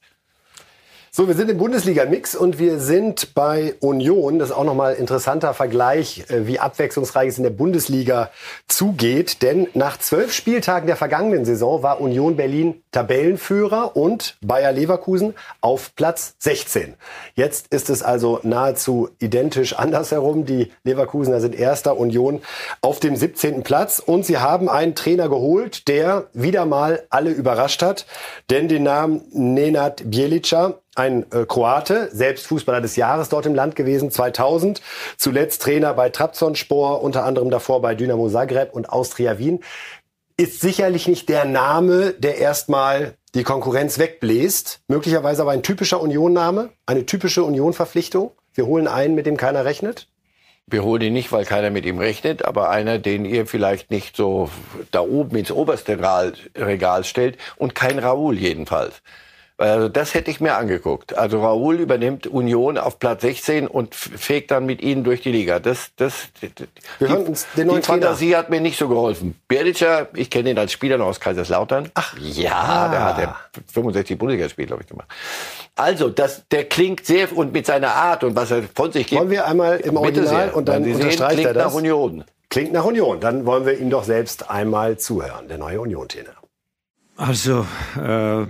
So, 1.17 1.29
wir 1.29 1.35
sind 1.35 1.49
im 1.49 1.57
Bundesliga-Mix 1.59 2.35
und 2.35 2.59
wir 2.59 2.77
sind 2.77 3.33
bei 3.35 3.75
Union. 3.79 4.37
Das 4.37 4.49
ist 4.49 4.53
auch 4.53 4.65
nochmal 4.65 4.95
interessanter 4.95 5.53
Vergleich, 5.53 6.25
äh, 6.29 6.45
wie 6.45 6.59
abwechslungsreich 6.59 7.29
es 7.29 7.37
in 7.37 7.45
der 7.45 7.51
Bundesliga 7.51 8.31
zugeht. 8.67 9.41
Denn 9.41 9.69
nach 9.75 9.97
zwölf 9.97 10.33
Spieltagen 10.33 10.87
der 10.87 10.97
vergangenen 10.97 11.45
Saison 11.45 11.81
war 11.83 12.01
Union 12.01 12.35
Berlin 12.35 12.83
Tabellenführer 12.91 13.95
und 13.95 14.35
Bayer 14.41 14.73
Leverkusen 14.73 15.35
auf 15.61 15.95
Platz 15.95 16.35
16. 16.39 16.95
Jetzt 17.33 17.67
ist 17.73 17.89
es 17.89 18.03
also 18.03 18.41
nahezu 18.43 19.07
identisch 19.19 19.71
andersherum. 19.71 20.43
Die 20.43 20.73
Leverkusener 20.83 21.39
sind 21.39 21.55
erster, 21.55 21.95
Union 21.95 22.41
auf 22.81 22.99
dem 22.99 23.15
17. 23.15 23.63
Platz. 23.63 23.99
Und 24.05 24.25
sie 24.25 24.39
haben 24.39 24.67
einen 24.67 24.95
Trainer 24.95 25.29
geholt, 25.29 25.87
der 25.87 26.27
wieder 26.33 26.65
mal 26.65 27.03
alle 27.09 27.31
überrascht 27.31 27.81
hat. 27.81 28.05
Denn 28.49 28.67
den 28.67 28.83
Namen 28.83 29.21
Nenad 29.31 30.03
Bielica 30.11 30.81
ein 30.95 31.25
äh, 31.31 31.45
Kroate, 31.45 32.09
selbst 32.11 32.47
Fußballer 32.47 32.81
des 32.81 32.95
Jahres 32.95 33.29
dort 33.29 33.45
im 33.45 33.53
Land 33.53 33.75
gewesen, 33.75 34.09
2000. 34.09 34.81
Zuletzt 35.17 35.61
Trainer 35.61 35.93
bei 35.93 36.09
Trabzonspor, 36.09 37.03
unter 37.03 37.25
anderem 37.25 37.49
davor 37.51 37.81
bei 37.81 37.95
Dynamo 37.95 38.29
Zagreb 38.29 38.73
und 38.73 38.89
Austria 38.89 39.37
Wien. 39.37 39.63
Ist 40.37 40.61
sicherlich 40.61 41.07
nicht 41.07 41.29
der 41.29 41.45
Name, 41.45 42.13
der 42.13 42.37
erstmal 42.37 43.15
die 43.35 43.43
Konkurrenz 43.43 43.99
wegbläst. 43.99 44.81
Möglicherweise 44.87 45.41
aber 45.41 45.51
ein 45.51 45.63
typischer 45.63 46.01
Union-Name, 46.01 46.69
eine 46.85 47.05
typische 47.05 47.43
Union-Verpflichtung. 47.43 48.31
Wir 48.53 48.65
holen 48.65 48.87
einen, 48.87 49.15
mit 49.15 49.25
dem 49.25 49.37
keiner 49.37 49.65
rechnet. 49.65 50.07
Wir 50.67 50.83
holen 50.83 51.01
ihn 51.01 51.13
nicht, 51.13 51.31
weil 51.31 51.45
keiner 51.45 51.69
mit 51.69 51.85
ihm 51.85 51.99
rechnet, 51.99 52.43
aber 52.43 52.71
einer, 52.71 52.97
den 52.97 53.23
ihr 53.23 53.45
vielleicht 53.45 53.91
nicht 53.91 54.17
so 54.17 54.49
da 54.89 55.01
oben 55.01 55.35
ins 55.35 55.51
oberste 55.51 55.99
Regal 56.57 57.03
stellt 57.03 57.37
und 57.57 57.75
kein 57.75 57.99
Raoul 57.99 58.35
jedenfalls. 58.35 59.03
Also 59.57 59.87
das 59.87 60.13
hätte 60.13 60.29
ich 60.31 60.41
mir 60.41 60.57
angeguckt. 60.57 61.17
Also 61.17 61.41
Raoul 61.41 61.75
übernimmt 61.75 62.27
Union 62.27 62.77
auf 62.77 62.99
Platz 62.99 63.21
16 63.21 63.67
und 63.67 63.95
fegt 63.95 64.51
dann 64.51 64.65
mit 64.65 64.81
ihnen 64.81 65.05
durch 65.05 65.21
die 65.21 65.31
Liga. 65.31 65.59
Das, 65.59 65.91
das, 65.95 66.27
Wir 66.99 67.07
die, 67.07 67.13
uns 67.13 67.47
den 67.55 67.69
die 67.69 67.81
Fantasie 67.81 68.35
hat 68.35 68.49
mir 68.49 68.59
nicht 68.59 68.77
so 68.77 68.89
geholfen. 68.89 69.39
Berlicher, 69.47 70.09
ich 70.13 70.29
kenne 70.29 70.49
ihn 70.49 70.57
als 70.57 70.73
Spieler 70.73 70.97
noch 70.97 71.05
aus 71.05 71.21
Kaiserslautern. 71.21 71.89
Ach, 71.93 72.17
ja, 72.19 72.51
ah. 72.51 72.89
der 72.89 73.05
hat 73.05 73.17
ja 73.19 73.39
65 73.71 74.17
Bundesligaspiele, 74.17 74.67
glaube 74.67 74.83
ich, 74.83 74.89
gemacht. 74.89 75.07
Also, 75.77 76.09
das, 76.09 76.43
der 76.51 76.65
klingt 76.65 77.05
sehr 77.05 77.35
und 77.35 77.53
mit 77.53 77.65
seiner 77.65 77.93
Art 77.93 78.25
und 78.25 78.35
was 78.35 78.51
er 78.51 78.63
von 78.63 78.91
sich 78.91 79.07
gibt. 79.07 79.21
Wollen 79.21 79.31
wir 79.31 79.45
einmal 79.45 79.77
im 79.77 79.95
Original 79.95 80.49
und 80.49 80.67
dann 80.67 80.83
unterstreicht 80.83 81.37
sehen, 81.37 81.47
er 81.47 81.53
das? 81.53 81.67
nach 81.67 81.73
Union. 81.73 82.25
Klingt 82.49 82.73
nach 82.73 82.83
Union. 82.83 83.21
Dann 83.21 83.45
wollen 83.45 83.65
wir 83.65 83.77
ihm 83.79 83.89
doch 83.89 84.03
selbst 84.03 84.49
einmal 84.49 84.97
zuhören, 84.97 85.47
der 85.47 85.57
neue 85.57 85.79
Union-Trainer. 85.79 86.35
Also, 87.15 87.65
äh 88.01 88.45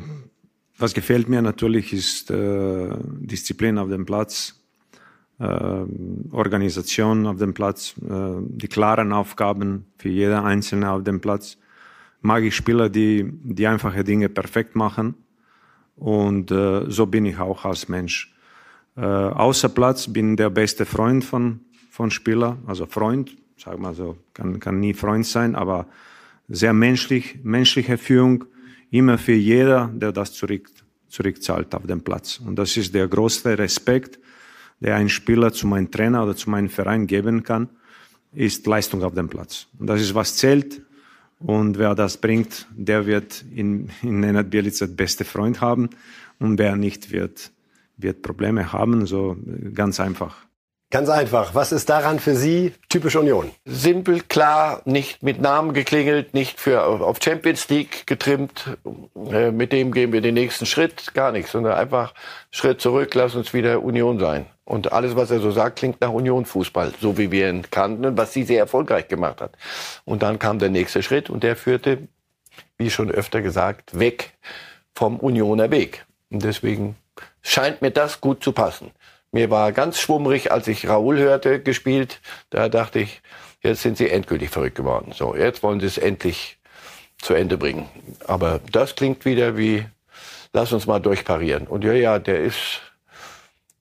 was 0.77 0.93
gefällt 0.93 1.29
mir 1.29 1.41
natürlich 1.41 1.93
ist 1.93 2.31
äh, 2.31 2.89
Disziplin 3.03 3.77
auf 3.77 3.89
dem 3.89 4.05
Platz, 4.05 4.59
äh, 5.39 5.45
Organisation 6.31 7.27
auf 7.27 7.38
dem 7.38 7.53
Platz, 7.53 7.95
äh, 8.01 8.41
die 8.41 8.67
klaren 8.67 9.13
Aufgaben 9.13 9.85
für 9.97 10.09
jeder 10.09 10.43
Einzelne 10.43 10.91
auf 10.91 11.03
dem 11.03 11.21
Platz. 11.21 11.57
Mag 12.21 12.43
ich 12.43 12.55
Spieler, 12.55 12.89
die 12.89 13.31
die 13.43 13.67
einfache 13.67 14.03
Dinge 14.03 14.29
perfekt 14.29 14.75
machen 14.75 15.15
und 15.95 16.51
äh, 16.51 16.89
so 16.89 17.05
bin 17.05 17.25
ich 17.25 17.39
auch 17.39 17.65
als 17.65 17.88
Mensch. 17.88 18.33
Äh, 18.97 19.01
außer 19.01 19.69
Platz 19.69 20.11
bin 20.11 20.35
der 20.35 20.49
beste 20.49 20.85
Freund 20.85 21.23
von 21.23 21.61
von 21.95 22.11
Spieler, 22.11 22.57
also 22.67 22.85
Freund, 22.88 23.38
sag 23.55 23.79
mal 23.79 23.93
so, 23.93 24.17
kann 24.33 24.59
kann 24.59 24.81
nie 24.81 24.93
Freund 24.93 25.25
sein, 25.25 25.55
aber 25.55 25.88
sehr 26.49 26.73
menschlich, 26.73 27.39
menschliche 27.43 27.97
Führung 27.97 28.43
immer 28.97 29.17
für 29.17 29.34
jeder, 29.34 29.89
der 29.93 30.12
das 30.12 30.34
zurück, 30.34 30.69
zurückzahlt 31.10 31.73
auf 31.75 31.86
dem 31.86 32.01
Platz. 32.01 32.39
Und 32.45 32.55
das 32.55 32.77
ist 32.77 32.93
der 32.93 33.08
größte 33.08 33.58
Respekt, 33.58 34.19
der 34.79 34.95
ein 34.95 35.10
Spieler 35.10 35.51
zu 35.51 35.67
meinem 35.67 35.91
Trainer 35.91 36.23
oder 36.23 36.36
zu 36.36 36.49
meinem 36.49 36.69
Verein 36.69 37.08
geben 37.08 37.43
kann, 37.43 37.69
ist 38.34 38.67
Leistung 38.67 39.03
auf 39.03 39.13
dem 39.13 39.29
Platz. 39.29 39.67
Und 39.79 39.88
das 39.88 40.01
ist, 40.01 40.13
was 40.13 40.36
zählt. 40.36 40.81
Und 41.39 41.77
wer 41.77 41.95
das 41.95 42.17
bringt, 42.17 42.67
der 42.75 43.05
wird 43.05 43.45
in, 43.53 43.89
in 44.01 44.19
Nenad 44.19 44.49
Bielica 44.49 44.86
beste 44.86 45.25
Freund 45.25 45.62
haben. 45.62 45.89
Und 46.39 46.60
wer 46.60 46.75
nicht, 46.75 47.12
wird, 47.12 47.51
wird 47.97 48.21
Probleme 48.21 48.73
haben. 48.73 49.05
So 49.05 49.38
ganz 49.73 49.99
einfach. 49.99 50.44
Ganz 50.91 51.10
einfach. 51.10 51.56
Was 51.56 51.71
ist 51.71 51.89
daran 51.89 52.19
für 52.19 52.36
Sie 52.36 52.74
typisch 52.89 53.15
Union? 53.15 53.52
Simpel, 53.65 54.21
klar, 54.21 54.82
nicht 54.86 55.24
mit 55.24 55.41
Namen 55.41 55.74
geklingelt, 55.74 56.34
nicht 56.34 56.60
für 56.60 56.84
auf 56.84 57.17
Champions 57.21 57.67
League 57.69 58.06
getrimmt. 58.06 58.78
Äh, 59.32 59.52
mit 59.52 59.74
dem 59.74 59.91
gehen 59.91 60.13
wir 60.13 60.21
den 60.21 60.36
nächsten 60.36 60.65
Schritt, 60.65 61.13
gar 61.13 61.32
nichts, 61.32 61.52
sondern 61.52 61.74
einfach 61.74 62.13
Schritt 62.52 62.82
zurück, 62.82 63.13
lass 63.15 63.36
uns 63.36 63.54
wieder 63.54 63.82
Union 63.82 64.19
sein. 64.19 64.45
Und 64.63 64.93
alles, 64.93 65.15
was 65.15 65.32
er 65.32 65.39
so 65.39 65.52
sagt, 65.52 65.80
klingt 65.80 66.02
nach 66.02 66.12
Union 66.12 66.45
Fußball, 66.45 66.93
so 67.02 67.17
wie 67.17 67.32
wir 67.32 67.50
ihn 67.50 67.69
kannten 67.69 68.06
und 68.06 68.17
was 68.17 68.34
sie 68.34 68.43
sehr 68.43 68.60
erfolgreich 68.60 69.08
gemacht 69.08 69.41
hat. 69.41 69.54
Und 70.06 70.24
dann 70.24 70.39
kam 70.39 70.60
der 70.60 70.69
nächste 70.69 71.04
Schritt 71.04 71.30
und 71.30 71.43
der 71.43 71.56
führte, 71.56 72.08
wie 72.78 72.89
schon 72.89 73.12
öfter 73.12 73.41
gesagt, 73.41 74.00
weg 74.00 74.34
vom 74.93 75.17
Unioner 75.17 75.71
Weg. 75.71 76.06
Und 76.30 76.43
deswegen 76.43 76.95
scheint 77.41 77.82
mir 77.82 77.91
das 77.91 78.21
gut 78.21 78.43
zu 78.43 78.54
passen. 78.54 78.91
Mir 79.36 79.50
war 79.50 79.74
ganz 79.74 80.00
schwummrig, 80.00 80.54
als 80.54 80.65
ich 80.69 80.88
Raoul 80.88 81.17
hörte, 81.17 81.60
gespielt. 81.60 82.22
Da 82.51 82.70
dachte 82.70 82.99
ich, 82.99 83.22
jetzt 83.59 83.82
sind 83.82 83.97
sie 83.97 84.09
endgültig 84.09 84.49
verrückt 84.49 84.78
geworden. 84.78 85.12
So, 85.14 85.36
jetzt 85.36 85.62
wollen 85.62 85.82
sie 85.82 85.88
es 85.88 85.97
endlich 85.97 86.57
zu 87.18 87.34
Ende 87.34 87.57
bringen. 87.57 87.89
Aber 88.26 88.62
das 88.72 88.95
klingt 88.95 89.26
wieder 89.26 89.57
wie, 89.57 89.86
lass 90.53 90.72
uns 90.72 90.88
mal 90.88 90.99
durchparieren. 90.99 91.68
Und 91.68 91.84
ja, 91.84 91.91
ja, 91.91 92.18
der 92.18 92.43
ist, 92.43 92.80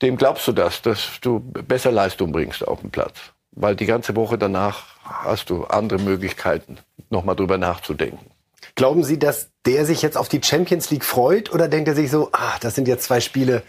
dem 0.02 0.16
glaubst 0.16 0.48
du 0.48 0.50
das, 0.50 0.82
dass 0.82 1.20
du 1.20 1.38
besser 1.38 1.92
Leistung 1.92 2.32
bringst 2.32 2.66
auf 2.66 2.80
dem 2.80 2.90
Platz. 2.90 3.14
Weil 3.52 3.76
die 3.76 3.86
ganze 3.86 4.16
Woche 4.16 4.36
danach 4.36 4.96
hast 5.04 5.50
du 5.50 5.66
andere 5.66 6.00
Möglichkeiten, 6.00 6.78
nochmal 7.10 7.36
drüber 7.36 7.58
nachzudenken. 7.58 8.28
Glauben 8.74 9.04
Sie, 9.04 9.20
dass 9.20 9.50
der 9.66 9.86
sich 9.86 10.02
jetzt 10.02 10.16
auf 10.16 10.28
die 10.28 10.42
Champions 10.42 10.90
League 10.90 11.04
freut 11.04 11.52
oder 11.52 11.68
denkt 11.68 11.86
er 11.86 11.94
sich 11.94 12.10
so, 12.10 12.30
ah, 12.32 12.56
das 12.60 12.74
sind 12.74 12.88
jetzt 12.88 13.04
zwei 13.04 13.20
Spiele, 13.20 13.62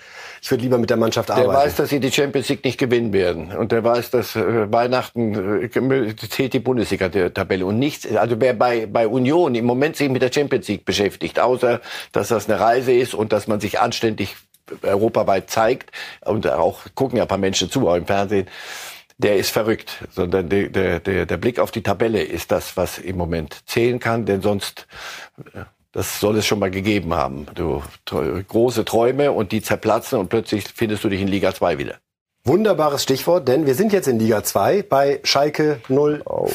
ich 0.46 0.52
würde 0.52 0.62
lieber 0.62 0.78
mit 0.78 0.92
der 0.92 0.98
Mannschaft 0.98 1.32
arbeiten. 1.32 1.50
Der 1.50 1.58
weiß, 1.58 1.76
dass 1.78 1.90
sie 1.90 2.00
die 2.00 2.12
Champions 2.12 2.50
League 2.50 2.64
nicht 2.64 2.78
gewinnen 2.78 3.12
werden. 3.14 3.52
Und 3.52 3.72
der 3.72 3.84
weiß, 3.84 4.12
dass 4.12 4.36
äh, 4.36 4.72
Weihnachten 4.72 5.64
äh, 5.64 6.16
zählt 6.30 6.54
die 6.54 6.60
Bundesliga-Tabelle 6.60 7.66
und 7.66 7.80
nichts. 7.80 8.06
Also 8.16 8.40
wer 8.40 8.54
bei, 8.54 8.86
bei 8.86 9.08
Union 9.08 9.56
im 9.56 9.66
Moment 9.66 9.96
sich 9.96 10.08
mit 10.08 10.22
der 10.22 10.32
Champions 10.32 10.68
League 10.68 10.86
beschäftigt, 10.86 11.40
außer 11.40 11.82
dass 12.12 12.28
das 12.28 12.48
eine 12.48 12.60
Reise 12.60 12.94
ist 12.94 13.16
und 13.16 13.34
dass 13.34 13.48
man 13.48 13.60
sich 13.60 13.80
anständig 13.80 14.36
europaweit 14.84 15.50
zeigt 15.50 15.92
und 16.24 16.48
auch 16.48 16.82
gucken 16.94 17.18
ja 17.18 17.24
ein 17.24 17.28
paar 17.28 17.40
Menschen 17.40 17.72
zu, 17.72 17.90
auch 17.90 17.96
im 17.96 18.06
Fernsehen, 18.06 18.48
der 19.18 19.38
ist 19.38 19.50
verrückt, 19.50 20.04
sondern 20.12 20.50
der, 20.50 21.00
der, 21.00 21.26
der, 21.26 21.38
Blick 21.38 21.58
auf 21.58 21.72
die 21.72 21.82
Tabelle 21.82 22.22
ist 22.22 22.52
das, 22.52 22.78
was 22.78 23.00
im 23.00 23.18
Moment 23.18 23.64
zählen 23.66 23.98
kann, 23.98 24.26
denn 24.26 24.42
sonst, 24.42 24.86
äh, 25.56 25.62
das 25.96 26.20
soll 26.20 26.38
es 26.38 26.46
schon 26.46 26.60
mal 26.60 26.70
gegeben 26.70 27.14
haben. 27.14 27.48
Du 27.56 27.82
große 28.06 28.84
Träume 28.84 29.32
und 29.32 29.54
die 29.54 29.62
zerplatzen 29.62 30.20
und 30.20 30.28
plötzlich 30.28 30.66
findest 30.76 31.06
du 31.06 31.10
dich 31.10 31.22
in 31.22 31.30
Liga 31.30 31.56
2 31.56 31.78
wieder. 31.78 31.96
Wunderbares 32.44 33.02
Stichwort, 33.02 33.48
denn 33.48 33.66
wir 33.66 33.74
sind 33.74 33.92
jetzt 33.92 34.08
in 34.08 34.20
Liga 34.20 34.44
2 34.44 34.84
bei 34.84 35.20
Schalke 35.24 35.80
04. 35.88 36.22
Oh. 36.26 36.48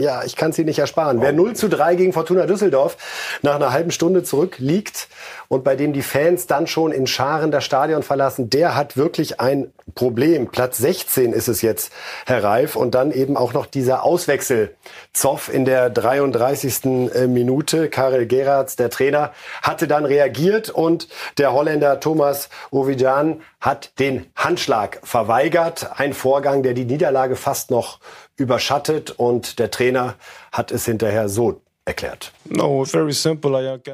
Ja, 0.00 0.24
ich 0.24 0.34
kann 0.36 0.50
es 0.50 0.58
Ihnen 0.58 0.68
nicht 0.68 0.78
ersparen. 0.78 1.18
Oh. 1.18 1.22
Wer 1.22 1.32
0 1.32 1.54
zu 1.54 1.68
3 1.68 1.96
gegen 1.96 2.12
Fortuna 2.12 2.46
Düsseldorf 2.46 2.96
nach 3.42 3.56
einer 3.56 3.72
halben 3.72 3.90
Stunde 3.90 4.22
zurückliegt 4.22 5.08
und 5.48 5.64
bei 5.64 5.76
dem 5.76 5.92
die 5.92 6.02
Fans 6.02 6.46
dann 6.46 6.66
schon 6.66 6.92
in 6.92 7.06
Scharen 7.06 7.50
das 7.50 7.64
Stadion 7.64 8.02
verlassen, 8.02 8.50
der 8.50 8.74
hat 8.74 8.96
wirklich 8.96 9.40
ein 9.40 9.72
Problem. 9.94 10.48
Platz 10.48 10.78
16 10.78 11.32
ist 11.32 11.48
es 11.48 11.62
jetzt, 11.62 11.92
Herr 12.26 12.42
Reif. 12.42 12.76
Und 12.76 12.94
dann 12.94 13.12
eben 13.12 13.36
auch 13.36 13.52
noch 13.52 13.66
dieser 13.66 14.02
Auswechsel. 14.02 14.74
Zoff 15.12 15.52
in 15.52 15.64
der 15.64 15.90
33. 15.90 16.84
Äh, 16.84 17.26
Minute. 17.26 17.88
Karel 17.88 18.26
Geratz, 18.26 18.76
der 18.76 18.90
Trainer, 18.90 19.32
hatte 19.62 19.86
dann 19.86 20.04
reagiert 20.04 20.70
und 20.70 21.08
der 21.38 21.52
Holländer 21.52 22.00
Thomas 22.00 22.48
Ovidjan 22.70 23.40
hat 23.60 23.98
den 23.98 24.26
Handschlag 24.34 25.00
verweigert. 25.02 25.90
Ein 25.98 26.12
Vorgang, 26.12 26.62
der 26.62 26.74
die 26.74 26.84
Niederlage 26.84 27.36
fast 27.36 27.70
noch 27.70 28.00
überschattet 28.36 29.12
und 29.12 29.58
der 29.58 29.70
Trainer 29.70 30.14
hat 30.52 30.72
es 30.72 30.84
hinterher 30.84 31.28
so 31.28 31.60
erklärt. 31.86 32.32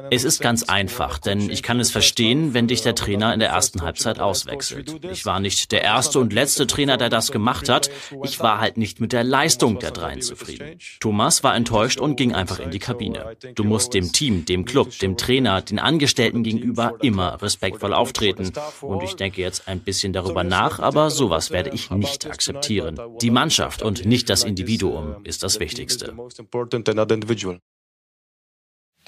Es 0.09 0.23
ist 0.23 0.41
ganz 0.41 0.63
einfach, 0.63 1.19
denn 1.19 1.49
ich 1.49 1.61
kann 1.61 1.79
es 1.79 1.91
verstehen, 1.91 2.53
wenn 2.55 2.67
dich 2.67 2.81
der 2.81 2.95
Trainer 2.95 3.33
in 3.33 3.39
der 3.39 3.49
ersten 3.49 3.83
Halbzeit 3.83 4.19
auswechselt. 4.19 4.99
Ich 5.11 5.25
war 5.25 5.39
nicht 5.39 5.71
der 5.71 5.83
erste 5.83 6.19
und 6.19 6.33
letzte 6.33 6.65
Trainer, 6.65 6.97
der 6.97 7.09
das 7.09 7.31
gemacht 7.31 7.69
hat. 7.69 7.91
Ich 8.23 8.39
war 8.39 8.59
halt 8.59 8.77
nicht 8.77 8.99
mit 8.99 9.13
der 9.13 9.23
Leistung 9.23 9.77
der 9.77 9.91
dreien 9.91 10.21
zufrieden. 10.21 10.79
Thomas 10.99 11.43
war 11.43 11.55
enttäuscht 11.55 11.99
und 11.99 12.15
ging 12.15 12.33
einfach 12.33 12.59
in 12.59 12.71
die 12.71 12.79
Kabine. 12.79 13.37
Du 13.53 13.63
musst 13.63 13.93
dem 13.93 14.11
Team, 14.11 14.45
dem 14.45 14.65
Club, 14.65 14.97
dem 14.97 15.15
Trainer, 15.15 15.61
den 15.61 15.77
Angestellten 15.77 16.41
gegenüber 16.41 16.97
immer 17.01 17.41
respektvoll 17.43 17.93
auftreten. 17.93 18.51
Und 18.81 19.03
ich 19.03 19.15
denke 19.15 19.41
jetzt 19.41 19.67
ein 19.67 19.79
bisschen 19.79 20.13
darüber 20.13 20.43
nach, 20.43 20.79
aber 20.79 21.11
sowas 21.11 21.51
werde 21.51 21.69
ich 21.69 21.91
nicht 21.91 22.25
akzeptieren. 22.25 22.99
Die 23.21 23.29
Mannschaft 23.29 23.83
und 23.83 24.05
nicht 24.05 24.31
das 24.31 24.43
Individuum 24.43 25.17
ist 25.23 25.43
das 25.43 25.59
Wichtigste. 25.59 26.15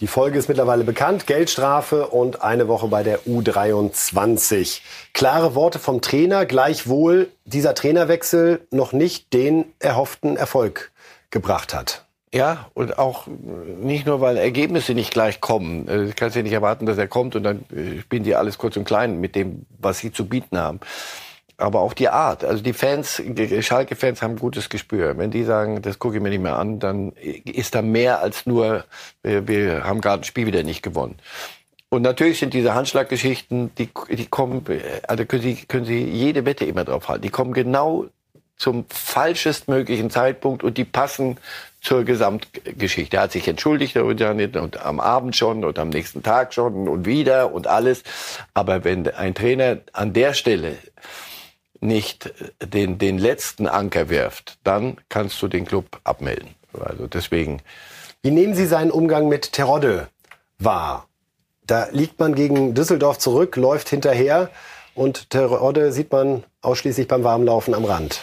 Die 0.01 0.07
Folge 0.07 0.37
ist 0.37 0.49
mittlerweile 0.49 0.83
bekannt. 0.83 1.25
Geldstrafe 1.25 2.07
und 2.07 2.41
eine 2.41 2.67
Woche 2.67 2.89
bei 2.89 3.01
der 3.01 3.21
U23. 3.21 4.81
Klare 5.13 5.55
Worte 5.55 5.79
vom 5.79 6.01
Trainer. 6.01 6.45
Gleichwohl 6.45 7.29
dieser 7.45 7.75
Trainerwechsel 7.75 8.67
noch 8.71 8.91
nicht 8.91 9.31
den 9.31 9.63
erhofften 9.79 10.35
Erfolg 10.35 10.91
gebracht 11.29 11.73
hat. 11.73 12.03
Ja, 12.33 12.69
und 12.73 12.99
auch 12.99 13.27
nicht 13.27 14.05
nur, 14.05 14.19
weil 14.19 14.35
Ergebnisse 14.35 14.93
nicht 14.93 15.11
gleich 15.11 15.39
kommen. 15.39 15.85
Du 15.85 16.11
kannst 16.13 16.35
ja 16.35 16.43
nicht 16.43 16.51
erwarten, 16.51 16.85
dass 16.85 16.97
er 16.97 17.07
kommt 17.07 17.37
und 17.37 17.43
dann 17.43 17.63
äh, 17.73 18.01
spielen 18.01 18.23
die 18.23 18.35
alles 18.35 18.57
kurz 18.57 18.75
und 18.75 18.83
klein 18.83 19.21
mit 19.21 19.35
dem, 19.35 19.65
was 19.79 19.99
sie 19.99 20.11
zu 20.11 20.27
bieten 20.27 20.57
haben 20.57 20.81
aber 21.57 21.81
auch 21.81 21.93
die 21.93 22.09
Art. 22.09 22.43
Also 22.43 22.63
die 22.63 22.73
Fans, 22.73 23.21
Schalke-Fans 23.61 24.21
haben 24.21 24.37
gutes 24.37 24.69
Gespür. 24.69 25.17
Wenn 25.17 25.31
die 25.31 25.43
sagen, 25.43 25.81
das 25.81 25.99
gucke 25.99 26.17
ich 26.17 26.21
mir 26.21 26.29
nicht 26.29 26.41
mehr 26.41 26.57
an, 26.57 26.79
dann 26.79 27.11
ist 27.13 27.75
da 27.75 27.81
mehr 27.81 28.21
als 28.21 28.45
nur, 28.45 28.85
wir, 29.23 29.47
wir 29.47 29.83
haben 29.83 30.01
gerade 30.01 30.21
ein 30.21 30.25
Spiel 30.25 30.45
wieder 30.45 30.63
nicht 30.63 30.83
gewonnen. 30.83 31.17
Und 31.89 32.01
natürlich 32.01 32.39
sind 32.39 32.53
diese 32.53 32.73
Handschlaggeschichten, 32.73 33.73
die, 33.75 33.89
die 34.09 34.25
kommen, 34.25 34.65
also 35.07 35.25
können 35.25 35.41
Sie, 35.41 35.55
können 35.55 35.85
Sie 35.85 36.03
jede 36.03 36.45
Wette 36.45 36.65
immer 36.65 36.83
drauf 36.83 37.07
halten. 37.07 37.21
Die 37.21 37.29
kommen 37.29 37.53
genau 37.53 38.07
zum 38.57 38.85
falschestmöglichen 38.89 40.09
Zeitpunkt 40.09 40.63
und 40.63 40.77
die 40.77 40.85
passen 40.85 41.37
zur 41.81 42.03
Gesamtgeschichte. 42.03 43.17
Er 43.17 43.23
hat 43.23 43.31
sich 43.31 43.47
entschuldigt, 43.47 43.95
und 43.97 44.21
am 44.81 44.99
Abend 44.99 45.35
schon 45.35 45.63
und 45.63 45.77
am 45.77 45.89
nächsten 45.89 46.23
Tag 46.23 46.53
schon 46.53 46.87
und 46.87 47.05
wieder 47.05 47.53
und 47.53 47.67
alles. 47.67 48.03
Aber 48.53 48.83
wenn 48.83 49.07
ein 49.07 49.35
Trainer 49.35 49.77
an 49.93 50.13
der 50.13 50.33
Stelle 50.33 50.77
nicht 51.79 52.33
den, 52.61 52.97
den 52.97 53.17
letzten 53.17 53.67
Anker 53.67 54.09
wirft, 54.09 54.57
dann 54.63 54.97
kannst 55.09 55.41
du 55.41 55.47
den 55.47 55.65
Club 55.65 55.99
abmelden. 56.03 56.55
Also 56.79 57.07
deswegen. 57.07 57.61
Wie 58.21 58.31
nehmen 58.31 58.55
Sie 58.55 58.65
seinen 58.65 58.91
Umgang 58.91 59.27
mit 59.27 59.53
Terodde 59.53 60.07
wahr? 60.57 61.07
Da 61.67 61.87
liegt 61.91 62.19
man 62.19 62.35
gegen 62.35 62.73
Düsseldorf 62.73 63.17
zurück, 63.17 63.55
läuft 63.55 63.89
hinterher 63.89 64.49
und 64.93 65.29
Terodde 65.29 65.91
sieht 65.91 66.11
man 66.11 66.43
ausschließlich 66.61 67.07
beim 67.07 67.23
Warmlaufen 67.23 67.73
am 67.73 67.85
Rand. 67.85 68.21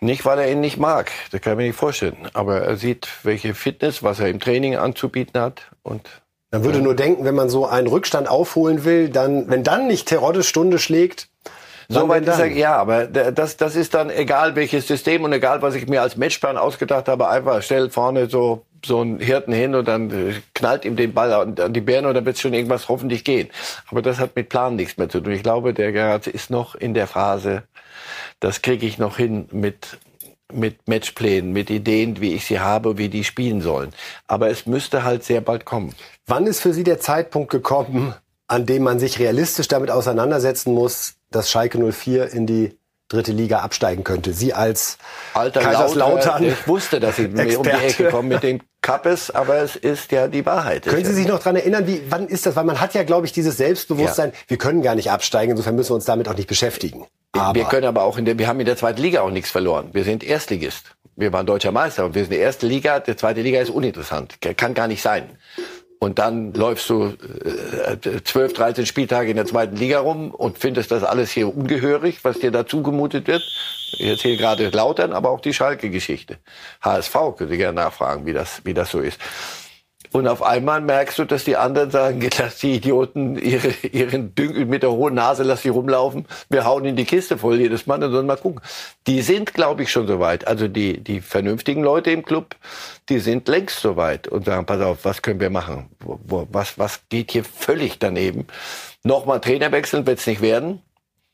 Nicht, 0.00 0.24
weil 0.24 0.38
er 0.38 0.50
ihn 0.50 0.60
nicht 0.60 0.78
mag, 0.78 1.10
das 1.30 1.42
kann 1.42 1.54
ich 1.54 1.56
mir 1.58 1.66
nicht 1.66 1.76
vorstellen. 1.76 2.28
Aber 2.32 2.62
er 2.62 2.76
sieht, 2.76 3.08
welche 3.22 3.54
Fitness, 3.54 4.02
was 4.02 4.18
er 4.18 4.28
im 4.28 4.40
Training 4.40 4.76
anzubieten 4.76 5.40
hat 5.40 5.62
und 5.82 6.08
man 6.52 6.64
würde 6.64 6.80
nur 6.80 6.96
denken, 6.96 7.24
wenn 7.24 7.36
man 7.36 7.48
so 7.48 7.66
einen 7.66 7.86
Rückstand 7.86 8.28
aufholen 8.28 8.84
will, 8.84 9.08
dann, 9.08 9.48
wenn 9.48 9.62
dann 9.62 9.86
nicht 9.86 10.08
Terodde 10.08 10.42
Stunde 10.42 10.80
schlägt, 10.80 11.28
so 11.90 12.08
weit 12.08 12.26
ist 12.26 12.38
er, 12.38 12.46
ja, 12.46 12.76
aber 12.76 13.06
das, 13.06 13.56
das 13.56 13.76
ist 13.76 13.94
dann 13.94 14.10
egal 14.10 14.54
welches 14.56 14.86
System 14.86 15.24
und 15.24 15.32
egal 15.32 15.60
was 15.60 15.74
ich 15.74 15.88
mir 15.88 16.02
als 16.02 16.16
Matchplan 16.16 16.56
ausgedacht 16.56 17.08
habe, 17.08 17.28
einfach 17.28 17.62
stell 17.62 17.90
vorne 17.90 18.28
so 18.28 18.64
so 18.84 19.00
einen 19.00 19.20
Hirten 19.20 19.52
hin 19.52 19.74
und 19.74 19.86
dann 19.86 20.10
äh, 20.10 20.32
knallt 20.54 20.84
ihm 20.84 20.96
den 20.96 21.12
Ball 21.12 21.32
an 21.32 21.72
die 21.72 21.80
Birne 21.80 22.08
und 22.08 22.14
dann 22.14 22.24
wird 22.24 22.38
schon 22.38 22.54
irgendwas 22.54 22.88
hoffentlich 22.88 23.24
gehen. 23.24 23.50
Aber 23.90 24.00
das 24.00 24.18
hat 24.18 24.34
mit 24.36 24.48
Plan 24.48 24.76
nichts 24.76 24.96
mehr 24.96 25.08
zu 25.08 25.20
tun. 25.20 25.32
Ich 25.32 25.42
glaube, 25.42 25.74
der 25.74 25.92
Gerhard 25.92 26.26
ist 26.26 26.50
noch 26.50 26.74
in 26.74 26.94
der 26.94 27.06
Phase, 27.06 27.64
das 28.38 28.62
kriege 28.62 28.86
ich 28.86 28.98
noch 28.98 29.16
hin 29.16 29.48
mit 29.52 29.98
mit 30.52 30.88
Matchplänen, 30.88 31.52
mit 31.52 31.70
Ideen, 31.70 32.20
wie 32.20 32.34
ich 32.34 32.44
sie 32.44 32.58
habe, 32.58 32.98
wie 32.98 33.08
die 33.08 33.22
spielen 33.22 33.60
sollen. 33.60 33.92
Aber 34.26 34.50
es 34.50 34.66
müsste 34.66 35.04
halt 35.04 35.22
sehr 35.22 35.40
bald 35.40 35.64
kommen. 35.64 35.94
Wann 36.26 36.48
ist 36.48 36.60
für 36.60 36.72
Sie 36.72 36.82
der 36.82 36.98
Zeitpunkt 36.98 37.52
gekommen, 37.52 38.14
an 38.50 38.66
dem 38.66 38.82
man 38.82 38.98
sich 38.98 39.20
realistisch 39.20 39.68
damit 39.68 39.92
auseinandersetzen 39.92 40.74
muss, 40.74 41.14
dass 41.30 41.48
Schalke 41.48 41.78
04 41.78 42.32
in 42.32 42.46
die 42.46 42.76
dritte 43.08 43.30
Liga 43.30 43.60
absteigen 43.60 44.02
könnte. 44.02 44.32
Sie 44.32 44.52
als 44.52 44.98
Alter 45.34 45.60
Kaiserslautern. 45.60 46.42
ich 46.44 46.66
wusste, 46.66 46.98
dass 46.98 47.16
Sie 47.16 47.28
mir 47.28 47.58
um 47.58 47.62
die 47.62 47.70
Ecke 47.70 48.08
kommen 48.08 48.28
mit 48.28 48.42
dem 48.42 48.60
Kappes, 48.82 49.30
aber 49.30 49.58
es 49.58 49.76
ist 49.76 50.10
ja 50.10 50.26
die 50.26 50.44
Wahrheit. 50.46 50.84
Können 50.84 51.04
Sie 51.04 51.12
sich 51.12 51.28
noch 51.28 51.38
dran 51.38 51.54
erinnern, 51.54 51.86
wie, 51.86 52.02
wann 52.08 52.26
ist 52.26 52.44
das? 52.44 52.56
Weil 52.56 52.64
man 52.64 52.80
hat 52.80 52.92
ja, 52.94 53.04
glaube 53.04 53.24
ich, 53.24 53.32
dieses 53.32 53.56
Selbstbewusstsein, 53.56 54.30
ja. 54.30 54.36
wir 54.48 54.58
können 54.58 54.82
gar 54.82 54.96
nicht 54.96 55.12
absteigen, 55.12 55.52
insofern 55.52 55.76
müssen 55.76 55.90
wir 55.90 55.96
uns 55.96 56.04
damit 56.04 56.28
auch 56.28 56.36
nicht 56.36 56.48
beschäftigen. 56.48 57.06
Aber 57.32 57.54
wir 57.54 57.66
können 57.66 57.86
aber 57.86 58.02
auch 58.02 58.18
in 58.18 58.24
der, 58.24 58.36
wir 58.36 58.48
haben 58.48 58.58
in 58.58 58.66
der 58.66 58.76
zweiten 58.76 59.00
Liga 59.00 59.20
auch 59.20 59.30
nichts 59.30 59.50
verloren. 59.50 59.90
Wir 59.92 60.02
sind 60.02 60.24
Erstligist. 60.24 60.96
Wir 61.14 61.32
waren 61.32 61.46
deutscher 61.46 61.70
Meister 61.70 62.04
und 62.04 62.14
wir 62.16 62.22
sind 62.22 62.32
die 62.32 62.38
erste 62.38 62.66
Liga. 62.66 62.98
Die 62.98 63.14
zweite 63.14 63.42
Liga 63.42 63.60
ist 63.60 63.70
uninteressant. 63.70 64.38
Kann 64.56 64.74
gar 64.74 64.88
nicht 64.88 65.02
sein 65.02 65.38
und 66.02 66.18
dann 66.18 66.54
läufst 66.54 66.88
du 66.88 67.12
äh, 67.44 68.22
12, 68.24 68.54
13 68.54 68.86
Spieltage 68.86 69.30
in 69.30 69.36
der 69.36 69.44
zweiten 69.44 69.76
Liga 69.76 70.00
rum 70.00 70.30
und 70.30 70.58
findest 70.58 70.90
das 70.90 71.04
alles 71.04 71.30
hier 71.30 71.54
ungehörig, 71.54 72.24
was 72.24 72.38
dir 72.38 72.50
dazu 72.50 72.82
gemutet 72.82 73.26
wird. 73.26 73.42
Ich 73.92 74.06
erzähle 74.06 74.38
gerade 74.38 74.70
Lautern, 74.70 75.12
aber 75.12 75.28
auch 75.28 75.40
die 75.40 75.52
Schalke-Geschichte. 75.52 76.38
HSV, 76.80 77.14
könnt 77.36 77.50
ihr 77.50 77.58
gerne 77.58 77.82
nachfragen, 77.82 78.24
wie 78.24 78.32
das, 78.32 78.62
wie 78.64 78.72
das 78.72 78.90
so 78.90 79.00
ist. 79.00 79.20
Und 80.12 80.26
auf 80.26 80.42
einmal 80.42 80.80
merkst 80.80 81.18
du, 81.18 81.24
dass 81.24 81.44
die 81.44 81.56
anderen 81.56 81.90
sagen, 81.90 82.20
lass 82.38 82.58
die 82.58 82.74
Idioten 82.74 83.36
ihre, 83.36 83.68
ihren 83.86 84.34
Dünkel 84.34 84.66
mit 84.66 84.82
der 84.82 84.90
hohen 84.90 85.14
Nase, 85.14 85.44
lass 85.44 85.62
sie 85.62 85.68
rumlaufen. 85.68 86.26
Wir 86.48 86.64
hauen 86.64 86.84
in 86.84 86.96
die 86.96 87.04
Kiste 87.04 87.38
voll 87.38 87.60
jedes 87.60 87.86
Mal 87.86 88.02
und 88.02 88.10
sollen 88.10 88.26
mal 88.26 88.36
gucken. 88.36 88.60
Die 89.06 89.22
sind, 89.22 89.54
glaube 89.54 89.84
ich, 89.84 89.92
schon 89.92 90.06
soweit. 90.06 90.46
Also 90.46 90.68
die, 90.68 90.98
die 91.02 91.20
vernünftigen 91.20 91.82
Leute 91.82 92.10
im 92.10 92.24
Club, 92.24 92.56
die 93.08 93.20
sind 93.20 93.46
längst 93.48 93.80
soweit 93.80 94.26
und 94.26 94.46
sagen, 94.46 94.66
pass 94.66 94.80
auf, 94.80 95.04
was 95.04 95.22
können 95.22 95.40
wir 95.40 95.50
machen? 95.50 95.88
Was, 96.00 96.78
was 96.78 97.00
geht 97.08 97.30
hier 97.30 97.44
völlig 97.44 97.98
daneben? 97.98 98.46
Nochmal 99.04 99.40
Trainer 99.40 99.70
wechseln 99.72 100.06
wird's 100.06 100.26
nicht 100.26 100.42
werden. 100.42 100.82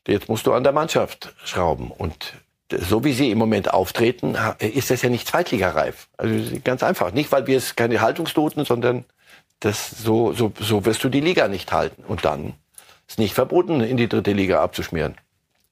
Jetzt 0.07 0.29
musst 0.29 0.47
du 0.47 0.53
an 0.53 0.63
der 0.63 0.71
Mannschaft 0.71 1.33
schrauben. 1.43 1.91
Und 1.91 2.33
so 2.71 3.03
wie 3.03 3.13
sie 3.13 3.31
im 3.31 3.37
Moment 3.37 3.73
auftreten, 3.73 4.35
ist 4.59 4.91
das 4.91 5.01
ja 5.01 5.09
nicht 5.09 5.27
zweitligareif. 5.27 6.07
Also 6.17 6.57
ganz 6.63 6.83
einfach. 6.83 7.11
Nicht, 7.11 7.31
weil 7.31 7.47
wir 7.47 7.57
es 7.57 7.75
keine 7.75 8.01
Haltungstoten, 8.01 8.65
sondern 8.65 9.05
das, 9.59 9.89
so, 9.89 10.33
so, 10.33 10.51
so 10.59 10.85
wirst 10.85 11.03
du 11.03 11.09
die 11.09 11.21
Liga 11.21 11.47
nicht 11.47 11.71
halten. 11.71 12.03
Und 12.07 12.25
dann 12.25 12.53
ist 13.07 13.19
nicht 13.19 13.33
verboten, 13.33 13.81
in 13.81 13.97
die 13.97 14.09
dritte 14.09 14.33
Liga 14.33 14.61
abzuschmieren. 14.61 15.15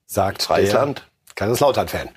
Sagt 0.06 0.43
Freies 0.43 0.72
Land. 0.72 1.08
Kaiserslautern-Fan. 1.36 2.10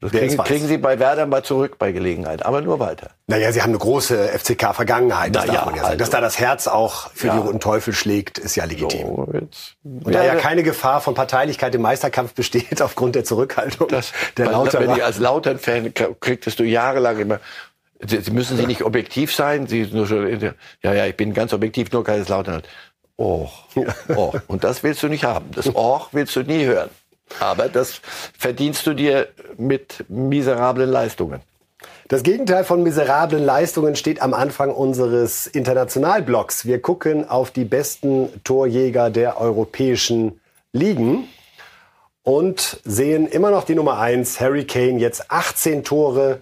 Das 0.00 0.10
kriegen, 0.10 0.36
kriegen, 0.36 0.66
Sie 0.66 0.76
bei 0.76 0.98
Werder 0.98 1.24
mal 1.24 1.42
zurück 1.42 1.78
bei 1.78 1.92
Gelegenheit, 1.92 2.44
aber 2.44 2.60
nur 2.60 2.78
weiter. 2.78 3.10
Naja, 3.26 3.52
Sie 3.52 3.62
haben 3.62 3.70
eine 3.70 3.78
große 3.78 4.28
FCK-Vergangenheit, 4.28 5.34
das 5.34 5.46
Na 5.46 5.52
darf 5.54 5.64
man 5.64 5.74
ja 5.76 5.80
sagen. 5.80 5.92
Also, 5.92 5.98
Dass 5.98 6.10
da 6.10 6.20
das 6.20 6.38
Herz 6.38 6.66
auch 6.66 7.10
für 7.14 7.28
ja. 7.28 7.34
die 7.34 7.38
Roten 7.40 7.60
Teufel 7.60 7.94
schlägt, 7.94 8.38
ist 8.38 8.54
ja 8.54 8.64
legitim. 8.64 9.06
So, 9.06 9.28
jetzt, 9.32 9.76
Und 9.82 10.14
da 10.14 10.22
ja 10.22 10.34
keine 10.34 10.62
Gefahr 10.62 11.00
von 11.00 11.14
Parteilichkeit 11.14 11.74
im 11.74 11.82
Meisterkampf 11.82 12.34
besteht 12.34 12.82
aufgrund 12.82 13.14
der 13.14 13.24
Zurückhaltung 13.24 13.88
das, 13.88 14.12
der 14.36 14.50
Lauter. 14.50 14.80
Wenn 14.80 14.94
ich 14.94 15.02
als 15.02 15.18
Lautern-Fan 15.18 15.94
kriegtest 16.20 16.58
du 16.58 16.64
jahrelang 16.64 17.18
immer 17.18 17.40
Sie, 18.06 18.30
müssen 18.32 18.56
Sie 18.56 18.66
nicht 18.66 18.82
objektiv 18.82 19.34
sein. 19.34 19.66
Sie 19.66 19.86
nur 19.86 20.06
schon, 20.06 20.40
ja, 20.82 20.92
ja, 20.92 21.06
ich 21.06 21.16
bin 21.16 21.32
ganz 21.32 21.52
objektiv, 21.52 21.90
nur 21.92 22.04
keines 22.04 22.28
Lautern. 22.28 22.62
Oh, 23.16 23.48
oh. 24.16 24.32
Und 24.48 24.64
das 24.64 24.82
willst 24.82 25.02
du 25.02 25.08
nicht 25.08 25.24
haben. 25.24 25.50
Das 25.54 25.74
Oh 25.74 26.02
willst 26.12 26.34
du 26.36 26.42
nie 26.42 26.64
hören. 26.64 26.90
Aber 27.40 27.68
das 27.68 28.00
verdienst 28.38 28.86
du 28.86 28.94
dir 28.94 29.28
mit 29.56 30.04
miserablen 30.08 30.90
Leistungen. 30.90 31.40
Das 32.08 32.22
Gegenteil 32.22 32.64
von 32.64 32.82
miserablen 32.82 33.44
Leistungen 33.44 33.96
steht 33.96 34.20
am 34.20 34.34
Anfang 34.34 34.70
unseres 34.70 35.46
Internationalblocks. 35.46 36.66
Wir 36.66 36.80
gucken 36.80 37.28
auf 37.28 37.50
die 37.50 37.64
besten 37.64 38.28
Torjäger 38.44 39.10
der 39.10 39.40
europäischen 39.40 40.40
Ligen 40.72 41.28
und 42.22 42.80
sehen 42.84 43.26
immer 43.26 43.50
noch 43.50 43.64
die 43.64 43.74
Nummer 43.74 43.98
eins 43.98 44.38
Harry 44.38 44.64
Kane, 44.64 44.98
jetzt 44.98 45.30
18 45.30 45.84
Tore 45.84 46.40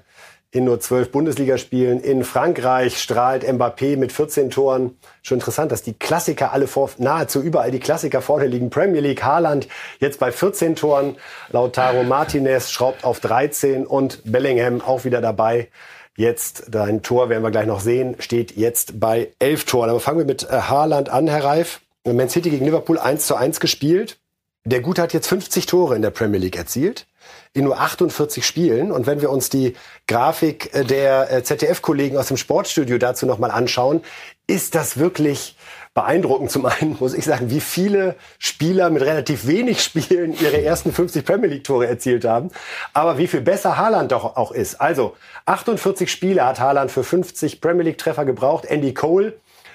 in 0.52 0.64
nur 0.64 0.80
zwölf 0.80 1.10
Bundesligaspielen. 1.10 1.98
In 1.98 2.24
Frankreich 2.24 2.98
strahlt 2.98 3.42
Mbappé 3.42 3.96
mit 3.96 4.12
14 4.12 4.50
Toren. 4.50 4.98
Schon 5.22 5.38
interessant, 5.38 5.72
dass 5.72 5.82
die 5.82 5.94
Klassiker 5.94 6.52
alle 6.52 6.66
vor, 6.66 6.90
nahezu 6.98 7.40
überall 7.40 7.70
die 7.70 7.80
Klassiker 7.80 8.20
vorne 8.20 8.46
liegen. 8.46 8.68
Premier 8.68 9.00
League, 9.00 9.24
Haaland 9.24 9.66
jetzt 9.98 10.20
bei 10.20 10.30
14 10.30 10.76
Toren. 10.76 11.16
Lautaro 11.50 12.04
Martinez 12.04 12.70
schraubt 12.70 13.02
auf 13.02 13.18
13 13.20 13.86
und 13.86 14.20
Bellingham 14.30 14.82
auch 14.82 15.04
wieder 15.04 15.22
dabei. 15.22 15.68
Jetzt, 16.16 16.66
dein 16.68 17.02
Tor 17.02 17.30
werden 17.30 17.42
wir 17.42 17.50
gleich 17.50 17.66
noch 17.66 17.80
sehen, 17.80 18.16
steht 18.18 18.54
jetzt 18.54 19.00
bei 19.00 19.32
11 19.38 19.64
Toren. 19.64 19.88
Aber 19.88 20.00
fangen 20.00 20.18
wir 20.18 20.26
mit 20.26 20.44
äh, 20.44 20.48
Haaland 20.52 21.08
an, 21.08 21.28
Herr 21.28 21.44
Reif. 21.44 21.80
Man 22.04 22.28
City 22.28 22.50
gegen 22.50 22.66
Liverpool 22.66 22.98
1 22.98 23.26
zu 23.26 23.36
1 23.36 23.58
gespielt. 23.58 24.18
Der 24.66 24.80
Gute 24.80 25.00
hat 25.00 25.14
jetzt 25.14 25.28
50 25.28 25.64
Tore 25.64 25.96
in 25.96 26.02
der 26.02 26.10
Premier 26.10 26.38
League 26.38 26.58
erzielt 26.58 27.06
in 27.54 27.64
nur 27.64 27.78
48 27.78 28.46
Spielen. 28.46 28.90
Und 28.90 29.06
wenn 29.06 29.20
wir 29.20 29.30
uns 29.30 29.50
die 29.50 29.74
Grafik 30.06 30.74
äh, 30.74 30.84
der 30.84 31.30
äh, 31.30 31.42
ZDF-Kollegen 31.42 32.16
aus 32.16 32.28
dem 32.28 32.36
Sportstudio 32.36 32.98
dazu 32.98 33.26
nochmal 33.26 33.50
anschauen, 33.50 34.02
ist 34.46 34.74
das 34.74 34.98
wirklich 34.98 35.56
beeindruckend. 35.94 36.50
Zum 36.50 36.64
einen 36.66 36.96
muss 37.00 37.14
ich 37.14 37.24
sagen, 37.24 37.50
wie 37.50 37.60
viele 37.60 38.16
Spieler 38.38 38.90
mit 38.90 39.02
relativ 39.02 39.46
wenig 39.46 39.82
Spielen 39.82 40.34
ihre 40.38 40.62
ersten 40.62 40.92
50 40.92 41.24
Premier 41.24 41.48
League-Tore 41.48 41.86
erzielt 41.86 42.24
haben. 42.24 42.50
Aber 42.94 43.18
wie 43.18 43.26
viel 43.26 43.42
besser 43.42 43.76
Haaland 43.76 44.12
doch 44.12 44.36
auch 44.36 44.52
ist. 44.52 44.80
Also 44.80 45.14
48 45.44 46.10
Spiele 46.10 46.46
hat 46.46 46.58
Haaland 46.58 46.90
für 46.90 47.04
50 47.04 47.60
Premier 47.60 47.84
League-Treffer 47.84 48.24
gebraucht. 48.24 48.64
Andy 48.64 48.94
Cole 48.94 49.34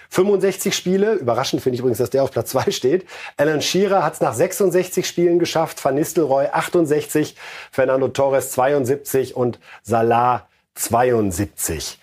65 0.10 0.76
Spiele. 0.76 1.14
Überraschend 1.14 1.62
finde 1.62 1.76
ich 1.76 1.80
übrigens, 1.80 1.97
dass 1.97 2.10
der 2.10 2.24
auf 2.24 2.32
Platz 2.32 2.51
2 2.51 2.72
steht. 2.72 3.05
Alan 3.38 3.62
Shearer 3.62 4.03
hat 4.03 4.14
es 4.14 4.22
nach 4.22 4.34
66 4.34 5.08
Spielen 5.08 5.39
geschafft. 5.39 5.84
Van 5.84 5.95
Nistelrooy 5.95 6.47
68, 6.51 7.36
Fernando 7.72 8.08
Torres 8.08 8.51
72 8.51 9.36
und 9.36 9.60
Salah 9.84 10.47
72. 10.76 11.99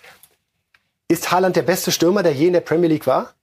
Ist 1.07 1.31
Haaland 1.31 1.55
der 1.55 1.61
beste 1.61 1.91
Stürmer, 1.91 2.23
der 2.23 2.33
je 2.33 2.47
in 2.47 2.53
der 2.53 2.61
Premier 2.61 2.89
League 2.89 3.07
war? 3.07 3.33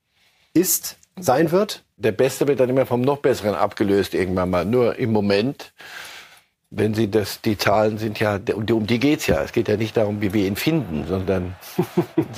Ist, 0.53 0.97
sein 1.19 1.53
wird? 1.53 1.85
Der 1.97 2.13
Beste 2.13 2.49
wird 2.49 2.59
dann 2.59 2.69
immer 2.69 2.87
vom 2.87 3.01
noch 3.01 3.19
Besseren 3.19 3.55
abgelöst 3.55 4.15
irgendwann 4.15 4.51
mal. 4.51 4.65
Nur 4.65 4.97
im 4.97 5.13
Moment 5.13 5.73
wenn 6.75 6.95
Sie 6.95 7.11
das, 7.11 7.43
die 7.43 7.59
Zahlen 7.59 7.99
sind 7.99 8.19
ja, 8.19 8.39
um 8.55 8.87
die 8.87 8.99
geht's 8.99 9.27
ja. 9.27 9.43
Es 9.43 9.53
geht 9.53 9.69
ja 9.69 9.77
nicht 9.77 9.95
darum, 9.95 10.23
wie 10.23 10.33
wir 10.33 10.47
ihn 10.47 10.57
finden, 10.57 11.05
sondern 11.07 11.55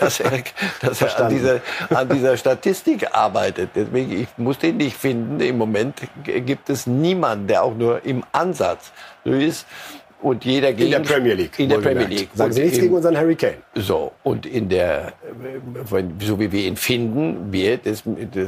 dass 0.00 0.18
er, 0.18 0.42
dass 0.80 1.00
er 1.00 1.20
an, 1.20 1.30
dieser, 1.30 1.60
an 1.90 2.08
dieser 2.08 2.36
Statistik 2.36 3.14
arbeitet. 3.14 3.70
Deswegen, 3.76 4.20
ich 4.20 4.28
muss 4.36 4.58
den 4.58 4.78
nicht 4.78 4.96
finden. 4.96 5.38
Im 5.38 5.58
Moment 5.58 5.94
gibt 6.24 6.70
es 6.70 6.88
niemanden, 6.88 7.46
der 7.46 7.62
auch 7.62 7.74
nur 7.74 8.04
im 8.04 8.24
Ansatz 8.32 8.90
so 9.24 9.30
ist. 9.30 9.64
Und 10.22 10.44
jeder 10.44 10.72
gegen, 10.72 10.92
in 10.92 11.02
der 11.02 11.12
Premier 11.12 11.34
League. 11.34 11.58
In 11.58 11.68
der 11.68 11.78
Premier 11.78 12.06
League. 12.06 12.28
Sagen 12.32 12.52
Sie 12.52 12.62
nichts 12.62 12.78
gegen 12.78 12.94
unseren 12.94 13.16
Harry 13.16 13.34
Kane. 13.34 13.56
So, 13.74 14.12
und 14.22 14.46
in 14.46 14.68
der, 14.68 15.14
so 16.20 16.38
wie 16.38 16.52
wir 16.52 16.64
ihn 16.64 16.76
finden, 16.76 17.52
wir, 17.52 17.78
das, 17.78 18.04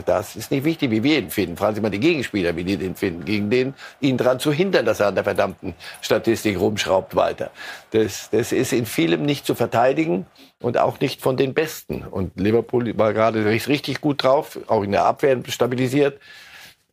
das 0.06 0.36
ist 0.36 0.52
nicht 0.52 0.64
wichtig, 0.64 0.92
wie 0.92 1.02
wir 1.02 1.18
ihn 1.18 1.30
finden. 1.30 1.56
Fragen 1.56 1.74
Sie 1.74 1.80
mal 1.80 1.90
die 1.90 1.98
Gegenspieler, 1.98 2.54
wie 2.54 2.62
die 2.62 2.76
den 2.76 2.94
finden, 2.94 3.24
gegen 3.24 3.50
den, 3.50 3.74
ihn 4.00 4.16
daran 4.16 4.38
zu 4.38 4.52
hindern, 4.52 4.86
dass 4.86 5.00
er 5.00 5.08
an 5.08 5.16
der 5.16 5.24
verdammten 5.24 5.74
Statistik 6.00 6.60
rumschraubt 6.60 7.16
weiter. 7.16 7.50
Das, 7.90 8.30
das 8.30 8.52
ist 8.52 8.72
in 8.72 8.86
vielem 8.86 9.24
nicht 9.24 9.44
zu 9.44 9.56
verteidigen 9.56 10.26
und 10.60 10.78
auch 10.78 11.00
nicht 11.00 11.22
von 11.22 11.36
den 11.36 11.54
Besten. 11.54 12.04
Und 12.08 12.38
Liverpool 12.38 12.96
war 12.96 13.12
gerade 13.12 13.44
richtig 13.44 14.00
gut 14.00 14.22
drauf, 14.22 14.60
auch 14.68 14.84
in 14.84 14.92
der 14.92 15.04
Abwehr 15.04 15.38
stabilisiert. 15.48 16.20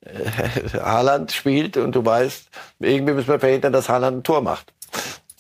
Haaland 0.74 1.32
spielt 1.32 1.78
und 1.78 1.96
du 1.96 2.04
weißt, 2.04 2.50
irgendwie 2.80 3.14
müssen 3.14 3.28
wir 3.28 3.40
verhindern, 3.40 3.74
dass 3.74 3.90
Haaland 3.90 4.18
ein 4.18 4.24
Tor 4.24 4.42
macht. 4.42 4.74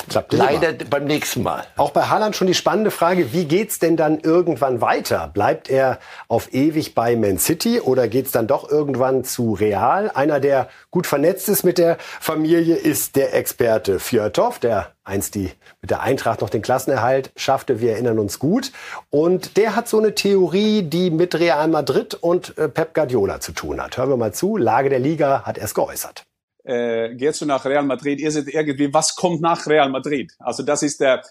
Klappt 0.09 0.33
Leider 0.33 0.69
immer. 0.69 0.89
beim 0.89 1.05
nächsten 1.05 1.43
Mal. 1.43 1.63
Auch 1.77 1.91
bei 1.91 2.03
Haaland 2.03 2.35
schon 2.35 2.47
die 2.47 2.53
spannende 2.53 2.91
Frage, 2.91 3.33
wie 3.33 3.45
geht's 3.45 3.79
denn 3.79 3.97
dann 3.97 4.19
irgendwann 4.19 4.81
weiter? 4.81 5.29
Bleibt 5.33 5.69
er 5.69 5.99
auf 6.27 6.53
ewig 6.53 6.95
bei 6.95 7.15
Man 7.15 7.37
City 7.37 7.79
oder 7.79 8.07
geht's 8.07 8.31
dann 8.31 8.47
doch 8.47 8.69
irgendwann 8.69 9.23
zu 9.23 9.53
Real? 9.53 10.11
Einer, 10.13 10.39
der 10.39 10.69
gut 10.89 11.07
vernetzt 11.07 11.49
ist 11.49 11.63
mit 11.63 11.77
der 11.77 11.97
Familie, 11.99 12.75
ist 12.75 13.15
der 13.15 13.33
Experte 13.33 13.99
Fjörtov, 13.99 14.59
der 14.59 14.91
einst 15.03 15.35
die 15.35 15.51
mit 15.81 15.91
der 15.91 16.01
Eintracht 16.01 16.41
noch 16.41 16.49
den 16.49 16.61
Klassenerhalt 16.61 17.31
schaffte. 17.35 17.81
Wir 17.81 17.93
erinnern 17.93 18.19
uns 18.19 18.39
gut. 18.39 18.71
Und 19.09 19.57
der 19.57 19.75
hat 19.75 19.87
so 19.87 19.97
eine 19.97 20.15
Theorie, 20.15 20.83
die 20.83 21.11
mit 21.11 21.35
Real 21.35 21.67
Madrid 21.67 22.13
und 22.15 22.57
äh, 22.57 22.69
Pep 22.69 22.93
Guardiola 22.93 23.39
zu 23.39 23.51
tun 23.51 23.81
hat. 23.81 23.97
Hören 23.97 24.09
wir 24.09 24.17
mal 24.17 24.33
zu. 24.33 24.57
Lage 24.57 24.89
der 24.89 24.99
Liga 24.99 25.43
hat 25.43 25.57
er 25.57 25.65
es 25.65 25.73
geäußert. 25.73 26.25
Äh, 26.63 27.15
gehst 27.15 27.41
du 27.41 27.45
nach 27.45 27.65
Real 27.65 27.83
Madrid, 27.83 28.19
ihr 28.19 28.31
seid 28.31 28.47
irgendwie, 28.47 28.93
was 28.93 29.15
kommt 29.15 29.41
nach 29.41 29.65
Real 29.67 29.89
Madrid? 29.89 30.33
Also 30.39 30.63
das 30.63 30.83
ist 30.83 30.99
der, 31.01 31.23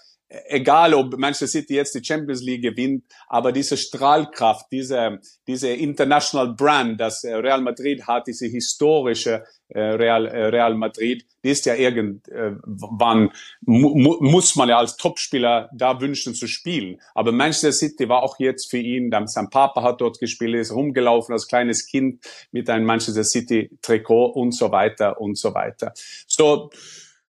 egal 0.47 0.93
ob 0.93 1.17
Manchester 1.17 1.47
City 1.47 1.75
jetzt 1.75 1.93
die 1.93 2.03
Champions 2.03 2.41
League 2.41 2.61
gewinnt, 2.61 3.03
aber 3.27 3.51
diese 3.51 3.75
Strahlkraft, 3.75 4.67
diese, 4.71 5.19
diese 5.47 5.69
International 5.69 6.53
Brand, 6.53 6.99
das 6.99 7.23
äh, 7.23 7.35
Real 7.35 7.61
Madrid 7.61 8.07
hat, 8.07 8.27
diese 8.27 8.47
historische 8.47 9.43
äh, 9.67 9.79
Real, 9.79 10.25
äh, 10.27 10.45
Real 10.45 10.75
Madrid, 10.75 11.25
die 11.43 11.49
ist 11.49 11.65
ja 11.65 11.75
irgendwann, 11.75 13.31
mu 13.61 14.17
muss 14.21 14.55
man 14.55 14.69
ja 14.69 14.77
als 14.77 14.95
Topspieler 14.95 15.69
da 15.73 15.99
wünschen 15.99 16.33
zu 16.33 16.47
spielen. 16.47 17.01
Aber 17.13 17.31
Manchester 17.31 17.73
City 17.73 18.07
war 18.07 18.23
auch 18.23 18.39
jetzt 18.39 18.69
für 18.69 18.77
ihn, 18.77 19.11
sein 19.25 19.49
Papa 19.49 19.83
hat 19.83 19.99
dort 19.99 20.19
gespielt, 20.19 20.55
ist 20.55 20.71
rumgelaufen 20.71 21.33
als 21.33 21.47
kleines 21.47 21.87
Kind 21.87 22.23
mit 22.51 22.69
einem 22.69 22.85
Manchester 22.85 23.23
City 23.23 23.69
Trikot 23.81 24.27
und 24.27 24.53
so 24.53 24.71
weiter 24.71 25.19
und 25.19 25.37
so 25.37 25.53
weiter. 25.53 25.93
So, 26.27 26.69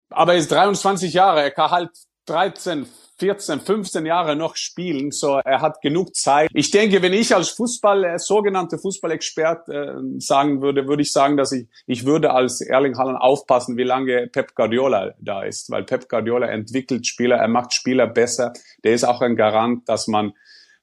aber 0.08 0.34
er 0.34 0.38
ist 0.38 0.52
23 0.52 1.12
Jahre, 1.12 1.42
er 1.42 1.50
kann 1.50 1.70
halt 1.70 1.90
13, 2.26 2.86
14, 3.18 3.60
15 3.60 4.06
Jahre 4.06 4.36
noch 4.36 4.56
spielen. 4.56 5.10
So, 5.12 5.40
er 5.44 5.60
hat 5.60 5.80
genug 5.80 6.14
Zeit. 6.16 6.50
Ich 6.54 6.70
denke, 6.70 7.02
wenn 7.02 7.12
ich 7.12 7.34
als 7.34 7.50
Fußball, 7.50 8.04
äh, 8.04 8.18
sogenannte 8.18 8.78
Fußballexpert 8.78 9.68
äh, 9.68 9.94
sagen 10.18 10.62
würde, 10.62 10.88
würde 10.88 11.02
ich 11.02 11.12
sagen, 11.12 11.36
dass 11.36 11.52
ich, 11.52 11.68
ich 11.86 12.04
würde 12.04 12.32
als 12.32 12.60
Erling 12.60 12.96
Haaland 12.96 13.20
aufpassen, 13.20 13.76
wie 13.76 13.84
lange 13.84 14.28
Pep 14.28 14.54
Guardiola 14.54 15.14
da 15.20 15.42
ist. 15.42 15.70
Weil 15.70 15.84
Pep 15.84 16.08
Guardiola 16.08 16.48
entwickelt 16.48 17.06
Spieler, 17.06 17.36
er 17.36 17.48
macht 17.48 17.72
Spieler 17.72 18.06
besser. 18.06 18.52
Der 18.82 18.94
ist 18.94 19.04
auch 19.04 19.20
ein 19.20 19.36
Garant, 19.36 19.88
dass 19.88 20.08
man 20.08 20.32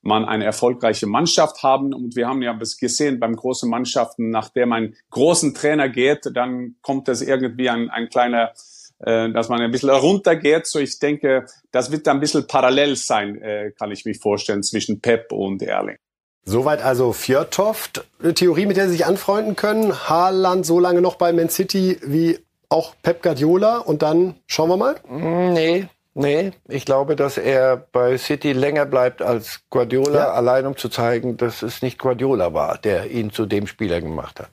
man 0.02 0.24
eine 0.24 0.46
erfolgreiche 0.46 1.08
Mannschaft 1.08 1.62
haben. 1.62 1.94
Und 1.94 2.16
wir 2.16 2.28
haben 2.28 2.42
ja 2.42 2.54
bis 2.54 2.78
gesehen 2.78 3.20
beim 3.20 3.36
großen 3.36 3.70
Mannschaften, 3.70 4.30
nachdem 4.30 4.72
ein 4.72 4.96
großen 5.10 5.54
Trainer 5.54 5.90
geht, 5.90 6.30
dann 6.34 6.76
kommt 6.82 7.10
es 7.10 7.22
irgendwie 7.22 7.70
ein, 7.70 7.90
ein 7.90 8.08
kleiner 8.08 8.54
äh, 9.00 9.32
dass 9.32 9.50
man 9.50 9.62
ein 9.62 9.72
bisschen 9.72 9.90
runtergeht. 9.90 10.68
So 10.68 10.80
ich 10.80 11.00
denke, 11.00 11.46
das 11.72 11.92
wird 11.92 12.08
ein 12.08 12.20
bisschen 12.20 12.48
parallel 12.48 12.96
sein, 12.96 13.42
äh, 13.42 13.72
kann 13.78 13.92
ich 13.92 14.06
mich 14.06 14.20
vorstellen, 14.20 14.64
zwischen 14.64 15.00
Pep 15.02 15.32
und 15.32 15.62
Erling. 15.62 15.98
Soweit 16.46 16.82
also 16.82 17.14
Fjörtoft. 17.14 18.06
Eine 18.22 18.34
Theorie, 18.34 18.66
mit 18.66 18.78
der 18.78 18.88
Sie 18.88 18.94
sich 18.94 19.06
anfreunden 19.06 19.56
können. 19.56 19.94
Haaland 20.10 20.66
so 20.66 20.80
lange 20.80 21.02
noch 21.02 21.16
bei 21.16 21.32
Man 21.32 21.50
City 21.50 22.00
wie 22.02 22.40
auch 22.70 22.96
Pep 23.02 23.22
Guardiola 23.22 23.78
und 23.78 24.02
dann 24.02 24.36
schauen 24.48 24.70
wir 24.70 24.78
mal? 24.78 24.96
Mm, 25.08 25.54
nee, 25.54 25.88
nee. 26.14 26.52
Ich 26.68 26.86
glaube, 26.86 27.16
dass 27.16 27.38
er 27.38 27.78
bei 27.78 28.18
City 28.18 28.54
länger 28.54 28.86
bleibt 28.86 29.22
als 29.22 29.62
Guardiola, 29.70 30.20
ja. 30.20 30.32
allein 30.32 30.66
um 30.66 30.78
zu 30.78 30.90
zeigen, 30.90 31.38
dass 31.38 31.62
es 31.62 31.82
nicht 31.82 31.98
Guardiola 31.98 32.54
war, 32.54 32.78
der 32.78 33.10
ihn 33.12 33.32
zu 33.32 33.46
dem 33.46 33.68
Spieler 33.68 34.02
gemacht 34.02 34.40
hat. 34.40 34.50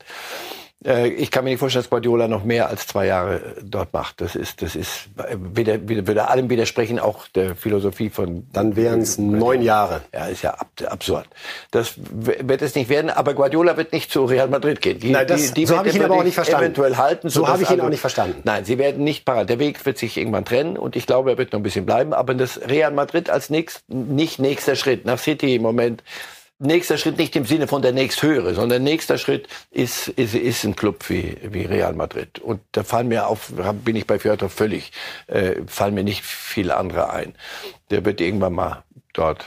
Äh, 0.87 1.09
ich 1.09 1.31
kann 1.31 1.45
mir 1.45 1.51
nicht 1.51 1.59
vorstellen, 1.59 1.83
dass 1.83 1.91
Guardiola 1.91 2.29
noch 2.29 2.45
mehr 2.45 2.69
als 2.69 2.87
zwei 2.87 3.07
Jahre 3.07 3.41
dort 3.63 3.93
macht. 3.93 4.21
Das 4.21 4.37
ist, 4.37 4.63
das 4.63 4.77
ist, 4.77 5.09
wieder, 5.55 5.89
würde 5.89 6.29
allem 6.29 6.49
widersprechen, 6.49 6.99
auch 6.99 7.27
der 7.29 7.57
Philosophie 7.57 8.11
von. 8.11 8.47
Dann 8.53 8.77
wären 8.77 9.01
es 9.01 9.19
neun 9.19 9.63
Jahre. 9.63 10.03
Ja, 10.15 10.27
ist 10.27 10.43
ja 10.43 10.57
absurd. 10.87 11.27
Das 11.71 11.95
wird 11.97 12.63
es 12.63 12.75
nicht 12.75 12.89
werden, 12.89 13.11
aber 13.11 13.35
Guardiola 13.35 13.77
wird 13.77 13.93
nicht 13.93 14.11
zu 14.11 14.25
Real 14.25 14.49
Madrid 14.49 14.81
gehen. 14.81 15.01
Die, 15.01 15.11
Nein, 15.11 15.27
das, 15.27 15.53
die, 15.53 15.63
die 15.63 15.67
so 15.67 15.77
habe 15.77 15.89
ich 15.89 15.97
ihn 15.97 16.05
aber 16.05 16.17
auch 16.17 16.25
nicht 16.25 16.35
verstanden. 16.35 16.65
Eventuell 16.65 16.97
halten. 16.97 17.29
So 17.29 17.49
habe 17.49 17.63
ich 17.63 17.71
ihn 17.71 17.81
auch 17.81 17.89
nicht 17.89 18.01
verstanden. 18.01 18.41
Nein, 18.45 18.65
sie 18.65 18.79
werden 18.79 19.03
nicht 19.03 19.25
parat. 19.25 19.49
Der 19.49 19.59
Weg 19.59 19.85
wird 19.85 19.99
sich 19.99 20.17
irgendwann 20.17 20.45
trennen 20.45 20.77
und 20.77 20.95
ich 20.95 21.07
glaube, 21.07 21.31
er 21.31 21.39
wird 21.39 21.53
noch 21.53 21.61
ein 21.61 21.65
bisschen 21.65 21.87
bleiben. 21.87 22.13
Aber 22.13 22.35
das 22.35 22.61
Real 22.69 22.93
Madrid 22.93 23.31
als 23.31 23.51
nächst, 23.51 23.89
nicht 23.89 24.39
nächster 24.39 24.77
Schritt 24.77 25.05
nach 25.05 25.19
City 25.19 25.57
im 25.57 25.63
Moment 25.63 26.03
nächster 26.59 26.99
Schritt 26.99 27.19
nicht 27.19 27.37
im 27.37 27.45
Sinne 27.45 27.69
von 27.69 27.83
der 27.83 27.93
nächsthöhere, 27.93 28.55
sondern 28.55 28.83
nächster 28.83 29.19
Schritt 29.19 29.49
ist, 29.71 30.09
ist, 30.09 30.35
ist 30.35 30.65
ein 30.65 30.77
Club 30.77 31.09
wie, 31.09 31.37
wie 31.43 31.65
Real 31.65 31.93
Madrid. 31.95 32.39
Und 32.39 32.61
da 32.73 32.83
fallen 32.83 33.09
mir 33.09 33.27
auf, 33.27 33.53
bin 33.85 33.97
ich 33.97 34.07
bei 34.07 34.19
Fjordhoff 34.19 34.53
völlig, 34.53 34.93
äh, 35.27 35.57
fallen 35.67 35.95
mir 35.95 36.05
nicht 36.05 36.25
viele 36.25 36.77
andere 36.77 37.11
ein. 37.11 37.35
Der 37.91 38.05
wird 38.05 38.21
irgendwann 38.21 38.55
mal 38.55 38.85
dort 39.13 39.45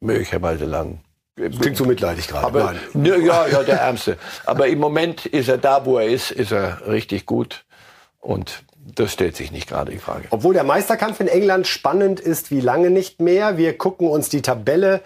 möglicherweise 0.00 0.64
landen. 0.64 1.00
Klingt 1.36 1.76
so 1.76 1.84
mitleidig 1.84 2.28
gerade. 2.28 2.46
Aber, 2.46 2.74
ja, 2.94 3.46
ja, 3.46 3.62
der 3.62 3.80
Ärmste. 3.80 4.18
Aber 4.44 4.66
im 4.66 4.78
Moment 4.78 5.24
ist 5.26 5.48
er 5.48 5.58
da, 5.58 5.86
wo 5.86 5.98
er 5.98 6.06
ist, 6.06 6.30
ist 6.30 6.52
er 6.52 6.86
richtig 6.86 7.24
gut. 7.24 7.64
Und 8.18 8.62
das 8.94 9.12
stellt 9.12 9.36
sich 9.36 9.52
nicht 9.52 9.68
gerade 9.68 9.92
die 9.92 9.98
Frage. 9.98 10.26
Obwohl 10.30 10.54
der 10.54 10.64
Meisterkampf 10.64 11.20
in 11.20 11.28
England 11.28 11.66
spannend 11.66 12.20
ist 12.20 12.50
wie 12.50 12.60
lange 12.60 12.90
nicht 12.90 13.20
mehr. 13.20 13.56
Wir 13.56 13.76
gucken 13.76 14.08
uns 14.08 14.28
die 14.28 14.42
Tabelle 14.42 15.02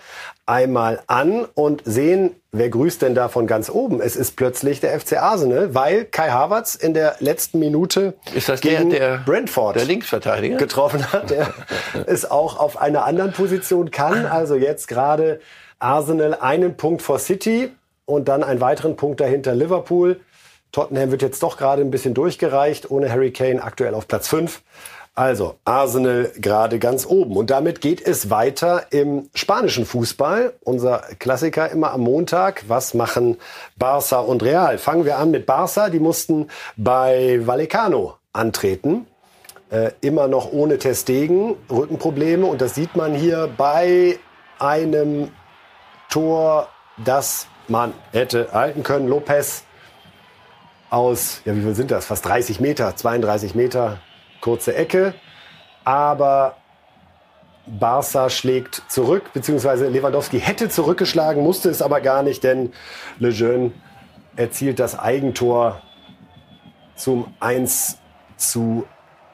einmal 0.46 1.02
an 1.06 1.46
und 1.54 1.82
sehen, 1.84 2.36
wer 2.52 2.68
grüßt 2.68 3.02
denn 3.02 3.14
da 3.14 3.28
von 3.28 3.46
ganz 3.46 3.70
oben? 3.70 4.00
Es 4.00 4.14
ist 4.16 4.36
plötzlich 4.36 4.80
der 4.80 4.98
FC 4.98 5.14
Arsenal, 5.14 5.74
weil 5.74 6.04
Kai 6.04 6.30
Havertz 6.30 6.74
in 6.74 6.92
der 6.94 7.16
letzten 7.20 7.58
Minute 7.58 8.14
ist 8.34 8.48
das 8.48 8.60
gegen 8.60 8.90
der, 8.90 8.98
der, 8.98 9.18
Brentford 9.18 9.76
der 9.76 9.84
Linksverteidiger 9.84 10.56
getroffen 10.56 11.12
hat, 11.12 11.30
der 11.30 11.54
es 12.06 12.30
auch 12.30 12.58
auf 12.58 12.76
einer 12.76 13.04
anderen 13.04 13.32
Position 13.32 13.90
kann. 13.90 14.26
Also 14.26 14.54
jetzt 14.54 14.88
gerade 14.88 15.40
Arsenal 15.78 16.34
einen 16.34 16.76
Punkt 16.76 17.02
vor 17.02 17.18
City 17.18 17.70
und 18.04 18.28
dann 18.28 18.42
einen 18.42 18.60
weiteren 18.60 18.96
Punkt 18.96 19.20
dahinter 19.20 19.54
Liverpool. 19.54 20.20
Tottenham 20.72 21.10
wird 21.10 21.22
jetzt 21.22 21.42
doch 21.42 21.56
gerade 21.56 21.82
ein 21.82 21.90
bisschen 21.90 22.14
durchgereicht, 22.14 22.90
ohne 22.90 23.10
Harry 23.10 23.32
Kane 23.32 23.62
aktuell 23.62 23.94
auf 23.94 24.08
Platz 24.08 24.28
5. 24.28 24.60
Also 25.16 25.58
Arsenal 25.64 26.32
gerade 26.36 26.80
ganz 26.80 27.06
oben. 27.06 27.36
Und 27.36 27.50
damit 27.50 27.80
geht 27.80 28.04
es 28.04 28.30
weiter 28.30 28.86
im 28.90 29.30
spanischen 29.34 29.86
Fußball. 29.86 30.54
Unser 30.64 31.02
Klassiker 31.20 31.70
immer 31.70 31.92
am 31.92 32.00
Montag. 32.00 32.64
Was 32.66 32.94
machen 32.94 33.36
Barça 33.78 34.18
und 34.18 34.42
Real? 34.42 34.76
Fangen 34.78 35.04
wir 35.04 35.18
an 35.18 35.30
mit 35.30 35.48
Barça. 35.48 35.88
Die 35.88 36.00
mussten 36.00 36.48
bei 36.76 37.40
Vallecano 37.46 38.14
antreten. 38.32 39.06
Äh, 39.70 39.92
immer 40.00 40.26
noch 40.26 40.52
ohne 40.52 40.78
Testegen, 40.78 41.54
Rückenprobleme. 41.70 42.44
Und 42.44 42.60
das 42.60 42.74
sieht 42.74 42.96
man 42.96 43.14
hier 43.14 43.48
bei 43.56 44.18
einem 44.58 45.30
Tor, 46.10 46.68
das 47.04 47.46
man 47.68 47.94
hätte 48.10 48.48
halten 48.52 48.82
können. 48.82 49.06
Lopez 49.06 49.62
aus, 50.90 51.40
ja, 51.44 51.54
wie 51.54 51.62
viel 51.62 51.74
sind 51.76 51.92
das? 51.92 52.06
Fast 52.06 52.26
30 52.26 52.58
Meter, 52.58 52.96
32 52.96 53.54
Meter, 53.54 54.00
kurze 54.44 54.74
Ecke. 54.74 55.14
Aber 55.84 56.56
Barca 57.66 58.28
schlägt 58.28 58.82
zurück, 58.88 59.32
beziehungsweise 59.32 59.88
Lewandowski 59.88 60.38
hätte 60.38 60.68
zurückgeschlagen, 60.68 61.42
musste 61.42 61.70
es 61.70 61.80
aber 61.80 62.02
gar 62.02 62.22
nicht, 62.22 62.44
denn 62.44 62.72
Lejeune 63.18 63.72
erzielt 64.36 64.78
das 64.78 64.98
Eigentor 64.98 65.80
zum 66.94 67.34
1 67.40 67.98
zu 68.36 68.86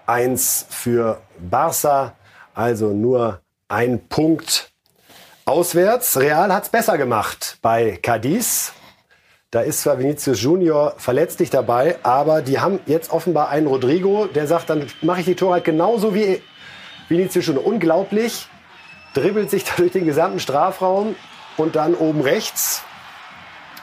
1 0.07 0.67
für 0.71 1.21
Barca. 1.39 2.15
Also 2.55 2.93
nur 2.93 3.41
ein 3.69 4.07
Punkt 4.09 4.71
auswärts. 5.45 6.19
Real 6.19 6.53
hat 6.53 6.65
es 6.65 6.69
besser 6.69 6.99
gemacht 6.99 7.59
bei 7.63 7.99
Cadiz. 8.01 8.73
Da 9.53 9.62
ist 9.62 9.82
zwar 9.82 9.98
Vinicius 9.98 10.40
Junior 10.40 10.94
verletzlich 10.96 11.51
dabei, 11.51 11.98
aber 12.05 12.40
die 12.40 12.61
haben 12.61 12.78
jetzt 12.86 13.11
offenbar 13.11 13.48
einen 13.48 13.66
Rodrigo, 13.66 14.26
der 14.26 14.46
sagt, 14.46 14.70
dann 14.70 14.86
mache 15.03 15.20
ich 15.20 15.26
die 15.26 15.34
Torheit 15.34 15.64
genauso 15.64 16.14
wie 16.14 16.40
Vinicius 17.09 17.46
Junior. 17.46 17.66
Unglaublich, 17.66 18.46
dribbelt 19.12 19.51
sich 19.51 19.64
da 19.64 19.72
durch 19.76 19.90
den 19.90 20.07
gesamten 20.07 20.38
Strafraum 20.38 21.16
und 21.57 21.74
dann 21.74 21.96
oben 21.96 22.20
rechts. 22.20 22.84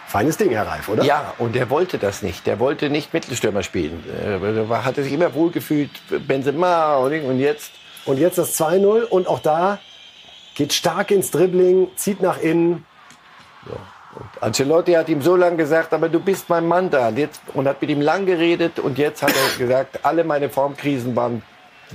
Feines 0.07 0.37
Ding, 0.37 0.51
Herr 0.51 0.67
Reif, 0.67 0.87
oder? 0.87 1.03
Ja, 1.03 1.33
und 1.37 1.53
der 1.53 1.69
wollte 1.69 1.97
das 1.97 2.21
nicht. 2.21 2.47
Der 2.47 2.59
wollte 2.59 2.89
nicht 2.89 3.13
Mittelstürmer 3.13 3.61
spielen. 3.61 4.05
Er 4.69 4.85
hatte 4.85 5.03
sich 5.03 5.11
immer 5.11 5.33
wohlgefühlt, 5.33 5.91
Benzema 6.25 6.95
und 6.95 7.39
jetzt. 7.39 7.73
Und 8.05 8.19
jetzt 8.19 8.37
das 8.37 8.57
2-0 8.57 9.03
und 9.03 9.27
auch 9.27 9.39
da 9.39 9.79
geht 10.55 10.71
stark 10.71 11.11
ins 11.11 11.29
Dribbling, 11.29 11.89
zieht 11.97 12.21
nach 12.21 12.39
innen. 12.39 12.85
Ja. 13.65 13.75
Ancelotti 14.41 14.93
hat 14.93 15.09
ihm 15.09 15.21
so 15.21 15.35
lange 15.35 15.57
gesagt, 15.57 15.93
aber 15.93 16.09
du 16.09 16.19
bist 16.19 16.49
mein 16.49 16.67
Mann 16.67 16.89
da. 16.89 17.09
Und, 17.09 17.17
jetzt, 17.17 17.41
und 17.53 17.67
hat 17.67 17.81
mit 17.81 17.89
ihm 17.89 18.01
lang 18.01 18.25
geredet 18.25 18.79
und 18.79 18.97
jetzt 18.97 19.21
hat 19.23 19.31
er 19.31 19.57
gesagt, 19.57 19.99
alle 20.03 20.23
meine 20.23 20.49
Formkrisen 20.49 21.15
waren, 21.15 21.41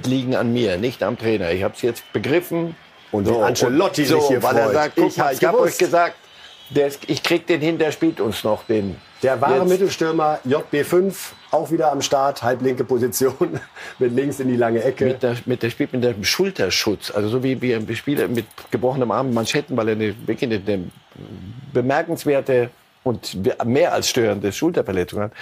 liegen 0.05 0.35
an 0.35 0.53
mir, 0.53 0.79
nicht 0.79 1.03
am 1.03 1.19
Trainer. 1.19 1.51
Ich 1.51 1.63
habe 1.63 1.75
es 1.75 1.83
jetzt 1.83 2.13
begriffen. 2.13 2.75
Und 3.11 3.27
so, 3.27 3.43
Ancelotti 3.43 4.05
so, 4.05 4.19
sich 4.19 4.29
hier 4.29 4.43
weil 4.43 4.55
freut. 4.55 4.63
er 4.63 4.73
sagt, 4.73 4.97
guck 4.97 5.09
ich 5.09 5.17
mal, 5.17 5.35
ich 5.35 5.45
habe 5.45 5.61
euch 5.61 5.77
gesagt, 5.77 6.17
der, 6.71 6.91
ich 7.07 7.23
krieg 7.23 7.47
den 7.47 7.61
hin, 7.61 7.79
der 7.79 7.93
spielt 7.93 8.21
uns 8.21 8.45
noch 8.45 8.65
den. 8.65 8.97
Der 9.23 9.41
wahre 9.41 9.61
jetzt. 9.61 9.69
Mittelstürmer 9.69 10.41
JB5 10.47 11.15
auch 11.51 11.71
wieder 11.71 11.93
am 11.93 12.01
Start, 12.01 12.43
halblinke 12.43 12.85
Position 12.85 13.61
mit 13.99 14.13
links 14.15 14.41
in 14.41 14.49
die 14.49 14.57
lange 14.57 14.83
Ecke. 14.83 15.05
Mit 15.05 15.23
der, 15.23 15.37
mit 15.45 15.63
der 15.63 15.71
spielt 15.71 15.93
mit 15.93 16.03
dem 16.03 16.25
Schulterschutz, 16.25 17.11
also 17.11 17.29
so 17.29 17.43
wie 17.43 17.61
wir 17.61 17.81
Spieler 17.95 18.29
mit 18.29 18.47
gebrochenem 18.71 19.11
Arm 19.11 19.35
Manschetten, 19.35 19.77
weil 19.77 19.89
er 19.89 19.95
eine, 19.95 20.15
wirklich 20.27 20.51
eine, 20.51 20.63
eine 20.67 20.85
bemerkenswerte 21.73 22.71
und 23.05 23.37
mehr 23.65 23.93
als 23.93 24.09
störende 24.09 24.53
Schulterverletzung 24.53 25.23
hat 25.23 25.33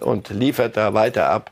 und 0.00 0.30
liefert 0.30 0.76
da 0.76 0.94
weiter 0.94 1.28
ab. 1.28 1.50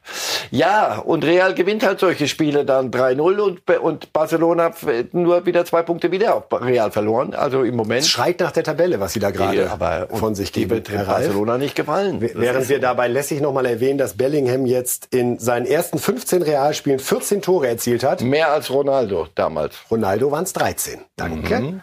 Ja, 0.51 0.99
und 0.99 1.25
Real 1.25 1.55
gewinnt 1.55 1.85
halt 1.85 2.01
solche 2.01 2.27
Spiele 2.27 2.65
dann 2.65 2.91
3-0 2.91 3.39
und, 3.39 3.71
und 3.79 4.13
Barcelona 4.13 4.73
nur 5.13 5.45
wieder 5.45 5.65
zwei 5.67 5.83
Punkte 5.83 6.11
wieder 6.11 6.37
auf 6.37 6.45
Real 6.53 6.91
verloren. 6.91 7.35
Also 7.35 7.65
im 7.65 7.77
Moment. 7.77 8.03
Es 8.03 8.09
schreit 8.09 8.41
nach 8.41 8.53
der 8.53 8.65
Tabelle, 8.65 8.99
was 9.01 9.13
sie 9.13 9.21
da 9.21 9.31
gerade 9.31 9.65
ja, 9.65 10.07
von 10.07 10.35
sich 10.35 10.53
geben. 10.53 10.83
Die 10.83 10.91
wird 10.91 11.07
Barcelona 11.07 11.59
nicht 11.59 11.75
gefallen. 11.75 12.21
Während 12.21 12.69
wir 12.69 12.81
dabei 12.81 13.09
lässig 13.09 13.41
nochmal 13.41 13.67
erwähnen, 13.67 13.99
dass 13.99 14.17
Bellingham 14.17 14.65
jetzt 14.65 15.09
in 15.15 15.39
seinen 15.39 15.67
ersten 15.67 15.99
15 15.99 16.43
Realspielen 16.43 16.99
14 16.99 17.43
Tore 17.43 17.69
erzielt 17.69 18.05
hat. 18.05 18.23
Mehr 18.23 18.53
als 18.53 18.71
Ronaldo 18.71 19.27
damals. 19.35 19.77
Ronaldo 19.91 20.31
waren 20.31 20.45
es 20.45 20.55
13. 20.55 21.01
Danke. 21.17 21.61
Mhm. 21.61 21.81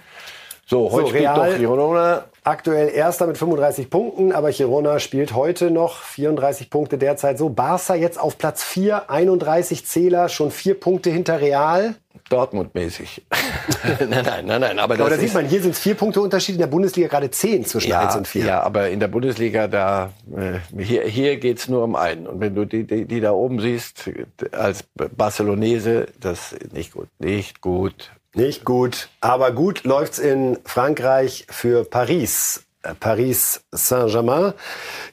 So, 0.68 0.92
heute 0.92 1.04
so, 1.04 1.08
spielt 1.10 1.24
Real, 1.24 1.52
doch 1.52 1.58
Girona. 1.60 2.26
Aktuell 2.44 2.90
erster 2.90 3.28
mit 3.28 3.38
35 3.38 3.90
Punkten, 3.90 4.32
aber 4.32 4.52
Girona 4.52 5.00
spielt 5.00 5.36
heute 5.36 5.70
noch 5.70 6.02
34 6.02 6.72
Punkte 6.72 6.98
derzeit 6.98 7.38
so. 7.38 7.50
Barca 7.50 7.94
jetzt 7.94 8.20
auf 8.20 8.40
Platz 8.40 8.64
4, 8.64 9.12
31 9.12 9.86
Zähler, 9.86 10.28
schon 10.28 10.50
vier 10.50 10.80
Punkte 10.80 11.12
hinter 11.12 11.40
Real. 11.40 11.96
Dortmund-mäßig. 12.30 13.22
nein, 14.00 14.26
nein, 14.26 14.46
nein, 14.46 14.62
nein. 14.62 14.80
Aber, 14.80 14.96
aber 14.96 15.10
da 15.12 15.18
sieht 15.18 15.36
man, 15.36 15.46
hier 15.46 15.62
sind 15.62 15.72
es 15.72 15.80
vier 15.80 15.94
Punkte 15.94 16.22
Unterschied, 16.22 16.56
in 16.56 16.62
der 16.62 16.68
Bundesliga 16.68 17.10
gerade 17.10 17.30
zehn 17.30 17.64
zwischen 17.66 17.90
ja, 17.90 18.08
1 18.08 18.16
und 18.16 18.28
4. 18.28 18.46
Ja, 18.46 18.64
aber 18.64 18.90
in 18.90 19.00
der 19.00 19.08
Bundesliga, 19.08 19.68
da, 19.68 20.12
äh, 20.36 20.82
hier, 20.82 21.04
hier 21.04 21.38
geht's 21.38 21.68
nur 21.68 21.84
um 21.84 21.96
einen. 21.96 22.26
Und 22.26 22.40
wenn 22.40 22.56
du 22.56 22.66
die, 22.66 22.86
die, 22.86 23.06
die 23.06 23.20
da 23.20 23.34
oben 23.34 23.60
siehst, 23.60 24.10
als 24.52 24.84
Barcelonese, 24.96 26.08
das 26.20 26.54
ist 26.54 26.74
nicht 26.74 26.94
gut, 26.94 27.10
nicht 27.20 27.62
gut. 27.62 28.12
Nicht 28.36 28.66
gut, 28.66 29.08
aber 29.22 29.54
gut 29.54 29.86
läuft's 29.86 30.20
in 30.20 30.60
Frankreich 30.66 31.48
für 31.50 31.86
Paris. 31.86 32.66
Äh, 32.82 32.94
Paris 32.94 33.62
Saint-Germain 33.72 34.54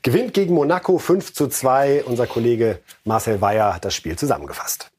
gewinnt 0.03 0.35
gegen 0.35 0.55
Monaco 0.55 0.99
5 0.99 1.33
zu 1.33 1.47
2. 1.47 2.03
Unser 2.03 2.27
Kollege 2.27 2.81
Marcel 3.05 3.41
Weyer 3.41 3.75
hat 3.75 3.85
das 3.85 3.95
Spiel 3.95 4.17
zusammengefasst. 4.17 4.91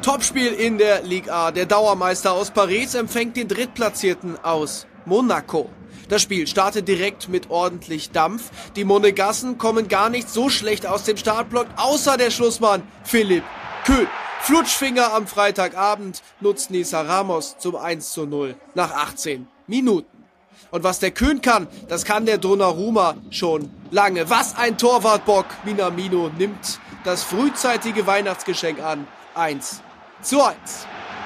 Topspiel 0.00 0.54
in 0.54 0.78
der 0.78 1.02
Ligue 1.02 1.30
A. 1.30 1.50
Der 1.50 1.66
Dauermeister 1.66 2.32
aus 2.32 2.50
Paris 2.50 2.94
empfängt 2.94 3.36
den 3.36 3.48
Drittplatzierten 3.48 4.42
aus 4.42 4.86
Monaco. 5.04 5.68
Das 6.08 6.22
Spiel 6.22 6.46
startet 6.46 6.88
direkt 6.88 7.28
mit 7.28 7.50
ordentlich 7.50 8.10
Dampf. 8.10 8.50
Die 8.74 8.84
Monegassen 8.84 9.58
kommen 9.58 9.88
gar 9.88 10.08
nicht 10.08 10.30
so 10.30 10.48
schlecht 10.48 10.86
aus 10.86 11.04
dem 11.04 11.18
Startblock, 11.18 11.66
außer 11.76 12.16
der 12.16 12.30
Schlussmann 12.30 12.82
Philipp 13.04 13.44
Köhn. 13.84 14.08
Flutschfinger 14.40 15.12
am 15.12 15.26
Freitagabend 15.26 16.22
nutzt 16.40 16.70
Nisa 16.70 17.02
Ramos 17.02 17.58
zum 17.58 17.76
1 17.76 18.12
zu 18.12 18.26
0 18.26 18.56
nach 18.74 18.92
18 18.92 19.46
Minuten. 19.66 20.24
Und 20.70 20.84
was 20.84 20.98
der 20.98 21.10
Köhn 21.10 21.40
kann, 21.40 21.66
das 21.88 22.04
kann 22.04 22.26
der 22.26 22.38
Donnarumma 22.38 23.16
schon 23.30 23.70
lange. 23.90 24.28
Was 24.30 24.56
ein 24.56 24.76
Torwartbock! 24.76 25.46
Minamino 25.64 26.30
nimmt 26.36 26.80
das 27.04 27.22
frühzeitige 27.22 28.06
Weihnachtsgeschenk 28.06 28.80
an. 28.80 29.06
1 29.34 29.80
zu 30.22 30.42
1. 30.42 30.56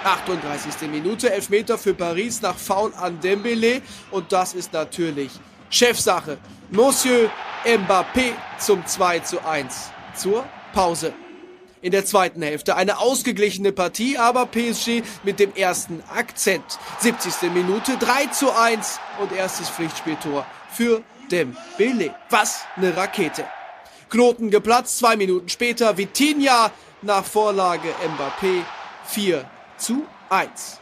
38. 0.05 0.91
Minute, 0.91 1.33
Elfmeter 1.33 1.79
für 1.79 1.95
Paris 1.95 2.43
nach 2.43 2.57
Foul 2.57 2.93
an 2.95 3.21
Dembele. 3.21 3.83
Und 4.11 4.33
das 4.33 4.55
ist 4.55 4.73
natürlich 4.73 5.31
Chefsache. 5.71 6.39
Monsieur 6.71 7.31
Mbappé 7.65 8.33
zum 8.59 8.85
2 8.85 9.21
zu 9.21 9.45
1 9.45 9.91
zur 10.17 10.45
Pause. 10.73 11.13
In 11.83 11.91
der 11.91 12.05
zweiten 12.07 12.43
Hälfte 12.43 12.77
eine 12.77 12.99
ausgeglichene 12.99 13.73
Partie, 13.73 14.17
aber 14.17 14.47
PSG 14.47 15.03
mit 15.25 15.41
dem 15.41 15.53
ersten 15.57 16.01
Akzent. 16.15 16.63
70. 17.01 17.51
Minute 17.53 17.97
3 17.97 18.27
zu 18.27 18.53
1 18.57 19.01
und 19.21 19.33
erstes 19.33 19.69
Pflichtspieltor 19.69 20.47
für 20.71 21.03
Dembele. 21.33 22.15
Was 22.31 22.63
eine 22.77 22.97
Rakete. 22.97 23.45
Knoten 24.11 24.51
geplatzt, 24.51 24.99
zwei 24.99 25.17
Minuten 25.17 25.49
später 25.49 25.99
Vitinha 25.99 26.71
nach 27.03 27.25
Vorlage 27.25 27.89
Mbappé 27.89 28.63
4 29.07 29.45
zu 29.77 30.07
1. 30.31 30.79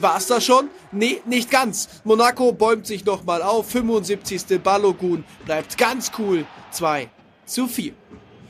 War's 0.00 0.26
das 0.26 0.44
schon? 0.44 0.68
Nee, 0.90 1.22
nicht 1.26 1.48
ganz. 1.48 1.88
Monaco 2.02 2.50
bäumt 2.50 2.88
sich 2.88 3.04
nochmal 3.04 3.40
auf. 3.40 3.70
75. 3.70 4.60
Balogun 4.60 5.24
bleibt 5.44 5.78
ganz 5.78 6.10
cool. 6.18 6.44
2 6.72 7.08
zu 7.46 7.68
4. 7.68 7.92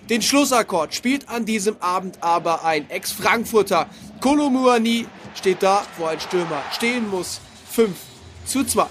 Den 0.08 0.22
Schlussakkord 0.22 0.94
spielt 0.94 1.28
an 1.28 1.46
diesem 1.46 1.76
Abend 1.80 2.18
aber 2.20 2.64
ein 2.64 2.88
Ex-Frankfurter. 2.90 3.88
Kolomuani 4.20 5.06
steht 5.34 5.64
da, 5.64 5.82
wo 5.98 6.04
ein 6.04 6.20
Stürmer 6.20 6.62
stehen 6.72 7.10
muss. 7.10 7.40
5 7.70 7.96
zu 8.44 8.64
2. 8.64 8.86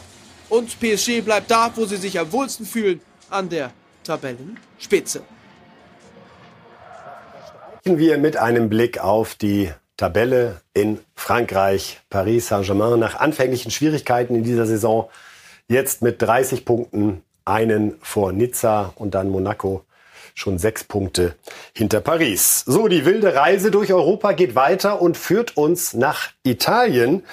Und 0.50 0.78
PSG 0.80 1.22
bleibt 1.22 1.50
da, 1.50 1.72
wo 1.76 1.86
sie 1.86 1.96
sich 1.96 2.20
am 2.20 2.32
wohlsten 2.34 2.66
fühlen, 2.66 3.00
an 3.30 3.48
der 3.48 3.72
Tabellenspitze. 4.04 5.22
Wir 7.86 8.18
mit 8.18 8.36
einem 8.36 8.68
Blick 8.68 9.00
auf 9.00 9.36
die 9.36 9.72
Tabelle 9.96 10.62
in 10.74 11.00
Frankreich. 11.16 12.02
Paris 12.10 12.48
Saint-Germain 12.48 13.00
nach 13.00 13.16
anfänglichen 13.16 13.72
Schwierigkeiten 13.72 14.36
in 14.36 14.44
dieser 14.44 14.66
Saison 14.66 15.10
jetzt 15.70 16.02
mit 16.02 16.22
30 16.22 16.66
Punkten 16.66 17.24
einen 17.46 17.96
vor 18.02 18.34
Nizza 18.34 18.92
und 18.96 19.16
dann 19.16 19.30
Monaco 19.30 19.86
schon 20.36 20.60
sechs 20.60 20.84
Punkte 20.84 21.36
hinter 21.74 22.02
Paris. 22.02 22.64
So, 22.68 22.88
die 22.88 23.06
wilde 23.06 23.36
Reise 23.36 23.72
durch 23.72 23.92
Europa 23.92 24.34
geht 24.34 24.54
weiter 24.54 25.02
und 25.02 25.18
führt 25.18 25.58
uns 25.58 25.94
nach 25.94 26.30
Italien. 26.44 27.24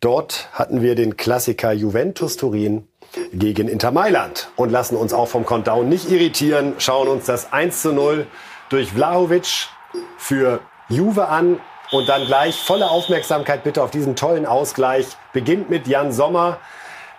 Dort 0.00 0.48
hatten 0.52 0.82
wir 0.82 0.94
den 0.94 1.16
Klassiker 1.16 1.72
Juventus 1.72 2.36
Turin 2.36 2.88
gegen 3.32 3.68
Inter 3.68 3.92
Mailand 3.92 4.48
und 4.56 4.70
lassen 4.70 4.96
uns 4.96 5.12
auch 5.12 5.28
vom 5.28 5.44
Countdown 5.46 5.88
nicht 5.88 6.10
irritieren, 6.10 6.74
schauen 6.78 7.08
uns 7.08 7.26
das 7.26 7.52
1 7.52 7.82
zu 7.82 7.92
0 7.92 8.26
durch 8.70 8.92
Vlahovic 8.92 9.68
für 10.16 10.60
Juve 10.88 11.28
an 11.28 11.60
und 11.92 12.08
dann 12.08 12.26
gleich 12.26 12.56
volle 12.56 12.90
Aufmerksamkeit 12.90 13.64
bitte 13.64 13.82
auf 13.82 13.90
diesen 13.90 14.16
tollen 14.16 14.46
Ausgleich. 14.46 15.06
Beginnt 15.32 15.70
mit 15.70 15.86
Jan 15.86 16.10
Sommer, 16.10 16.58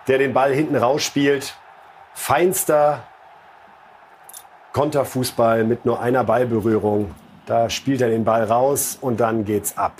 der 0.08 0.18
den 0.18 0.34
Ball 0.34 0.54
hinten 0.54 0.76
rausspielt. 0.76 1.56
Feinster 2.14 3.04
Konterfußball 4.78 5.63
mit 5.63 5.88
nur 5.88 6.01
einer 6.01 6.23
Ballberührung. 6.23 7.15
Da 7.47 7.67
spielt 7.67 7.99
er 7.99 8.09
den 8.09 8.25
Ball 8.25 8.43
raus 8.43 8.95
und 9.01 9.19
dann 9.19 9.43
geht's 9.43 9.75
ab. 9.75 9.93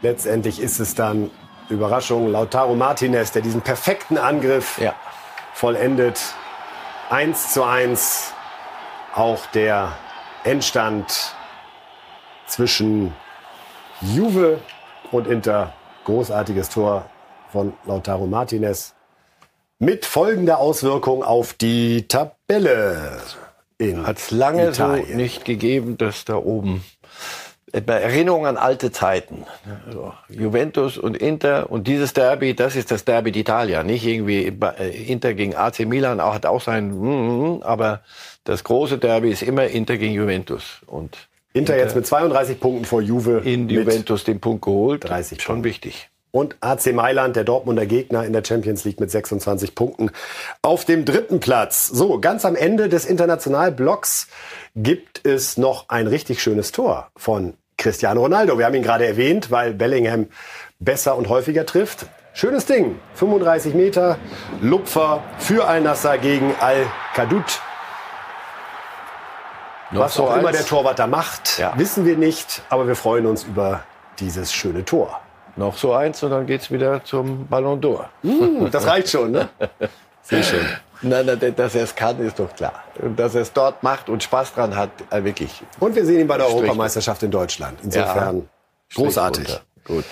Letztendlich 0.00 0.62
ist 0.62 0.80
es 0.80 0.94
dann 0.94 1.30
Überraschung 1.68 2.32
Lautaro 2.32 2.74
Martinez, 2.74 3.30
der 3.30 3.42
diesen 3.42 3.60
perfekten 3.60 4.16
Angriff 4.16 4.78
ja. 4.78 4.94
vollendet. 5.52 6.22
1 7.10 7.52
zu 7.52 7.64
1. 7.64 8.32
Auch 9.14 9.44
der 9.44 9.92
Endstand 10.44 11.34
zwischen 12.46 13.12
Juve 14.00 14.58
und 15.10 15.26
Inter. 15.26 15.74
Großartiges 16.06 16.70
Tor 16.70 17.04
von 17.50 17.74
Lautaro 17.84 18.24
Martinez. 18.24 18.94
Mit 19.78 20.06
folgender 20.06 20.60
Auswirkung 20.60 21.22
auf 21.22 21.52
die 21.52 22.08
Tabelle. 22.08 22.41
Hat 24.04 24.18
es 24.18 24.30
lange 24.30 24.68
Italien. 24.68 25.06
so 25.08 25.14
nicht 25.14 25.44
gegeben, 25.44 25.98
dass 25.98 26.24
da 26.24 26.36
oben 26.36 26.84
etwa 27.72 27.94
Erinnerung 27.94 28.46
an 28.46 28.56
alte 28.56 28.92
Zeiten. 28.92 29.44
Also 29.86 30.12
Juventus 30.28 30.98
und 30.98 31.16
Inter 31.16 31.70
und 31.70 31.88
dieses 31.88 32.12
Derby, 32.12 32.54
das 32.54 32.76
ist 32.76 32.90
das 32.90 33.04
Derby 33.04 33.30
d'Italia. 33.30 33.82
Nicht 33.82 34.06
irgendwie 34.06 34.46
äh, 34.46 35.10
Inter 35.10 35.34
gegen 35.34 35.56
AC 35.56 35.80
Milan, 35.80 36.20
auch, 36.20 36.34
hat 36.34 36.46
auch 36.46 36.60
sein, 36.60 36.90
mm, 36.90 37.62
aber 37.62 38.02
das 38.44 38.62
große 38.64 38.98
Derby 38.98 39.30
ist 39.30 39.42
immer 39.42 39.66
Inter 39.66 39.96
gegen 39.96 40.14
Juventus. 40.14 40.82
Und 40.86 41.16
Inter, 41.54 41.74
Inter 41.74 41.76
jetzt 41.78 41.96
mit 41.96 42.06
32 42.06 42.60
Punkten 42.60 42.84
vor 42.84 43.00
Juve. 43.00 43.40
In 43.44 43.68
Juventus 43.68 44.24
den 44.24 44.40
Punkt 44.40 44.64
geholt. 44.64 45.04
30 45.04 45.40
Schon 45.40 45.64
wichtig. 45.64 46.10
Und 46.32 46.56
AC 46.60 46.92
Mailand, 46.94 47.36
der 47.36 47.44
Dortmunder 47.44 47.86
Gegner 47.86 48.24
in 48.24 48.32
der 48.32 48.42
Champions 48.44 48.84
League 48.84 48.98
mit 48.98 49.10
26 49.10 49.74
Punkten 49.74 50.10
auf 50.62 50.84
dem 50.84 51.04
dritten 51.04 51.40
Platz. 51.40 51.86
So, 51.86 52.18
ganz 52.18 52.44
am 52.44 52.56
Ende 52.56 52.88
des 52.88 53.04
Internationalblocks 53.04 54.28
gibt 54.74 55.26
es 55.26 55.58
noch 55.58 55.90
ein 55.90 56.06
richtig 56.06 56.42
schönes 56.42 56.72
Tor 56.72 57.10
von 57.16 57.54
Cristiano 57.76 58.22
Ronaldo. 58.22 58.58
Wir 58.58 58.64
haben 58.66 58.74
ihn 58.74 58.82
gerade 58.82 59.06
erwähnt, 59.06 59.50
weil 59.50 59.74
Bellingham 59.74 60.28
besser 60.78 61.16
und 61.16 61.28
häufiger 61.28 61.66
trifft. 61.66 62.06
Schönes 62.34 62.64
Ding. 62.64 62.98
35 63.14 63.74
Meter, 63.74 64.18
Lupfer 64.60 65.22
für 65.38 65.66
Al-Nassr 65.66 66.16
gegen 66.16 66.54
Al-Kadut. 66.60 67.60
Was 69.90 70.18
auch 70.18 70.36
immer 70.36 70.52
der 70.52 70.64
Torwart 70.64 70.98
da 70.98 71.06
macht, 71.06 71.58
ja. 71.58 71.74
wissen 71.76 72.06
wir 72.06 72.16
nicht, 72.16 72.62
aber 72.70 72.86
wir 72.86 72.96
freuen 72.96 73.26
uns 73.26 73.44
über 73.44 73.82
dieses 74.18 74.52
schöne 74.52 74.84
Tor. 74.84 75.21
Noch 75.56 75.76
so 75.76 75.92
eins 75.92 76.22
und 76.22 76.30
dann 76.30 76.46
geht's 76.46 76.70
wieder 76.70 77.04
zum 77.04 77.46
Ballon 77.46 77.80
d'Or. 77.80 78.06
Mm, 78.22 78.70
das 78.70 78.86
reicht 78.86 79.10
schon, 79.10 79.32
ne? 79.32 79.48
Sehr 80.22 80.42
schön. 80.42 80.66
Nein, 81.02 81.26
nein, 81.26 81.54
dass 81.56 81.74
er 81.74 81.82
es 81.82 81.94
kann, 81.94 82.18
ist 82.20 82.38
doch 82.38 82.54
klar. 82.54 82.84
Und 83.00 83.18
dass 83.18 83.34
er 83.34 83.42
es 83.42 83.52
dort 83.52 83.82
macht 83.82 84.08
und 84.08 84.22
Spaß 84.22 84.54
dran 84.54 84.76
hat, 84.76 84.90
äh, 85.10 85.24
wirklich. 85.24 85.62
Und 85.80 85.96
wir 85.96 86.06
sehen 86.06 86.20
ihn 86.20 86.28
bei 86.28 86.36
der 86.36 86.46
Europameisterschaft 86.46 87.22
in 87.24 87.30
Deutschland. 87.30 87.78
Insofern 87.82 88.38
ja, 88.38 88.44
großartig. 88.94 89.60
Gut. 89.84 90.04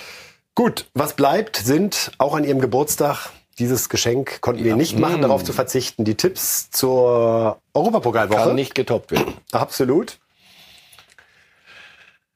Gut, 0.53 0.85
was 0.93 1.13
bleibt, 1.13 1.55
sind 1.55 2.11
auch 2.17 2.35
an 2.35 2.43
Ihrem 2.43 2.59
Geburtstag 2.59 3.29
dieses 3.59 3.89
Geschenk 3.89 4.41
konnten 4.41 4.63
wir 4.63 4.75
nicht 4.75 4.97
machen, 4.97 5.19
mm. 5.19 5.23
darauf 5.23 5.43
zu 5.43 5.53
verzichten. 5.53 6.03
Die 6.03 6.15
Tipps 6.15 6.71
zur 6.71 7.59
Europapokalwoche. 7.73 8.39
Kann 8.39 8.55
nicht 8.55 8.73
getoppt 8.73 9.11
werden. 9.11 9.33
Absolut. 9.51 10.19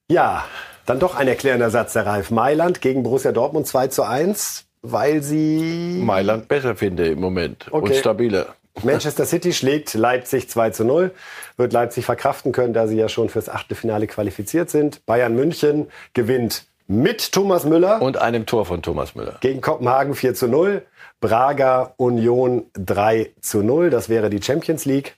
Ja, 0.07 0.45
dann 0.85 0.99
doch 0.99 1.15
ein 1.15 1.27
erklärender 1.27 1.69
Satz 1.69 1.93
der 1.93 2.05
Ralf 2.05 2.31
Mailand 2.31 2.81
gegen 2.81 3.03
Borussia 3.03 3.31
Dortmund 3.31 3.67
2 3.67 3.87
zu 3.87 4.03
1, 4.03 4.65
weil 4.81 5.23
sie 5.23 6.01
Mailand 6.03 6.47
besser 6.47 6.75
finde 6.75 7.07
im 7.07 7.19
Moment 7.19 7.67
okay. 7.71 7.91
und 7.91 7.95
stabiler. 7.95 8.55
Manchester 8.83 9.25
City 9.25 9.53
schlägt 9.53 9.93
Leipzig 9.93 10.49
2 10.49 10.71
zu 10.71 10.83
0. 10.83 11.11
Wird 11.57 11.73
Leipzig 11.73 12.05
verkraften 12.05 12.51
können, 12.51 12.73
da 12.73 12.87
sie 12.87 12.97
ja 12.97 13.07
schon 13.07 13.29
fürs 13.29 13.47
achte 13.47 13.73
Finale 13.73 14.05
qualifiziert 14.07 14.69
sind. 14.69 15.05
Bayern 15.05 15.33
München 15.33 15.87
gewinnt 16.13 16.65
mit 16.87 17.31
Thomas 17.31 17.63
Müller. 17.63 18.01
Und 18.01 18.17
einem 18.17 18.45
Tor 18.45 18.65
von 18.65 18.81
Thomas 18.81 19.15
Müller. 19.15 19.37
Gegen 19.39 19.61
Kopenhagen 19.61 20.13
4 20.13 20.35
zu 20.35 20.47
0. 20.47 20.85
Braga 21.21 21.93
Union 21.97 22.65
3 22.73 23.31
zu 23.39 23.63
0. 23.63 23.89
Das 23.89 24.09
wäre 24.09 24.29
die 24.29 24.41
Champions 24.41 24.85
League. 24.85 25.15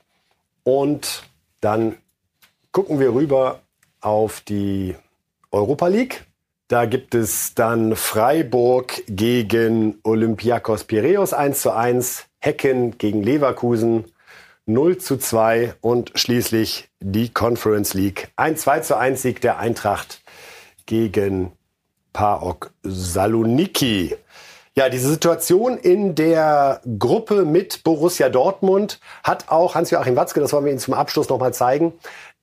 Und 0.64 1.24
dann 1.60 1.98
gucken 2.72 3.00
wir 3.00 3.14
rüber 3.14 3.60
auf 4.02 4.42
die 4.42 4.96
Europa 5.58 5.88
League. 5.88 6.26
Da 6.68 6.86
gibt 6.86 7.16
es 7.16 7.54
dann 7.56 7.96
Freiburg 7.96 9.02
gegen 9.08 10.00
Olympiakos 10.04 10.84
Piraeus 10.84 11.34
1 11.34 11.62
zu 11.62 11.72
1, 11.72 12.26
Hecken 12.40 12.98
gegen 12.98 13.24
Leverkusen 13.24 14.06
0 14.66 14.98
zu 14.98 15.18
2 15.18 15.76
und 15.80 16.12
schließlich 16.16 16.90
die 17.00 17.30
Conference 17.30 17.94
League. 17.94 18.30
Ein 18.36 18.58
2 18.58 18.82
zu 18.82 18.98
1 18.98 19.22
Sieg 19.22 19.40
der 19.42 19.60
Eintracht 19.60 20.22
gegen 20.86 21.54
PAOK 22.12 22.74
Saloniki. 22.84 24.16
Ja, 24.76 24.90
diese 24.90 25.10
Situation 25.10 25.78
in 25.78 26.16
der 26.16 26.82
Gruppe 27.00 27.46
mit 27.46 27.84
Borussia 27.84 28.30
Dortmund 28.30 29.00
hat 29.24 29.50
auch 29.50 29.74
Hans-Joachim 29.74 30.16
Watzke, 30.16 30.40
das 30.40 30.54
wollen 30.54 30.66
wir 30.66 30.72
Ihnen 30.72 30.80
zum 30.80 30.94
Abschluss 30.94 31.30
nochmal 31.30 31.54
zeigen, 31.54 31.94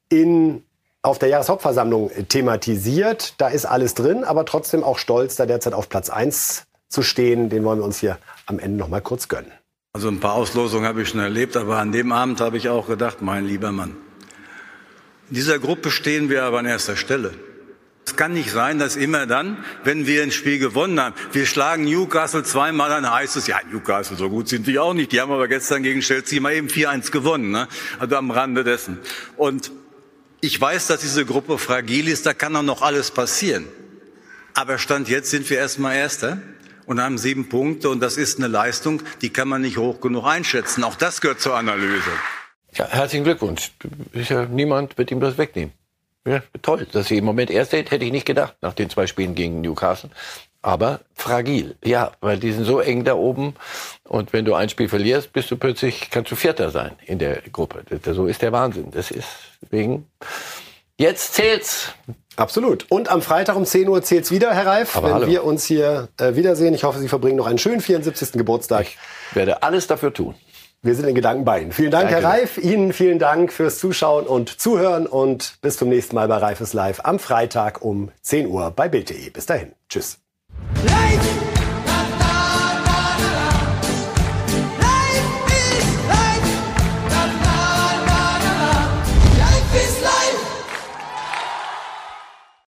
in 0.08 0.64
auf 1.04 1.18
der 1.18 1.28
Jahreshauptversammlung 1.28 2.10
thematisiert. 2.28 3.34
Da 3.38 3.48
ist 3.48 3.66
alles 3.66 3.94
drin, 3.94 4.24
aber 4.24 4.46
trotzdem 4.46 4.82
auch 4.82 4.98
stolz, 4.98 5.36
da 5.36 5.44
derzeit 5.44 5.74
auf 5.74 5.88
Platz 5.88 6.08
1 6.08 6.64
zu 6.88 7.02
stehen. 7.02 7.50
Den 7.50 7.62
wollen 7.62 7.78
wir 7.78 7.84
uns 7.84 7.98
hier 7.98 8.18
am 8.46 8.58
Ende 8.58 8.78
noch 8.78 8.88
mal 8.88 9.02
kurz 9.02 9.28
gönnen. 9.28 9.52
Also 9.92 10.08
ein 10.08 10.18
paar 10.18 10.32
Auslosungen 10.32 10.88
habe 10.88 11.02
ich 11.02 11.10
schon 11.10 11.20
erlebt, 11.20 11.56
aber 11.56 11.76
an 11.76 11.92
dem 11.92 12.10
Abend 12.10 12.40
habe 12.40 12.56
ich 12.56 12.70
auch 12.70 12.88
gedacht, 12.88 13.20
mein 13.20 13.44
lieber 13.46 13.70
Mann, 13.70 13.96
in 15.28 15.36
dieser 15.36 15.58
Gruppe 15.58 15.90
stehen 15.90 16.30
wir 16.30 16.42
aber 16.42 16.58
an 16.58 16.66
erster 16.66 16.96
Stelle. 16.96 17.32
Es 18.06 18.16
kann 18.16 18.32
nicht 18.32 18.50
sein, 18.50 18.78
dass 18.78 18.96
immer 18.96 19.26
dann, 19.26 19.64
wenn 19.82 20.06
wir 20.06 20.22
ein 20.22 20.30
Spiel 20.30 20.58
gewonnen 20.58 21.00
haben, 21.00 21.14
wir 21.32 21.46
schlagen 21.46 21.84
Newcastle 21.84 22.44
zweimal, 22.44 22.88
dann 22.88 23.10
heißt 23.10 23.36
es, 23.36 23.46
ja, 23.46 23.60
Newcastle, 23.70 24.16
so 24.16 24.28
gut 24.30 24.48
sind 24.48 24.66
die 24.66 24.78
auch 24.78 24.94
nicht. 24.94 25.12
Die 25.12 25.20
haben 25.20 25.32
aber 25.32 25.48
gestern 25.48 25.82
gegen 25.82 26.00
Chelsea 26.00 26.40
mal 26.40 26.54
eben 26.54 26.68
4-1 26.68 27.10
gewonnen, 27.10 27.50
ne? 27.50 27.68
also 27.98 28.16
am 28.16 28.30
Rande 28.30 28.64
dessen. 28.64 28.98
Und 29.36 29.70
ich 30.44 30.60
weiß, 30.60 30.88
dass 30.88 31.00
diese 31.00 31.24
Gruppe 31.24 31.56
fragil 31.56 32.06
ist, 32.06 32.26
da 32.26 32.34
kann 32.34 32.54
auch 32.54 32.62
noch 32.62 32.82
alles 32.82 33.10
passieren. 33.10 33.66
Aber 34.52 34.78
Stand 34.78 35.08
jetzt 35.08 35.30
sind 35.30 35.48
wir 35.48 35.58
erstmal 35.58 35.96
Erster. 35.96 36.38
und 36.86 37.00
haben 37.00 37.16
sieben 37.16 37.48
Punkte. 37.48 37.88
Und 37.88 38.00
das 38.00 38.18
ist 38.18 38.38
eine 38.38 38.48
Leistung, 38.48 39.02
die 39.22 39.30
kann 39.30 39.48
man 39.48 39.62
nicht 39.62 39.78
hoch 39.78 40.00
genug 40.00 40.26
einschätzen. 40.26 40.84
Auch 40.84 40.96
das 40.96 41.22
gehört 41.22 41.40
zur 41.40 41.56
Analyse. 41.56 42.10
Ja, 42.74 42.86
herzlichen 42.88 43.24
Glückwunsch. 43.24 43.72
Niemand 44.50 44.98
wird 44.98 45.10
ihm 45.10 45.20
das 45.20 45.38
wegnehmen. 45.38 45.72
Ja, 46.26 46.42
toll, 46.62 46.86
dass 46.92 47.08
sie 47.08 47.18
im 47.18 47.24
Moment 47.24 47.50
erst 47.50 47.70
sind, 47.70 47.90
hätte 47.90 48.04
ich 48.04 48.12
nicht 48.12 48.26
gedacht, 48.26 48.56
nach 48.62 48.72
den 48.74 48.90
zwei 48.90 49.06
Spielen 49.06 49.34
gegen 49.34 49.60
Newcastle. 49.60 50.10
Aber 50.62 51.00
fragil, 51.14 51.76
ja, 51.84 52.12
weil 52.22 52.38
die 52.38 52.50
sind 52.52 52.64
so 52.64 52.80
eng 52.80 53.04
da 53.04 53.14
oben. 53.14 53.54
Und 54.04 54.32
wenn 54.32 54.46
du 54.46 54.54
ein 54.54 54.70
Spiel 54.70 54.88
verlierst, 54.88 55.32
bist 55.34 55.50
du 55.50 55.56
plötzlich, 55.56 56.08
kannst 56.10 56.30
du 56.32 56.36
Vierter 56.36 56.70
sein 56.70 56.92
in 57.04 57.18
der 57.18 57.42
Gruppe. 57.52 57.84
So 58.14 58.26
ist 58.26 58.40
der 58.40 58.52
Wahnsinn. 58.52 58.90
Das 58.90 59.10
ist 59.10 59.28
wegen, 59.70 60.06
jetzt 60.96 61.34
zählt's. 61.34 61.92
Absolut. 62.36 62.86
Und 62.90 63.08
am 63.10 63.22
Freitag 63.22 63.54
um 63.56 63.64
10 63.64 63.88
Uhr 63.88 64.02
zählt's 64.02 64.30
wieder, 64.32 64.52
Herr 64.52 64.66
Reif, 64.66 64.96
Aber 64.96 65.06
wenn 65.06 65.14
hallo. 65.14 65.26
wir 65.28 65.44
uns 65.44 65.64
hier 65.64 66.08
äh, 66.18 66.34
wiedersehen. 66.34 66.74
Ich 66.74 66.82
hoffe, 66.82 66.98
Sie 66.98 67.08
verbringen 67.08 67.36
noch 67.36 67.46
einen 67.46 67.58
schönen 67.58 67.80
74. 67.80 68.32
Geburtstag. 68.32 68.86
Ich 69.30 69.36
werde 69.36 69.62
alles 69.62 69.86
dafür 69.86 70.12
tun. 70.12 70.34
Wir 70.82 70.94
sind 70.94 71.06
in 71.08 71.14
Gedanken 71.14 71.44
bei 71.44 71.60
Ihnen. 71.62 71.72
Vielen 71.72 71.90
Dank, 71.90 72.10
Danke. 72.10 72.26
Herr 72.26 72.30
Reif. 72.40 72.58
Ihnen 72.58 72.92
vielen 72.92 73.18
Dank 73.18 73.52
fürs 73.52 73.78
Zuschauen 73.78 74.26
und 74.26 74.60
Zuhören 74.60 75.06
und 75.06 75.54
bis 75.62 75.76
zum 75.78 75.88
nächsten 75.88 76.14
Mal 76.14 76.28
bei 76.28 76.36
Reifes 76.36 76.72
Live 76.72 77.00
am 77.04 77.18
Freitag 77.18 77.80
um 77.82 78.10
10 78.20 78.48
Uhr 78.48 78.70
bei 78.70 78.88
Bild.de. 78.88 79.30
Bis 79.30 79.46
dahin. 79.46 79.72
Tschüss. 79.88 80.18
Life 80.84 81.43